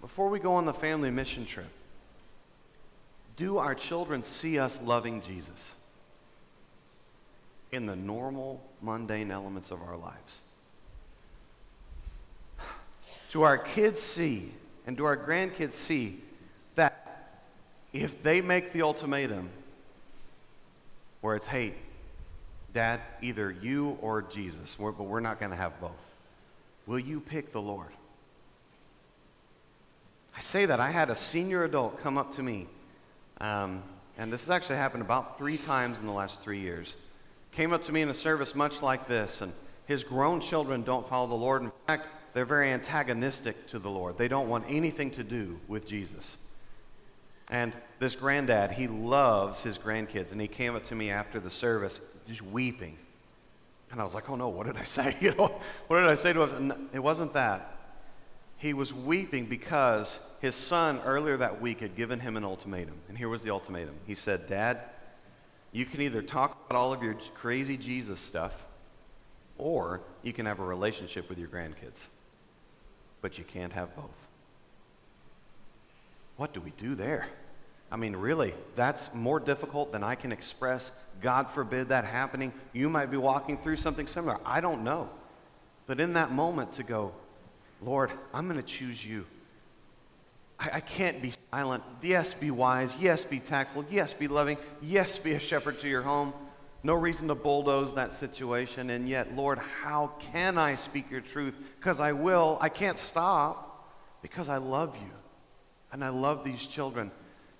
before 0.00 0.28
we 0.28 0.38
go 0.38 0.54
on 0.54 0.66
the 0.66 0.74
family 0.74 1.10
mission 1.10 1.44
trip, 1.46 1.70
do 3.36 3.58
our 3.58 3.74
children 3.74 4.22
see 4.22 4.58
us 4.58 4.80
loving 4.82 5.22
Jesus 5.22 5.72
in 7.72 7.86
the 7.86 7.96
normal, 7.96 8.62
mundane 8.82 9.30
elements 9.30 9.70
of 9.70 9.82
our 9.82 9.96
lives? 9.96 10.38
Do 13.30 13.42
our 13.42 13.58
kids 13.58 14.00
see 14.00 14.52
and 14.90 14.96
do 14.96 15.04
our 15.04 15.16
grandkids 15.16 15.74
see 15.74 16.18
that 16.74 17.36
if 17.92 18.24
they 18.24 18.40
make 18.40 18.72
the 18.72 18.82
ultimatum 18.82 19.48
where 21.20 21.36
it's, 21.36 21.46
hey, 21.46 21.74
Dad, 22.74 23.00
either 23.22 23.52
you 23.62 23.98
or 24.00 24.22
Jesus, 24.22 24.76
but 24.80 24.98
we're 24.98 25.20
not 25.20 25.38
going 25.38 25.50
to 25.50 25.56
have 25.56 25.80
both, 25.80 25.92
will 26.88 26.98
you 26.98 27.20
pick 27.20 27.52
the 27.52 27.60
Lord? 27.60 27.92
I 30.36 30.40
say 30.40 30.66
that. 30.66 30.80
I 30.80 30.90
had 30.90 31.08
a 31.08 31.14
senior 31.14 31.62
adult 31.62 32.02
come 32.02 32.18
up 32.18 32.34
to 32.34 32.42
me, 32.42 32.66
um, 33.40 33.84
and 34.18 34.32
this 34.32 34.40
has 34.40 34.50
actually 34.50 34.78
happened 34.78 35.02
about 35.02 35.38
three 35.38 35.56
times 35.56 36.00
in 36.00 36.06
the 36.06 36.12
last 36.12 36.42
three 36.42 36.58
years. 36.58 36.96
Came 37.52 37.72
up 37.72 37.82
to 37.82 37.92
me 37.92 38.02
in 38.02 38.08
a 38.08 38.14
service 38.14 38.56
much 38.56 38.82
like 38.82 39.06
this, 39.06 39.40
and 39.40 39.52
his 39.86 40.02
grown 40.02 40.40
children 40.40 40.82
don't 40.82 41.08
follow 41.08 41.28
the 41.28 41.34
Lord. 41.34 41.62
In 41.62 41.70
fact, 41.86 42.08
they're 42.32 42.44
very 42.44 42.70
antagonistic 42.70 43.66
to 43.68 43.78
the 43.78 43.90
Lord. 43.90 44.18
They 44.18 44.28
don't 44.28 44.48
want 44.48 44.64
anything 44.68 45.10
to 45.12 45.24
do 45.24 45.58
with 45.68 45.86
Jesus. 45.86 46.36
And 47.50 47.74
this 47.98 48.14
granddad, 48.14 48.70
he 48.70 48.86
loves 48.86 49.62
his 49.62 49.76
grandkids. 49.76 50.32
And 50.32 50.40
he 50.40 50.46
came 50.46 50.76
up 50.76 50.84
to 50.84 50.94
me 50.94 51.10
after 51.10 51.40
the 51.40 51.50
service 51.50 52.00
just 52.28 52.42
weeping, 52.42 52.96
And 53.90 54.00
I 54.00 54.04
was 54.04 54.14
like, 54.14 54.30
oh 54.30 54.36
no, 54.36 54.48
what 54.48 54.66
did 54.66 54.76
I 54.76 54.84
say? 54.84 55.16
You 55.20 55.34
know, 55.34 55.60
what 55.88 56.00
did 56.00 56.06
I 56.06 56.14
say 56.14 56.32
to 56.32 56.46
him? 56.46 56.88
It 56.92 57.00
wasn't 57.00 57.32
that. 57.32 57.76
He 58.56 58.72
was 58.72 58.92
weeping 58.92 59.46
because 59.46 60.20
his 60.40 60.54
son 60.54 61.00
earlier 61.04 61.36
that 61.38 61.60
week 61.60 61.80
had 61.80 61.96
given 61.96 62.20
him 62.20 62.36
an 62.36 62.44
ultimatum. 62.44 62.94
And 63.08 63.18
here 63.18 63.28
was 63.28 63.42
the 63.42 63.50
ultimatum. 63.50 63.94
He 64.06 64.14
said, 64.14 64.46
Dad, 64.46 64.80
you 65.72 65.86
can 65.86 66.02
either 66.02 66.22
talk 66.22 66.56
about 66.66 66.78
all 66.78 66.92
of 66.92 67.02
your 67.02 67.16
crazy 67.34 67.76
Jesus 67.76 68.20
stuff, 68.20 68.66
or 69.58 70.02
you 70.22 70.32
can 70.32 70.46
have 70.46 70.60
a 70.60 70.64
relationship 70.64 71.28
with 71.28 71.38
your 71.38 71.48
grandkids. 71.48 72.06
But 73.20 73.38
you 73.38 73.44
can't 73.44 73.72
have 73.72 73.94
both. 73.96 74.26
What 76.36 76.54
do 76.54 76.60
we 76.60 76.70
do 76.70 76.94
there? 76.94 77.28
I 77.92 77.96
mean, 77.96 78.14
really, 78.14 78.54
that's 78.76 79.12
more 79.12 79.40
difficult 79.40 79.92
than 79.92 80.02
I 80.02 80.14
can 80.14 80.32
express. 80.32 80.92
God 81.20 81.50
forbid 81.50 81.88
that 81.88 82.04
happening. 82.04 82.52
You 82.72 82.88
might 82.88 83.10
be 83.10 83.16
walking 83.16 83.58
through 83.58 83.76
something 83.76 84.06
similar. 84.06 84.38
I 84.46 84.60
don't 84.60 84.84
know. 84.84 85.10
But 85.86 85.98
in 85.98 86.12
that 86.12 86.30
moment, 86.30 86.74
to 86.74 86.82
go, 86.82 87.12
Lord, 87.82 88.12
I'm 88.32 88.46
going 88.48 88.60
to 88.60 88.66
choose 88.66 89.04
you. 89.04 89.26
I, 90.58 90.70
I, 90.74 90.80
can't 90.80 91.20
be 91.20 91.32
silent. 91.50 91.82
Yes, 92.00 92.32
be 92.32 92.50
wise. 92.50 92.94
Yes, 93.00 93.24
be 93.24 93.40
tactful. 93.40 93.84
Yes, 93.90 94.12
be 94.12 94.28
loving. 94.28 94.56
Yes, 94.80 95.18
be 95.18 95.32
a 95.32 95.40
shepherd 95.40 95.80
to 95.80 95.88
your 95.88 96.02
home. 96.02 96.32
No 96.82 96.94
reason 96.94 97.28
to 97.28 97.34
bulldoze 97.34 97.94
that 97.94 98.12
situation. 98.12 98.90
And 98.90 99.08
yet, 99.08 99.36
Lord, 99.36 99.58
how 99.58 100.12
can 100.32 100.56
I 100.56 100.74
speak 100.76 101.10
your 101.10 101.20
truth? 101.20 101.54
Because 101.78 102.00
I 102.00 102.12
will. 102.12 102.58
I 102.60 102.68
can't 102.68 102.96
stop 102.96 103.92
because 104.22 104.48
I 104.48 104.56
love 104.56 104.96
you. 104.96 105.10
And 105.92 106.04
I 106.04 106.08
love 106.08 106.44
these 106.44 106.66
children. 106.66 107.10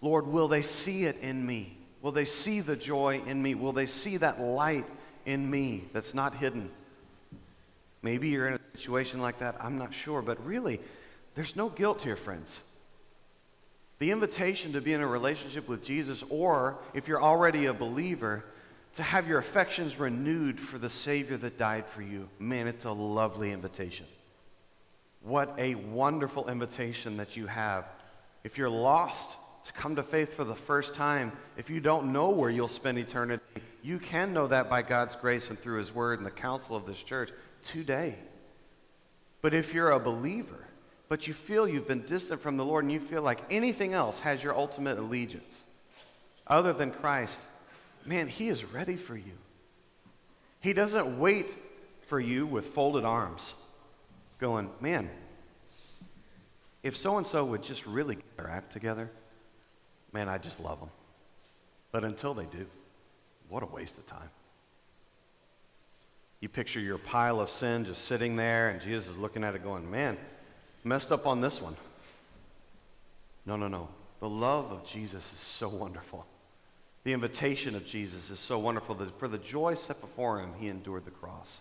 Lord, 0.01 0.27
will 0.27 0.49
they 0.49 0.63
see 0.63 1.05
it 1.05 1.19
in 1.21 1.45
me? 1.45 1.77
Will 2.01 2.13
they 2.13 2.25
see 2.25 2.61
the 2.61 2.77
joy 2.77 3.21
in 3.27 3.43
me? 3.43 3.55
Will 3.55 3.73
they 3.73 3.87
see 3.87 4.17
that 4.19 4.41
light 4.41 4.87
in 5.27 5.51
me 5.51 5.85
that's 5.93 6.15
not 6.15 6.37
hidden? 6.37 6.71
Maybe 8.03 8.31
you're 8.31 8.49
in 8.49 8.55
a 8.55 8.79
situation 8.79 9.21
like 9.21 9.39
that. 9.39 9.57
I'm 9.61 9.77
not 9.77 9.93
sure. 9.93 10.23
But 10.23 10.45
really, 10.47 10.81
there's 11.35 11.57
no 11.57 11.69
guilt 11.69 12.03
here, 12.03 12.17
friends. 12.17 12.59
The 13.99 14.13
invitation 14.13 14.73
to 14.73 14.81
be 14.81 14.95
in 14.95 15.03
a 15.03 15.07
relationship 15.07 15.69
with 15.69 15.85
Jesus, 15.85 16.25
or 16.31 16.79
if 16.95 17.07
you're 17.07 17.23
already 17.23 17.67
a 17.67 17.75
believer, 17.75 18.45
to 18.95 19.03
have 19.03 19.29
your 19.29 19.39
affections 19.39 19.99
renewed 19.99 20.61
for 20.61 20.79
the 20.79 20.91
Savior 20.91 21.37
that 21.39 21.59
died 21.59 21.87
for 21.87 22.03
you. 22.03 22.29
Man, 22.39 22.67
it's 22.67 22.85
a 22.85 22.93
lovely 22.93 23.53
invitation. 23.53 24.07
What 25.23 25.55
a 25.59 25.75
wonderful 25.75 26.49
invitation 26.49 27.19
that 27.19 27.37
you 27.37 27.47
have. 27.47 27.87
If 28.43 28.59
you're 28.59 28.71
lost, 28.71 29.31
to 29.65 29.73
come 29.73 29.97
to 29.97 30.03
faith 30.03 30.35
for 30.35 30.45
the 30.45 30.55
first 30.55 30.95
time, 30.95 31.33
if 31.57 31.71
you 31.71 31.81
don't 31.81 32.13
know 32.13 32.31
where 32.31 32.51
you'll 32.51 32.69
spend 32.69 32.99
eternity, 32.99 33.43
you 33.83 33.99
can 33.99 34.33
know 34.33 34.47
that 34.47 34.71
by 34.71 34.83
God's 34.83 35.17
grace 35.17 35.51
and 35.51 35.59
through 35.59 35.79
His 35.79 35.95
Word 35.95 36.19
and 36.19 36.27
the 36.27 36.31
counsel 36.31 36.77
of 36.77 36.87
this 36.87 37.03
church 37.03 37.31
today. 37.63 38.17
But 39.43 39.55
if 39.55 39.75
you're 39.75 39.91
a 39.91 40.01
believer, 40.01 40.67
but 41.09 41.27
you 41.27 41.35
feel 41.35 41.67
you've 41.67 41.89
been 41.89 42.07
distant 42.07 42.41
from 42.41 42.57
the 42.57 42.65
Lord 42.65 42.85
and 42.85 42.93
you 42.93 43.01
feel 43.01 43.23
like 43.23 43.41
anything 43.51 43.95
else 43.95 44.21
has 44.21 44.43
your 44.43 44.57
ultimate 44.57 44.99
allegiance 44.99 45.61
other 46.47 46.73
than 46.73 46.91
Christ, 46.91 47.41
man, 48.11 48.27
He 48.27 48.49
is 48.49 48.65
ready 48.65 48.97
for 48.97 49.17
you. 49.17 49.39
He 50.59 50.73
doesn't 50.73 51.21
wait 51.21 51.47
for 52.07 52.19
you 52.19 52.45
with 52.45 52.67
folded 52.67 53.05
arms, 53.05 53.55
going, 54.41 54.69
man, 54.81 55.09
if 56.83 56.97
so 56.97 57.19
and 57.19 57.27
so 57.27 57.45
would 57.45 57.63
just 57.63 57.87
really 57.87 58.17
get 58.17 58.37
their 58.37 58.51
act 58.51 58.73
together, 58.73 59.09
man, 60.13 60.29
I 60.29 60.39
just 60.39 60.59
love 60.59 60.81
them. 60.81 60.91
But 61.93 62.03
until 62.03 62.35
they 62.35 62.47
do, 62.47 62.67
what 63.49 63.63
a 63.63 63.67
waste 63.67 63.97
of 63.97 64.07
time. 64.07 64.31
You 66.41 66.49
picture 66.49 66.81
your 66.81 66.99
pile 66.99 67.39
of 67.39 67.49
sin 67.49 67.85
just 67.85 68.07
sitting 68.07 68.35
there, 68.35 68.71
and 68.71 68.81
Jesus 68.81 69.07
is 69.07 69.17
looking 69.19 69.45
at 69.45 69.55
it 69.55 69.63
going, 69.63 69.89
man, 69.89 70.19
messed 70.83 71.13
up 71.13 71.29
on 71.29 71.41
this 71.41 71.63
one. 71.63 71.77
No, 73.47 73.55
no, 73.55 73.69
no. 73.69 73.89
The 74.19 74.29
love 74.29 74.73
of 74.73 74.85
Jesus 74.85 75.33
is 75.33 75.39
so 75.39 75.69
wonderful. 75.69 76.27
The 77.05 77.13
invitation 77.13 77.75
of 77.75 77.87
Jesus 77.87 78.31
is 78.31 78.39
so 78.39 78.59
wonderful 78.59 78.95
that 78.97 79.19
for 79.19 79.29
the 79.29 79.39
joy 79.39 79.75
set 79.75 80.01
before 80.01 80.41
him, 80.41 80.53
he 80.59 80.69
endured 80.69 81.05
the 81.07 81.11
cross. 81.11 81.61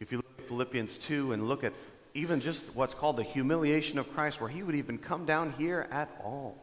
If 0.00 0.10
you 0.10 0.18
look 0.18 0.38
at 0.38 0.46
Philippians 0.46 0.98
2 0.98 1.32
and 1.32 1.48
look 1.48 1.62
at 1.62 1.72
even 2.14 2.40
just 2.40 2.64
what's 2.74 2.94
called 2.94 3.16
the 3.16 3.22
humiliation 3.22 3.98
of 3.98 4.12
Christ, 4.12 4.40
where 4.40 4.50
he 4.50 4.62
would 4.62 4.74
even 4.74 4.98
come 4.98 5.24
down 5.24 5.54
here 5.56 5.86
at 5.90 6.08
all. 6.24 6.56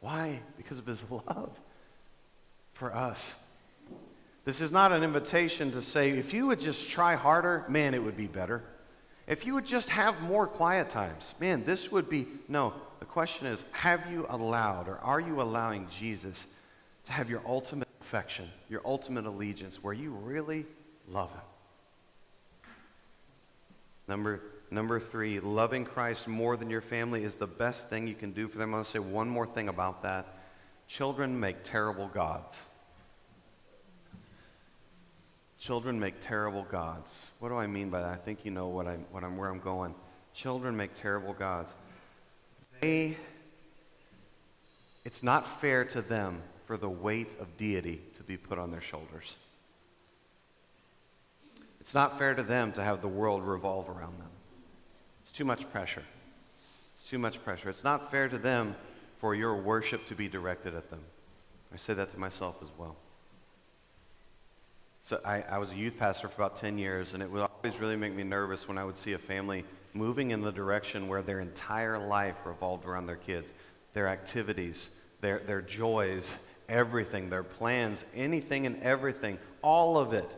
Why? 0.00 0.40
Because 0.56 0.78
of 0.78 0.86
his 0.86 1.04
love 1.10 1.50
for 2.72 2.94
us. 2.94 3.34
This 4.44 4.60
is 4.60 4.72
not 4.72 4.92
an 4.92 5.04
invitation 5.04 5.72
to 5.72 5.82
say, 5.82 6.10
if 6.10 6.32
you 6.32 6.46
would 6.46 6.58
just 6.60 6.88
try 6.88 7.14
harder, 7.14 7.64
man, 7.68 7.94
it 7.94 8.02
would 8.02 8.16
be 8.16 8.26
better. 8.26 8.64
If 9.26 9.44
you 9.44 9.54
would 9.54 9.66
just 9.66 9.90
have 9.90 10.22
more 10.22 10.46
quiet 10.46 10.88
times, 10.88 11.34
man, 11.38 11.64
this 11.64 11.92
would 11.92 12.08
be. 12.08 12.26
No, 12.48 12.72
the 12.98 13.04
question 13.04 13.46
is, 13.46 13.62
have 13.72 14.10
you 14.10 14.26
allowed 14.30 14.88
or 14.88 14.96
are 14.98 15.20
you 15.20 15.42
allowing 15.42 15.86
Jesus 15.90 16.46
to 17.08 17.14
have 17.14 17.30
your 17.30 17.40
ultimate 17.46 17.88
affection, 18.02 18.46
your 18.68 18.82
ultimate 18.84 19.24
allegiance, 19.24 19.82
where 19.82 19.94
you 19.94 20.10
really 20.10 20.66
love 21.08 21.30
him? 21.30 21.40
Number, 24.06 24.40
number 24.70 25.00
three, 25.00 25.40
loving 25.40 25.86
Christ 25.86 26.28
more 26.28 26.54
than 26.58 26.68
your 26.68 26.82
family 26.82 27.24
is 27.24 27.36
the 27.36 27.46
best 27.46 27.88
thing 27.88 28.06
you 28.06 28.14
can 28.14 28.32
do 28.32 28.46
for 28.46 28.58
them. 28.58 28.74
I 28.74 28.76
want 28.76 28.86
to 28.86 28.90
say 28.92 28.98
one 28.98 29.26
more 29.26 29.46
thing 29.46 29.70
about 29.70 30.02
that. 30.02 30.26
Children 30.86 31.40
make 31.40 31.62
terrible 31.62 32.08
gods. 32.08 32.56
Children 35.58 35.98
make 35.98 36.20
terrible 36.20 36.64
gods. 36.64 37.30
What 37.38 37.48
do 37.48 37.56
I 37.56 37.66
mean 37.66 37.88
by 37.88 38.00
that? 38.00 38.10
I 38.10 38.16
think 38.16 38.44
you 38.44 38.50
know 38.50 38.68
what 38.68 38.86
I'm, 38.86 39.06
what 39.12 39.24
I'm, 39.24 39.38
where 39.38 39.48
I'm 39.48 39.60
going. 39.60 39.94
Children 40.34 40.76
make 40.76 40.94
terrible 40.94 41.32
gods. 41.32 41.74
They, 42.82 43.16
it's 45.06 45.22
not 45.22 45.46
fair 45.60 45.86
to 45.86 46.02
them 46.02 46.42
for 46.68 46.76
the 46.76 46.88
weight 46.88 47.34
of 47.40 47.56
deity 47.56 47.98
to 48.12 48.22
be 48.22 48.36
put 48.36 48.58
on 48.58 48.70
their 48.70 48.82
shoulders. 48.82 49.36
It's 51.80 51.94
not 51.94 52.18
fair 52.18 52.34
to 52.34 52.42
them 52.42 52.72
to 52.72 52.82
have 52.82 53.00
the 53.00 53.08
world 53.08 53.42
revolve 53.42 53.88
around 53.88 54.18
them. 54.18 54.28
It's 55.22 55.32
too 55.32 55.46
much 55.46 55.70
pressure. 55.70 56.02
It's 56.94 57.08
too 57.08 57.18
much 57.18 57.42
pressure. 57.42 57.70
It's 57.70 57.84
not 57.84 58.10
fair 58.10 58.28
to 58.28 58.36
them 58.36 58.76
for 59.16 59.34
your 59.34 59.56
worship 59.56 60.04
to 60.08 60.14
be 60.14 60.28
directed 60.28 60.74
at 60.74 60.90
them. 60.90 61.00
I 61.72 61.78
say 61.78 61.94
that 61.94 62.12
to 62.12 62.20
myself 62.20 62.56
as 62.60 62.68
well. 62.76 62.96
So 65.00 65.22
I, 65.24 65.40
I, 65.40 65.56
was 65.56 65.70
a 65.70 65.74
youth 65.74 65.96
pastor 65.98 66.28
for 66.28 66.42
about 66.42 66.56
10 66.56 66.76
years, 66.76 67.14
and 67.14 67.22
it 67.22 67.30
would 67.30 67.40
always 67.40 67.80
really 67.80 67.96
make 67.96 68.14
me 68.14 68.24
nervous 68.24 68.68
when 68.68 68.76
I 68.76 68.84
would 68.84 68.98
see 68.98 69.14
a 69.14 69.18
family 69.18 69.64
moving 69.94 70.32
in 70.32 70.42
the 70.42 70.52
direction 70.52 71.08
where 71.08 71.22
their 71.22 71.40
entire 71.40 71.98
life 71.98 72.36
revolved 72.44 72.84
around 72.84 73.06
their 73.06 73.16
kids, 73.16 73.54
their 73.94 74.06
activities, 74.06 74.90
their, 75.22 75.38
their 75.38 75.62
joys, 75.62 76.36
everything, 76.68 77.30
their 77.30 77.42
plans, 77.42 78.04
anything 78.14 78.66
and 78.66 78.82
everything, 78.82 79.38
all 79.62 79.96
of 79.96 80.12
it 80.12 80.30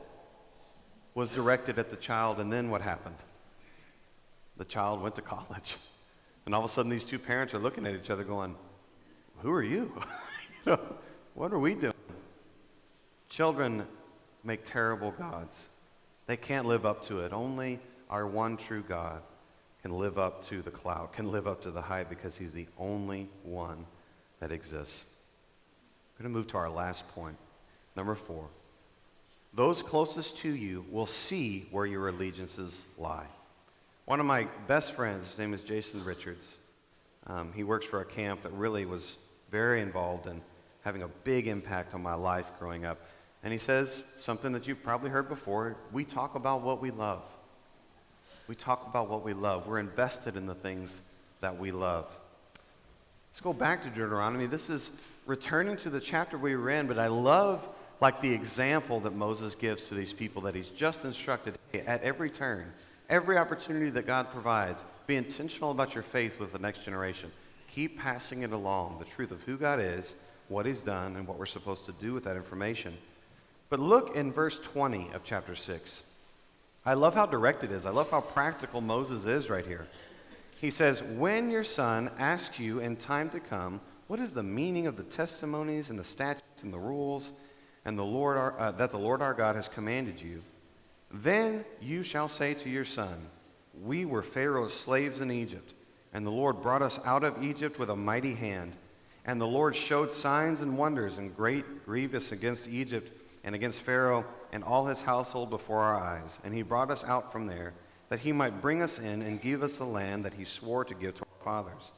was 1.15 1.31
directed 1.31 1.79
at 1.79 1.91
the 1.91 1.97
child. 1.97 2.41
And 2.41 2.53
then 2.53 2.71
what 2.71 2.83
happened? 2.83 3.17
The 4.57 4.65
child 4.65 5.03
went 5.03 5.15
to 5.17 5.23
college. 5.23 5.77
And 6.47 6.55
all 6.55 6.65
of 6.65 6.71
a 6.71 6.73
sudden, 6.73 6.91
these 6.91 7.05
two 7.05 7.19
parents 7.19 7.53
are 7.53 7.59
looking 7.59 7.87
at 7.87 7.95
each 7.95 8.09
other 8.09 8.25
going, 8.25 8.57
Who 9.43 9.53
are 9.53 9.63
you? 9.63 9.93
you 10.67 10.73
know, 10.73 10.81
what 11.35 11.53
are 11.53 11.59
we 11.59 11.75
doing? 11.75 11.93
Children 13.29 13.87
make 14.43 14.65
terrible 14.65 15.13
gods. 15.13 15.69
They 16.27 16.39
can't 16.39 16.67
live 16.67 16.87
up 16.87 17.05
to 17.07 17.21
it. 17.21 17.33
Only 17.35 17.79
our 18.09 18.27
one 18.27 18.57
true 18.57 18.83
God 18.83 19.21
can 19.83 19.93
live 19.93 20.19
up 20.19 20.45
to 20.47 20.63
the 20.63 20.71
cloud, 20.71 21.13
can 21.13 21.31
live 21.31 21.47
up 21.47 21.63
to 21.63 21.71
the 21.71 21.83
height 21.83 22.09
because 22.09 22.37
he's 22.37 22.53
the 22.53 22.67
only 22.79 23.29
one 23.45 23.87
that 24.41 24.51
exists. 24.51 25.05
Going 26.21 26.35
to 26.35 26.39
move 26.39 26.49
to 26.49 26.59
our 26.59 26.69
last 26.69 27.09
point. 27.15 27.39
Number 27.97 28.15
four. 28.15 28.45
Those 29.55 29.81
closest 29.81 30.37
to 30.39 30.55
you 30.55 30.85
will 30.91 31.07
see 31.07 31.67
where 31.71 31.87
your 31.87 32.09
allegiances 32.09 32.85
lie. 32.99 33.25
One 34.05 34.21
of 34.21 34.27
my 34.27 34.47
best 34.67 34.93
friends, 34.93 35.27
his 35.27 35.39
name 35.39 35.55
is 35.55 35.63
Jason 35.63 36.05
Richards. 36.05 36.47
Um, 37.27 37.55
he 37.55 37.65
works 37.65 37.87
for 37.87 38.03
a 38.03 38.05
camp 38.05 38.43
that 38.43 38.53
really 38.53 38.85
was 38.85 39.17
very 39.51 39.81
involved 39.81 40.27
in 40.27 40.43
having 40.83 41.05
a 41.05 41.09
big 41.09 41.49
impact 41.49 41.95
on 41.95 42.03
my 42.03 42.15
life 42.15 42.53
growing 42.59 42.85
up. 42.85 43.01
And 43.43 43.51
he 43.51 43.59
says 43.59 44.03
something 44.19 44.53
that 44.53 44.69
you've 44.69 44.83
probably 44.83 45.09
heard 45.09 45.27
before 45.27 45.79
we 45.91 46.05
talk 46.05 46.35
about 46.35 46.61
what 46.61 46.83
we 46.83 46.91
love. 46.91 47.23
We 48.47 48.57
talk 48.57 48.87
about 48.87 49.09
what 49.09 49.25
we 49.25 49.33
love. 49.33 49.67
We're 49.67 49.79
invested 49.79 50.37
in 50.37 50.45
the 50.45 50.55
things 50.55 51.01
that 51.41 51.59
we 51.59 51.71
love. 51.71 52.15
Let's 53.31 53.41
go 53.41 53.55
back 53.55 53.83
to 53.85 53.89
Deuteronomy. 53.89 54.45
This 54.45 54.69
is 54.69 54.91
returning 55.31 55.77
to 55.77 55.89
the 55.89 56.01
chapter 56.01 56.37
we 56.37 56.57
were 56.57 56.71
in, 56.71 56.89
but 56.89 56.99
I 56.99 57.07
love 57.07 57.69
like 58.01 58.21
the 58.21 58.33
example 58.33 58.99
that 58.99 59.15
Moses 59.15 59.55
gives 59.55 59.87
to 59.87 59.95
these 59.95 60.13
people 60.13 60.43
that 60.43 60.57
he's 60.57 60.71
just 60.71 61.05
instructed 61.05 61.57
at 61.73 62.03
every 62.03 62.29
turn, 62.29 62.73
every 63.09 63.39
opportunity 63.39 63.91
that 63.91 64.09
God 64.09 64.33
provides, 64.33 64.85
be 65.07 65.15
intentional 65.15 65.71
about 65.71 65.95
your 65.95 66.03
faith 66.03 66.41
with 66.41 66.51
the 66.53 66.59
next 66.59 66.85
generation. 66.85 67.31
Keep 67.69 68.01
passing 68.01 68.43
it 68.43 68.51
along, 68.51 68.99
the 68.99 69.05
truth 69.05 69.31
of 69.31 69.41
who 69.43 69.57
God 69.57 69.79
is, 69.79 70.17
what 70.49 70.67
he's 70.67 70.83
done, 70.83 71.15
and 71.15 71.29
what 71.29 71.39
we're 71.39 71.47
supposed 71.47 71.87
to 71.87 71.93
do 71.93 72.13
with 72.13 72.25
that 72.25 72.37
information. 72.37 72.93
But 73.69 73.79
look 73.79 74.17
in 74.17 74.33
verse 74.33 74.59
20 74.59 75.13
of 75.13 75.23
chapter 75.23 75.55
6. 75.55 76.03
I 76.85 76.95
love 76.95 77.15
how 77.15 77.27
direct 77.27 77.63
it 77.63 77.71
is. 77.71 77.87
I 77.87 77.91
love 77.91 78.11
how 78.11 78.21
practical 78.21 78.81
Moses 78.81 79.27
is 79.27 79.49
right 79.49 79.65
here. 79.65 79.87
He 80.61 80.71
says, 80.71 81.05
When 81.05 81.53
your 81.53 81.63
son 81.63 82.11
asks 82.19 82.59
you 82.59 82.81
in 82.81 82.97
time 82.97 83.31
to 83.31 83.39
come, 83.39 83.81
what 84.11 84.19
is 84.19 84.35
the 84.35 84.43
meaning 84.43 84.89
of 84.89 84.97
the 84.97 85.05
testimonies 85.05 85.89
and 85.89 85.97
the 85.97 86.03
statutes 86.03 86.65
and 86.65 86.73
the 86.73 86.79
rules 86.81 87.31
and 87.85 87.97
the 87.97 88.03
Lord 88.03 88.37
our, 88.39 88.59
uh, 88.59 88.73
that 88.73 88.91
the 88.91 88.99
Lord 88.99 89.23
our 89.23 89.35
God 89.35 89.55
has 89.55 89.69
commanded 89.69 90.21
you, 90.21 90.43
then 91.13 91.65
you 91.81 92.03
shall 92.03 92.27
say 92.27 92.55
to 92.55 92.69
your 92.69 92.85
son, 92.85 93.29
We 93.85 94.05
were 94.05 94.25
Pharaoh's 94.25 94.75
slaves 94.75 95.21
in 95.21 95.31
Egypt, 95.31 95.75
and 96.13 96.27
the 96.27 96.33
Lord 96.33 96.61
brought 96.61 96.83
us 96.83 96.99
out 97.05 97.23
of 97.23 97.41
Egypt 97.41 97.79
with 97.79 97.89
a 97.89 97.95
mighty 97.95 98.35
hand. 98.35 98.73
And 99.25 99.41
the 99.41 99.47
Lord 99.47 99.77
showed 99.77 100.11
signs 100.11 100.61
and 100.61 100.77
wonders 100.77 101.17
and 101.17 101.37
great 101.37 101.87
grievous 101.87 102.33
against 102.33 102.69
Egypt 102.69 103.13
and 103.45 103.55
against 103.55 103.83
Pharaoh 103.83 104.25
and 104.51 104.65
all 104.65 104.87
his 104.87 105.03
household 105.03 105.51
before 105.51 105.83
our 105.83 106.01
eyes. 106.01 106.37
And 106.43 106.53
he 106.53 106.63
brought 106.63 106.91
us 106.91 107.05
out 107.05 107.31
from 107.31 107.47
there, 107.47 107.75
that 108.09 108.19
he 108.19 108.33
might 108.33 108.61
bring 108.61 108.83
us 108.83 108.99
in 108.99 109.23
and 109.23 109.41
give 109.41 109.63
us 109.63 109.79
the 109.79 109.85
land 109.85 110.25
that 110.25 110.35
he 110.35 110.45
swore 110.45 110.85
to 110.85 110.95
give 110.95 111.15
to 111.15 111.21
our 111.21 111.45
fathers. 111.45 111.93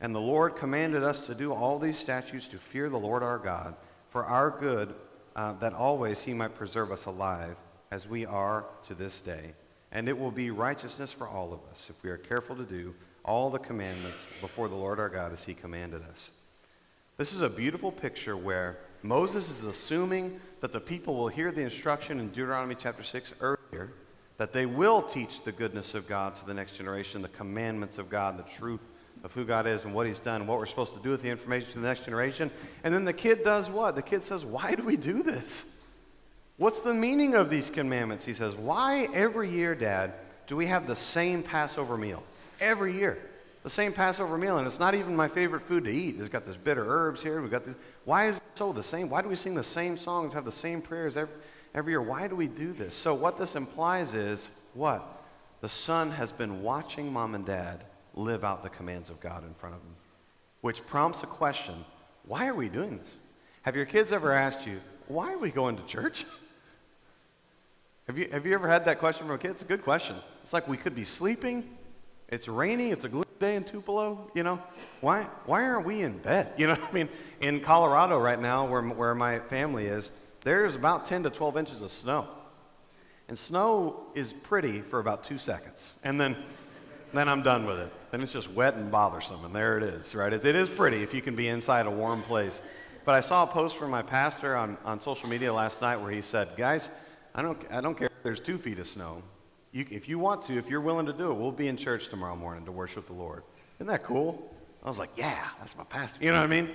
And 0.00 0.14
the 0.14 0.20
Lord 0.20 0.56
commanded 0.56 1.02
us 1.02 1.20
to 1.26 1.34
do 1.34 1.52
all 1.52 1.78
these 1.78 1.98
statutes 1.98 2.46
to 2.48 2.58
fear 2.58 2.88
the 2.88 2.98
Lord 2.98 3.22
our 3.22 3.38
God, 3.38 3.74
for 4.10 4.24
our 4.24 4.50
good, 4.50 4.94
uh, 5.34 5.54
that 5.54 5.72
always 5.72 6.22
he 6.22 6.32
might 6.32 6.54
preserve 6.54 6.92
us 6.92 7.06
alive, 7.06 7.56
as 7.90 8.06
we 8.06 8.24
are 8.24 8.64
to 8.86 8.94
this 8.94 9.20
day. 9.20 9.54
And 9.90 10.08
it 10.08 10.18
will 10.18 10.30
be 10.30 10.50
righteousness 10.50 11.10
for 11.10 11.26
all 11.26 11.52
of 11.52 11.60
us, 11.70 11.88
if 11.90 12.02
we 12.02 12.10
are 12.10 12.18
careful 12.18 12.54
to 12.56 12.64
do 12.64 12.94
all 13.24 13.50
the 13.50 13.58
commandments 13.58 14.18
before 14.40 14.68
the 14.68 14.74
Lord 14.74 15.00
our 15.00 15.08
God 15.08 15.32
as 15.32 15.44
he 15.44 15.54
commanded 15.54 16.02
us. 16.02 16.30
This 17.16 17.32
is 17.32 17.40
a 17.40 17.50
beautiful 17.50 17.90
picture 17.90 18.36
where 18.36 18.78
Moses 19.02 19.50
is 19.50 19.64
assuming 19.64 20.40
that 20.60 20.72
the 20.72 20.80
people 20.80 21.16
will 21.16 21.28
hear 21.28 21.50
the 21.50 21.62
instruction 21.62 22.20
in 22.20 22.28
Deuteronomy 22.28 22.76
chapter 22.78 23.02
6 23.02 23.34
earlier, 23.40 23.92
that 24.36 24.52
they 24.52 24.66
will 24.66 25.02
teach 25.02 25.42
the 25.42 25.52
goodness 25.52 25.94
of 25.94 26.08
God 26.08 26.36
to 26.36 26.46
the 26.46 26.54
next 26.54 26.76
generation, 26.76 27.20
the 27.20 27.28
commandments 27.28 27.98
of 27.98 28.08
God, 28.08 28.38
the 28.38 28.44
truth 28.44 28.80
of 29.24 29.32
who 29.32 29.44
God 29.44 29.66
is 29.66 29.84
and 29.84 29.94
what 29.94 30.06
He's 30.06 30.18
done, 30.18 30.46
what 30.46 30.58
we're 30.58 30.66
supposed 30.66 30.94
to 30.94 31.00
do 31.00 31.10
with 31.10 31.22
the 31.22 31.28
information 31.28 31.72
to 31.72 31.80
the 31.80 31.86
next 31.86 32.04
generation. 32.04 32.50
And 32.84 32.94
then 32.94 33.04
the 33.04 33.12
kid 33.12 33.44
does 33.44 33.68
what? 33.68 33.96
The 33.96 34.02
kid 34.02 34.22
says, 34.22 34.44
Why 34.44 34.74
do 34.74 34.82
we 34.82 34.96
do 34.96 35.22
this? 35.22 35.76
What's 36.56 36.80
the 36.80 36.94
meaning 36.94 37.34
of 37.34 37.50
these 37.50 37.70
commandments? 37.70 38.24
He 38.24 38.34
says, 38.34 38.54
Why 38.54 39.08
every 39.14 39.48
year, 39.48 39.74
Dad, 39.74 40.14
do 40.46 40.56
we 40.56 40.66
have 40.66 40.86
the 40.86 40.96
same 40.96 41.42
Passover 41.42 41.96
meal? 41.96 42.22
Every 42.60 42.94
year. 42.94 43.18
The 43.62 43.70
same 43.70 43.92
Passover 43.92 44.38
meal, 44.38 44.58
and 44.58 44.66
it's 44.66 44.78
not 44.78 44.94
even 44.94 45.14
my 45.14 45.28
favorite 45.28 45.62
food 45.62 45.84
to 45.84 45.90
eat. 45.90 46.16
It's 46.18 46.28
got 46.28 46.46
this 46.46 46.56
bitter 46.56 46.84
herbs 46.88 47.22
here. 47.22 47.40
We've 47.42 47.50
got 47.50 47.64
this. 47.64 47.74
Why 48.04 48.28
is 48.28 48.36
it 48.36 48.42
so 48.54 48.72
the 48.72 48.82
same? 48.82 49.10
Why 49.10 49.20
do 49.20 49.28
we 49.28 49.34
sing 49.36 49.54
the 49.54 49.64
same 49.64 49.98
songs, 49.98 50.32
have 50.32 50.44
the 50.44 50.52
same 50.52 50.80
prayers 50.80 51.16
every, 51.16 51.34
every 51.74 51.92
year? 51.92 52.00
Why 52.00 52.28
do 52.28 52.36
we 52.36 52.46
do 52.46 52.72
this? 52.72 52.94
So, 52.94 53.14
what 53.14 53.36
this 53.36 53.56
implies 53.56 54.14
is 54.14 54.48
what? 54.74 55.22
The 55.60 55.68
son 55.68 56.12
has 56.12 56.30
been 56.30 56.62
watching 56.62 57.12
mom 57.12 57.34
and 57.34 57.44
dad 57.44 57.84
live 58.18 58.44
out 58.44 58.62
the 58.62 58.68
commands 58.68 59.10
of 59.10 59.20
God 59.20 59.44
in 59.44 59.54
front 59.54 59.74
of 59.74 59.80
them, 59.82 59.94
which 60.60 60.84
prompts 60.86 61.22
a 61.22 61.26
question 61.26 61.84
why 62.26 62.46
are 62.46 62.54
we 62.54 62.68
doing 62.68 62.98
this? 62.98 63.08
Have 63.62 63.74
your 63.74 63.86
kids 63.86 64.12
ever 64.12 64.32
asked 64.32 64.66
you, 64.66 64.80
why 65.06 65.32
are 65.32 65.38
we 65.38 65.50
going 65.50 65.76
to 65.76 65.82
church? 65.84 66.26
Have 68.06 68.16
you, 68.16 68.26
have 68.32 68.46
you 68.46 68.54
ever 68.54 68.66
had 68.66 68.86
that 68.86 69.00
question 69.00 69.26
from 69.26 69.34
a 69.34 69.38
kid? 69.38 69.50
It's 69.50 69.60
a 69.60 69.66
good 69.66 69.82
question. 69.82 70.16
It's 70.40 70.54
like 70.54 70.66
we 70.66 70.78
could 70.78 70.94
be 70.94 71.04
sleeping, 71.04 71.68
it's 72.30 72.48
rainy, 72.48 72.90
it's 72.90 73.04
a 73.04 73.08
gloomy 73.10 73.28
day 73.38 73.54
in 73.54 73.64
Tupelo, 73.64 74.30
you 74.34 74.42
know? 74.42 74.62
Why, 75.00 75.24
why 75.46 75.64
aren't 75.64 75.86
we 75.86 76.02
in 76.02 76.18
bed? 76.18 76.52
You 76.58 76.68
know 76.68 76.76
I 76.80 76.92
mean? 76.92 77.08
In 77.40 77.60
Colorado 77.60 78.18
right 78.18 78.40
now, 78.40 78.66
where, 78.66 78.82
where 78.82 79.14
my 79.14 79.38
family 79.38 79.86
is, 79.86 80.10
there's 80.42 80.74
about 80.74 81.06
10 81.06 81.24
to 81.24 81.30
12 81.30 81.56
inches 81.56 81.82
of 81.82 81.90
snow. 81.90 82.28
And 83.28 83.36
snow 83.36 84.06
is 84.14 84.32
pretty 84.32 84.80
for 84.80 84.98
about 85.00 85.24
two 85.24 85.38
seconds. 85.38 85.92
And 86.02 86.20
then, 86.20 86.36
then 87.12 87.28
I'm 87.28 87.42
done 87.42 87.64
with 87.64 87.78
it. 87.78 87.92
Then 88.10 88.22
it's 88.22 88.32
just 88.32 88.50
wet 88.50 88.74
and 88.74 88.90
bothersome, 88.90 89.44
and 89.44 89.54
there 89.54 89.78
it 89.78 89.82
is, 89.82 90.14
right? 90.14 90.32
It, 90.32 90.44
it 90.44 90.56
is 90.56 90.68
pretty 90.68 91.02
if 91.02 91.12
you 91.12 91.22
can 91.22 91.36
be 91.36 91.48
inside 91.48 91.86
a 91.86 91.90
warm 91.90 92.22
place. 92.22 92.60
But 93.04 93.14
I 93.14 93.20
saw 93.20 93.44
a 93.44 93.46
post 93.46 93.76
from 93.76 93.90
my 93.90 94.02
pastor 94.02 94.56
on, 94.56 94.76
on 94.84 95.00
social 95.00 95.28
media 95.28 95.52
last 95.52 95.80
night 95.80 95.96
where 95.96 96.10
he 96.10 96.20
said, 96.20 96.48
Guys, 96.56 96.90
I 97.34 97.42
don't, 97.42 97.58
I 97.70 97.80
don't 97.80 97.96
care 97.96 98.08
if 98.08 98.22
there's 98.22 98.40
two 98.40 98.58
feet 98.58 98.78
of 98.78 98.86
snow. 98.86 99.22
You, 99.72 99.86
if 99.90 100.08
you 100.08 100.18
want 100.18 100.42
to, 100.44 100.58
if 100.58 100.68
you're 100.68 100.80
willing 100.80 101.06
to 101.06 101.12
do 101.12 101.30
it, 101.30 101.34
we'll 101.34 101.52
be 101.52 101.68
in 101.68 101.76
church 101.76 102.08
tomorrow 102.08 102.36
morning 102.36 102.64
to 102.64 102.72
worship 102.72 103.06
the 103.06 103.12
Lord. 103.12 103.44
Isn't 103.76 103.86
that 103.86 104.02
cool? 104.02 104.50
I 104.82 104.88
was 104.88 104.98
like, 104.98 105.10
yeah, 105.16 105.48
that's 105.58 105.76
my 105.76 105.84
pastor. 105.84 106.22
You 106.22 106.30
know 106.30 106.38
what 106.38 106.44
I 106.44 106.46
mean? 106.46 106.70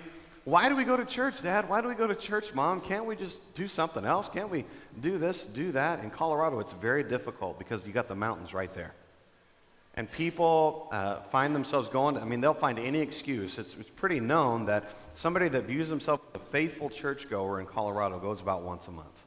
Why 0.46 0.68
do 0.68 0.76
we 0.76 0.84
go 0.84 0.98
to 0.98 1.06
church, 1.06 1.42
Dad? 1.42 1.70
Why 1.70 1.82
do 1.82 1.88
we 1.88 1.96
go 1.96 2.06
to 2.06 2.16
church, 2.16 2.54
Mom? 2.54 2.82
Can't 2.82 3.06
we 3.06 3.16
just 3.16 3.54
do 3.56 3.68
something 3.68 4.04
else? 4.04 4.28
Can't 4.28 4.50
we 4.50 4.66
do 5.02 5.18
this, 5.18 5.44
do 5.44 5.72
that? 5.72 6.04
In 6.04 6.10
Colorado, 6.10 6.60
it's 6.60 6.74
very 6.74 7.04
difficult 7.04 7.58
because 7.58 7.88
you 7.88 7.94
got 7.94 8.10
the 8.10 8.16
mountains 8.16 8.54
right 8.54 8.74
there. 8.74 8.94
And 9.96 10.10
people 10.10 10.88
uh, 10.92 11.22
find 11.22 11.54
themselves 11.54 11.88
going, 11.90 12.18
I 12.18 12.26
mean, 12.26 12.42
they'll 12.42 12.56
find 12.56 12.80
any 12.80 13.00
excuse. 13.00 13.60
It's, 13.60 13.76
it's 13.78 13.90
pretty 13.90 14.20
known 14.20 14.66
that 14.66 14.92
somebody 15.14 15.50
that 15.50 15.66
views 15.66 15.88
themselves 15.88 16.24
as 16.34 16.42
a 16.42 16.44
faithful 16.44 16.90
churchgoer 16.90 17.60
in 17.60 17.68
Colorado 17.68 18.18
goes 18.20 18.42
about 18.42 18.64
once 18.64 18.88
a 18.88 18.92
month. 18.92 19.24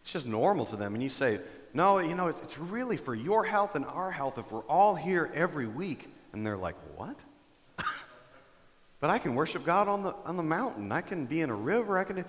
It's 0.00 0.12
just 0.12 0.26
normal 0.26 0.64
to 0.66 0.76
them. 0.76 0.94
And 0.94 1.02
you 1.02 1.10
say, 1.10 1.40
no, 1.74 1.98
you 1.98 2.14
know, 2.14 2.28
it's, 2.28 2.40
it's 2.40 2.58
really 2.58 2.96
for 2.96 3.14
your 3.14 3.44
health 3.44 3.74
and 3.74 3.84
our 3.84 4.10
health 4.10 4.38
if 4.38 4.50
we're 4.50 4.62
all 4.62 4.94
here 4.94 5.30
every 5.34 5.66
week. 5.66 6.08
And 6.32 6.46
they're 6.46 6.56
like, 6.56 6.76
what? 6.96 7.18
but 9.00 9.10
I 9.10 9.18
can 9.18 9.34
worship 9.34 9.66
God 9.66 9.88
on 9.88 10.04
the, 10.04 10.14
on 10.24 10.38
the 10.38 10.42
mountain. 10.42 10.90
I 10.90 11.02
can 11.02 11.26
be 11.26 11.42
in 11.42 11.50
a 11.50 11.54
river. 11.54 11.98
I 11.98 12.04
can. 12.04 12.24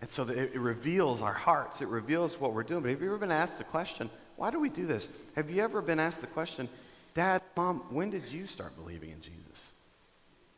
And 0.00 0.08
so 0.08 0.22
it, 0.28 0.52
it 0.54 0.60
reveals 0.60 1.22
our 1.22 1.32
hearts. 1.32 1.82
It 1.82 1.88
reveals 1.88 2.38
what 2.38 2.54
we're 2.54 2.62
doing. 2.62 2.82
But 2.82 2.92
have 2.92 3.02
you 3.02 3.08
ever 3.08 3.18
been 3.18 3.32
asked 3.32 3.58
the 3.58 3.64
question, 3.64 4.08
why 4.40 4.50
do 4.50 4.58
we 4.58 4.70
do 4.70 4.86
this? 4.86 5.06
Have 5.36 5.50
you 5.50 5.62
ever 5.62 5.82
been 5.82 6.00
asked 6.00 6.22
the 6.22 6.26
question, 6.26 6.66
Dad, 7.12 7.42
Mom, 7.58 7.80
when 7.90 8.08
did 8.08 8.32
you 8.32 8.46
start 8.46 8.74
believing 8.74 9.10
in 9.10 9.20
Jesus? 9.20 9.66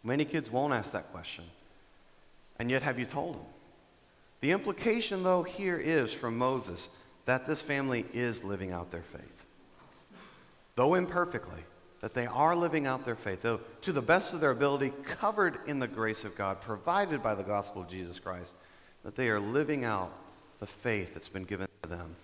Many 0.04 0.24
kids 0.24 0.48
won't 0.48 0.72
ask 0.72 0.92
that 0.92 1.10
question. 1.10 1.42
And 2.60 2.70
yet, 2.70 2.84
have 2.84 3.00
you 3.00 3.06
told 3.06 3.34
them? 3.34 3.44
The 4.40 4.52
implication, 4.52 5.24
though, 5.24 5.42
here 5.42 5.76
is 5.76 6.12
from 6.12 6.38
Moses 6.38 6.88
that 7.24 7.44
this 7.44 7.60
family 7.60 8.06
is 8.12 8.44
living 8.44 8.70
out 8.70 8.92
their 8.92 9.02
faith. 9.02 9.44
Though 10.76 10.94
imperfectly, 10.94 11.64
that 12.02 12.14
they 12.14 12.26
are 12.26 12.54
living 12.54 12.86
out 12.86 13.04
their 13.04 13.16
faith, 13.16 13.42
though 13.42 13.58
to 13.80 13.90
the 13.90 14.00
best 14.00 14.32
of 14.32 14.38
their 14.38 14.52
ability, 14.52 14.92
covered 15.02 15.58
in 15.66 15.80
the 15.80 15.88
grace 15.88 16.22
of 16.22 16.38
God, 16.38 16.60
provided 16.60 17.20
by 17.20 17.34
the 17.34 17.42
gospel 17.42 17.82
of 17.82 17.88
Jesus 17.88 18.20
Christ, 18.20 18.54
that 19.02 19.16
they 19.16 19.28
are 19.28 19.40
living 19.40 19.84
out 19.84 20.16
the 20.60 20.68
faith 20.68 21.14
that's 21.14 21.28
been 21.28 21.42
given 21.42 21.66
to 21.82 21.88
them. 21.88 22.14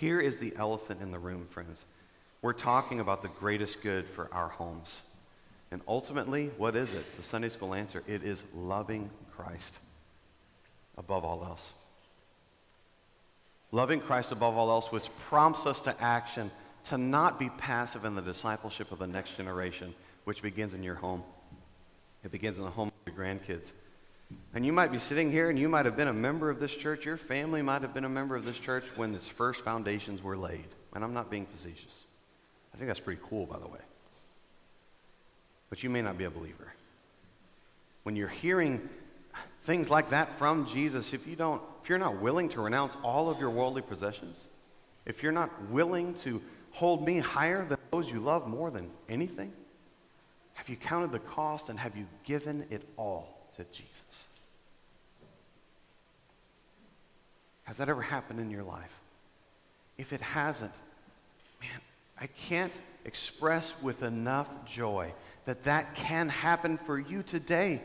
Here 0.00 0.18
is 0.18 0.38
the 0.38 0.52
elephant 0.56 1.00
in 1.00 1.12
the 1.12 1.18
room, 1.18 1.46
friends. 1.50 1.84
We're 2.42 2.52
talking 2.54 2.98
about 3.00 3.22
the 3.22 3.28
greatest 3.28 3.82
good 3.82 4.06
for 4.06 4.28
our 4.32 4.48
homes. 4.48 5.02
And 5.70 5.82
ultimately, 5.86 6.50
what 6.56 6.74
is 6.74 6.92
it? 6.94 7.04
It's 7.08 7.18
a 7.18 7.22
Sunday 7.22 7.50
school 7.50 7.74
answer. 7.74 8.02
It 8.08 8.24
is 8.24 8.42
loving 8.54 9.10
Christ 9.30 9.78
above 10.96 11.24
all 11.24 11.44
else 11.44 11.70
loving 13.72 14.00
Christ 14.00 14.32
above 14.32 14.56
all 14.56 14.70
else, 14.70 14.90
which 14.90 15.08
prompts 15.28 15.66
us 15.66 15.80
to 15.82 16.02
action 16.02 16.50
to 16.84 16.98
not 16.98 17.38
be 17.38 17.48
passive 17.50 18.04
in 18.04 18.14
the 18.14 18.22
discipleship 18.22 18.90
of 18.92 18.98
the 18.98 19.06
next 19.06 19.36
generation, 19.36 19.94
which 20.24 20.42
begins 20.42 20.74
in 20.74 20.82
your 20.82 20.94
home. 20.94 21.22
It 22.24 22.32
begins 22.32 22.58
in 22.58 22.64
the 22.64 22.70
home 22.70 22.88
of 22.88 23.14
your 23.14 23.24
grandkids. 23.24 23.72
And 24.52 24.66
you 24.66 24.72
might 24.72 24.90
be 24.90 24.98
sitting 24.98 25.30
here 25.30 25.48
and 25.48 25.58
you 25.58 25.68
might 25.68 25.86
have 25.86 25.96
been 25.96 26.08
a 26.08 26.12
member 26.12 26.50
of 26.50 26.58
this 26.58 26.74
church. 26.74 27.04
Your 27.04 27.16
family 27.16 27.62
might 27.62 27.82
have 27.82 27.94
been 27.94 28.04
a 28.04 28.08
member 28.08 28.34
of 28.34 28.44
this 28.44 28.58
church 28.58 28.84
when 28.96 29.14
its 29.14 29.28
first 29.28 29.62
foundations 29.62 30.22
were 30.22 30.36
laid. 30.36 30.66
And 30.94 31.04
I'm 31.04 31.14
not 31.14 31.30
being 31.30 31.46
facetious. 31.46 32.02
I 32.74 32.76
think 32.76 32.88
that's 32.88 33.00
pretty 33.00 33.20
cool, 33.28 33.46
by 33.46 33.58
the 33.58 33.68
way. 33.68 33.78
But 35.68 35.82
you 35.84 35.90
may 35.90 36.02
not 36.02 36.18
be 36.18 36.24
a 36.24 36.30
believer. 36.30 36.72
When 38.02 38.16
you're 38.16 38.28
hearing 38.28 38.88
things 39.62 39.88
like 39.88 40.08
that 40.08 40.32
from 40.32 40.66
Jesus, 40.66 41.12
if 41.12 41.26
you 41.26 41.36
don't, 41.36 41.62
if 41.82 41.88
you're 41.88 41.98
not 41.98 42.20
willing 42.20 42.48
to 42.50 42.60
renounce 42.60 42.96
all 43.04 43.30
of 43.30 43.38
your 43.38 43.50
worldly 43.50 43.82
possessions, 43.82 44.42
if 45.06 45.22
you're 45.22 45.32
not 45.32 45.50
willing 45.70 46.14
to 46.14 46.42
hold 46.72 47.06
me 47.06 47.18
higher 47.18 47.64
than 47.64 47.78
those 47.90 48.10
you 48.10 48.20
love 48.20 48.48
more 48.48 48.70
than 48.70 48.90
anything, 49.08 49.52
have 50.54 50.68
you 50.68 50.76
counted 50.76 51.12
the 51.12 51.18
cost 51.20 51.68
and 51.68 51.78
have 51.78 51.96
you 51.96 52.06
given 52.24 52.66
it 52.70 52.82
all 52.96 53.48
to 53.56 53.64
Jesus? 53.72 54.09
Has 57.70 57.76
that 57.76 57.88
ever 57.88 58.02
happened 58.02 58.40
in 58.40 58.50
your 58.50 58.64
life? 58.64 59.00
If 59.96 60.12
it 60.12 60.20
hasn't, 60.20 60.72
man, 61.60 61.80
I 62.20 62.26
can't 62.26 62.72
express 63.04 63.72
with 63.80 64.02
enough 64.02 64.48
joy 64.66 65.12
that 65.44 65.62
that 65.62 65.94
can 65.94 66.28
happen 66.28 66.78
for 66.78 66.98
you 66.98 67.22
today 67.22 67.80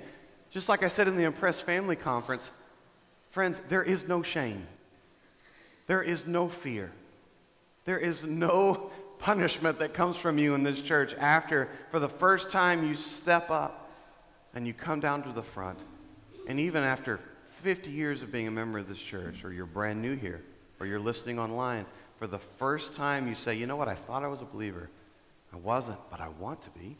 just 0.49 0.69
like 0.69 0.81
I 0.81 0.87
said 0.87 1.07
in 1.07 1.15
the 1.17 1.25
Impress 1.25 1.59
Family 1.59 1.95
Conference, 1.95 2.49
friends, 3.29 3.61
there 3.69 3.83
is 3.83 4.07
no 4.07 4.23
shame. 4.23 4.65
There 5.85 6.01
is 6.01 6.25
no 6.25 6.49
fear. 6.49 6.91
There 7.83 7.99
is 7.99 8.23
no 8.23 8.89
punishment 9.19 9.77
that 9.77 9.93
comes 9.93 10.17
from 10.17 10.39
you 10.39 10.55
in 10.55 10.63
this 10.63 10.81
church 10.81 11.13
after, 11.13 11.69
for 11.91 11.99
the 11.99 12.09
first 12.09 12.49
time, 12.49 12.87
you 12.87 12.95
step 12.95 13.51
up 13.51 13.91
and 14.55 14.65
you 14.65 14.73
come 14.73 14.99
down 14.99 15.21
to 15.21 15.31
the 15.31 15.43
front. 15.43 15.77
And 16.47 16.59
even 16.59 16.83
after 16.83 17.19
50 17.65 17.89
years 17.89 18.21
of 18.21 18.31
being 18.31 18.47
a 18.47 18.51
member 18.51 18.77
of 18.77 18.87
this 18.87 19.01
church, 19.01 19.43
or 19.43 19.51
you're 19.51 19.65
brand 19.65 19.99
new 19.99 20.15
here, 20.15 20.43
or 20.79 20.85
you're 20.85 20.99
listening 20.99 21.39
online, 21.39 21.87
for 22.19 22.27
the 22.27 22.37
first 22.37 22.93
time 22.93 23.27
you 23.27 23.33
say, 23.33 23.55
you 23.55 23.65
know 23.65 23.75
what, 23.75 23.87
I 23.87 23.95
thought 23.95 24.23
I 24.23 24.27
was 24.27 24.39
a 24.39 24.45
believer. 24.45 24.87
I 25.51 25.57
wasn't, 25.57 25.97
but 26.11 26.19
I 26.19 26.27
want 26.27 26.61
to 26.61 26.69
be. 26.69 26.95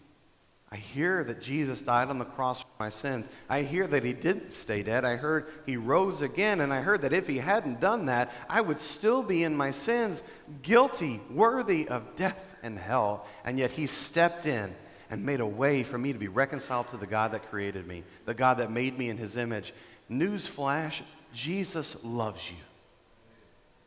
I 0.72 0.78
hear 0.78 1.24
that 1.26 1.40
Jesus 1.40 1.84
died 1.84 2.10
on 2.10 2.18
the 2.18 2.26
cross 2.26 2.62
for 2.62 2.68
my 2.80 2.90
sins. 2.90 3.30
I 3.48 3.62
hear 3.62 3.86
that 3.86 4.04
he 4.04 4.14
didn't 4.14 4.52
stay 4.52 4.82
dead. 4.82 5.06
I 5.06 5.18
heard 5.18 5.46
he 5.68 5.78
rose 5.78 6.24
again, 6.24 6.62
and 6.62 6.74
I 6.74 6.82
heard 6.82 7.04
that 7.04 7.14
if 7.14 7.28
he 7.28 7.38
hadn't 7.38 7.80
done 7.80 8.08
that, 8.08 8.32
I 8.50 8.62
would 8.62 8.80
still 8.80 9.22
be 9.22 9.44
in 9.44 9.56
my 9.56 9.70
sins, 9.70 10.24
guilty, 10.64 11.22
worthy 11.30 11.88
of 11.88 12.16
death 12.16 12.56
and 12.64 12.80
hell. 12.80 13.28
And 13.44 13.60
yet 13.60 13.70
he 13.70 13.86
stepped 13.86 14.48
in 14.48 14.76
and 15.12 15.24
made 15.24 15.42
a 15.42 15.46
way 15.46 15.84
for 15.84 16.00
me 16.00 16.12
to 16.12 16.18
be 16.18 16.28
reconciled 16.28 16.88
to 16.88 16.98
the 16.98 17.06
God 17.06 17.34
that 17.34 17.52
created 17.52 17.86
me, 17.86 18.04
the 18.26 18.34
God 18.34 18.58
that 18.58 18.72
made 18.72 18.98
me 18.98 19.10
in 19.10 19.18
his 19.18 19.38
image. 19.38 19.72
Newsflash 20.10 21.02
Jesus 21.34 22.04
loves 22.04 22.50
you 22.50 22.58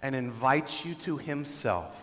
and 0.03 0.15
invites 0.15 0.85
you 0.85 0.95
to 0.95 1.17
himself. 1.17 1.95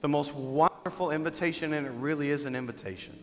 The 0.00 0.08
most 0.08 0.34
wonderful 0.34 1.10
invitation, 1.10 1.72
and 1.72 1.86
it 1.86 1.92
really 1.92 2.30
is 2.30 2.44
an 2.44 2.54
invitation. 2.54 3.18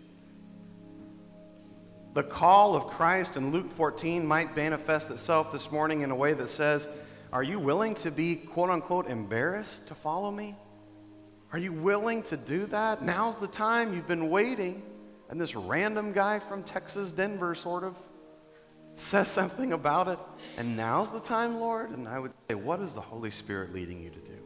The 2.14 2.24
call 2.24 2.76
of 2.76 2.88
Christ 2.88 3.38
in 3.38 3.52
Luke 3.52 3.72
14 3.72 4.26
might 4.26 4.56
manifest 4.56 5.10
itself 5.12 5.52
this 5.52 5.72
morning 5.72 6.02
in 6.02 6.12
a 6.12 6.16
way 6.16 6.34
that 6.34 6.49
says, 6.49 6.88
Are 7.32 7.43
you 7.43 7.58
willing 7.58 7.95
to 7.95 8.12
be, 8.12 8.36
quote 8.36 8.70
unquote, 8.70 9.08
embarrassed 9.08 9.88
to 9.88 9.95
follow 9.95 10.30
me? 10.30 10.56
Are 11.54 11.60
you 11.60 11.72
willing 11.72 12.24
to 12.24 12.38
do 12.38 12.66
that? 12.68 13.02
Now's 13.02 13.39
the 13.39 13.47
time. 13.47 13.93
You've 13.93 14.08
been 14.08 14.30
waiting. 14.30 14.84
And 15.30 15.39
this 15.39 15.56
random 15.56 16.12
guy 16.12 16.39
from 16.39 16.64
Texas, 16.64 17.12
Denver, 17.12 17.56
sort 17.56 17.86
of, 17.86 17.97
says 19.02 19.28
something 19.28 19.74
about 19.74 20.08
it. 20.08 20.20
And 20.58 20.78
now's 20.78 21.12
the 21.12 21.20
time, 21.20 21.60
Lord? 21.60 21.91
And 21.91 22.08
I 22.08 22.20
would 22.20 22.32
say, 22.49 22.56
What 22.56 22.80
is 22.80 22.93
the 22.93 23.02
Holy 23.02 23.32
Spirit 23.32 23.74
leading 23.74 24.02
you 24.02 24.10
to 24.10 24.20
do? 24.20 24.38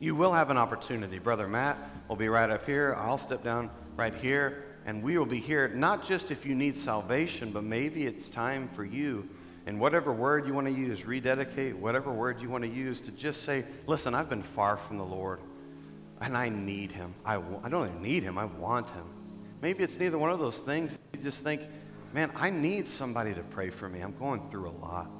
You 0.00 0.14
will 0.14 0.32
have 0.32 0.50
an 0.50 0.56
opportunity. 0.56 1.18
Brother 1.18 1.48
Matt 1.48 1.76
will 2.08 2.16
be 2.16 2.28
right 2.28 2.48
up 2.48 2.64
here. 2.64 2.94
I'll 2.96 3.18
step 3.18 3.42
down 3.42 3.70
right 3.96 4.14
here 4.14 4.64
and 4.88 5.02
we 5.02 5.18
will 5.18 5.26
be 5.26 5.38
here 5.38 5.68
not 5.68 6.02
just 6.02 6.30
if 6.30 6.46
you 6.46 6.54
need 6.54 6.74
salvation, 6.74 7.50
but 7.50 7.62
maybe 7.62 8.06
it's 8.06 8.30
time 8.30 8.68
for 8.68 8.86
you, 8.86 9.28
and 9.66 9.78
whatever 9.78 10.14
word 10.14 10.46
you 10.46 10.54
want 10.54 10.66
to 10.66 10.72
use, 10.72 11.04
rededicate, 11.04 11.76
whatever 11.76 12.10
word 12.10 12.40
you 12.40 12.48
want 12.48 12.64
to 12.64 12.70
use, 12.70 13.02
to 13.02 13.10
just 13.10 13.42
say, 13.42 13.66
listen, 13.86 14.14
I've 14.14 14.30
been 14.30 14.42
far 14.42 14.78
from 14.78 14.96
the 14.96 15.04
Lord, 15.04 15.40
and 16.22 16.34
I 16.34 16.48
need 16.48 16.90
him. 16.90 17.12
I, 17.22 17.34
I 17.62 17.68
don't 17.68 17.86
even 17.86 18.02
need 18.02 18.22
him, 18.22 18.38
I 18.38 18.46
want 18.46 18.88
him. 18.88 19.04
Maybe 19.60 19.84
it's 19.84 19.98
neither 19.98 20.16
one 20.16 20.30
of 20.30 20.38
those 20.38 20.56
things. 20.56 20.98
You 21.12 21.20
just 21.20 21.44
think, 21.44 21.60
man, 22.12 22.30
I 22.34 22.50
need 22.50 22.88
somebody 22.88 23.34
to 23.34 23.42
pray 23.42 23.70
for 23.70 23.88
me. 23.88 24.00
I'm 24.00 24.16
going 24.18 24.48
through 24.50 24.68
a 24.68 24.76
lot. 24.80 25.10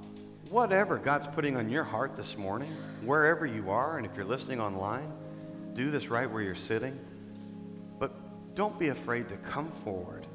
Whatever 0.50 0.96
God's 0.96 1.26
putting 1.26 1.56
on 1.56 1.68
your 1.68 1.84
heart 1.84 2.16
this 2.16 2.38
morning, 2.38 2.70
wherever 3.04 3.44
you 3.44 3.70
are, 3.70 3.98
and 3.98 4.06
if 4.06 4.16
you're 4.16 4.24
listening 4.24 4.60
online, 4.60 5.12
do 5.74 5.90
this 5.90 6.08
right 6.08 6.30
where 6.30 6.42
you're 6.42 6.54
sitting. 6.54 6.98
But 7.98 8.12
don't 8.54 8.78
be 8.78 8.88
afraid 8.88 9.28
to 9.28 9.36
come 9.36 9.70
forward 9.70 10.26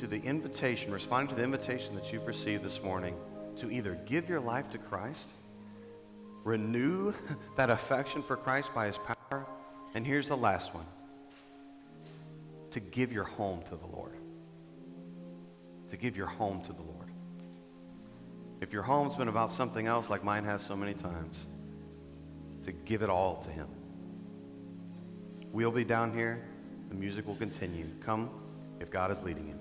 to 0.00 0.06
the 0.06 0.20
invitation, 0.20 0.92
responding 0.92 1.28
to 1.28 1.34
the 1.34 1.44
invitation 1.44 1.94
that 1.94 2.12
you've 2.12 2.26
received 2.26 2.64
this 2.64 2.82
morning 2.82 3.16
to 3.56 3.70
either 3.70 3.98
give 4.06 4.28
your 4.28 4.40
life 4.40 4.68
to 4.70 4.78
Christ, 4.78 5.28
renew 6.44 7.14
that 7.56 7.70
affection 7.70 8.22
for 8.22 8.36
Christ 8.36 8.74
by 8.74 8.86
his 8.86 8.98
power, 8.98 9.46
and 9.94 10.06
here's 10.06 10.28
the 10.28 10.36
last 10.36 10.74
one 10.74 10.86
to 12.70 12.80
give 12.80 13.12
your 13.12 13.24
home 13.24 13.62
to 13.62 13.76
the 13.76 13.86
Lord. 13.86 14.17
To 15.88 15.96
give 15.96 16.16
your 16.16 16.26
home 16.26 16.62
to 16.62 16.72
the 16.72 16.82
Lord. 16.82 17.10
If 18.60 18.72
your 18.72 18.82
home's 18.82 19.14
been 19.14 19.28
about 19.28 19.50
something 19.50 19.86
else 19.86 20.10
like 20.10 20.24
mine 20.24 20.44
has 20.44 20.62
so 20.62 20.76
many 20.76 20.94
times, 20.94 21.46
to 22.64 22.72
give 22.72 23.02
it 23.02 23.08
all 23.08 23.36
to 23.36 23.50
him. 23.50 23.68
We'll 25.52 25.70
be 25.70 25.84
down 25.84 26.12
here 26.12 26.44
the 26.88 26.94
music 26.94 27.26
will 27.26 27.36
continue. 27.36 27.86
Come 28.00 28.30
if 28.80 28.90
God 28.90 29.10
is 29.10 29.22
leading 29.22 29.48
you. 29.48 29.57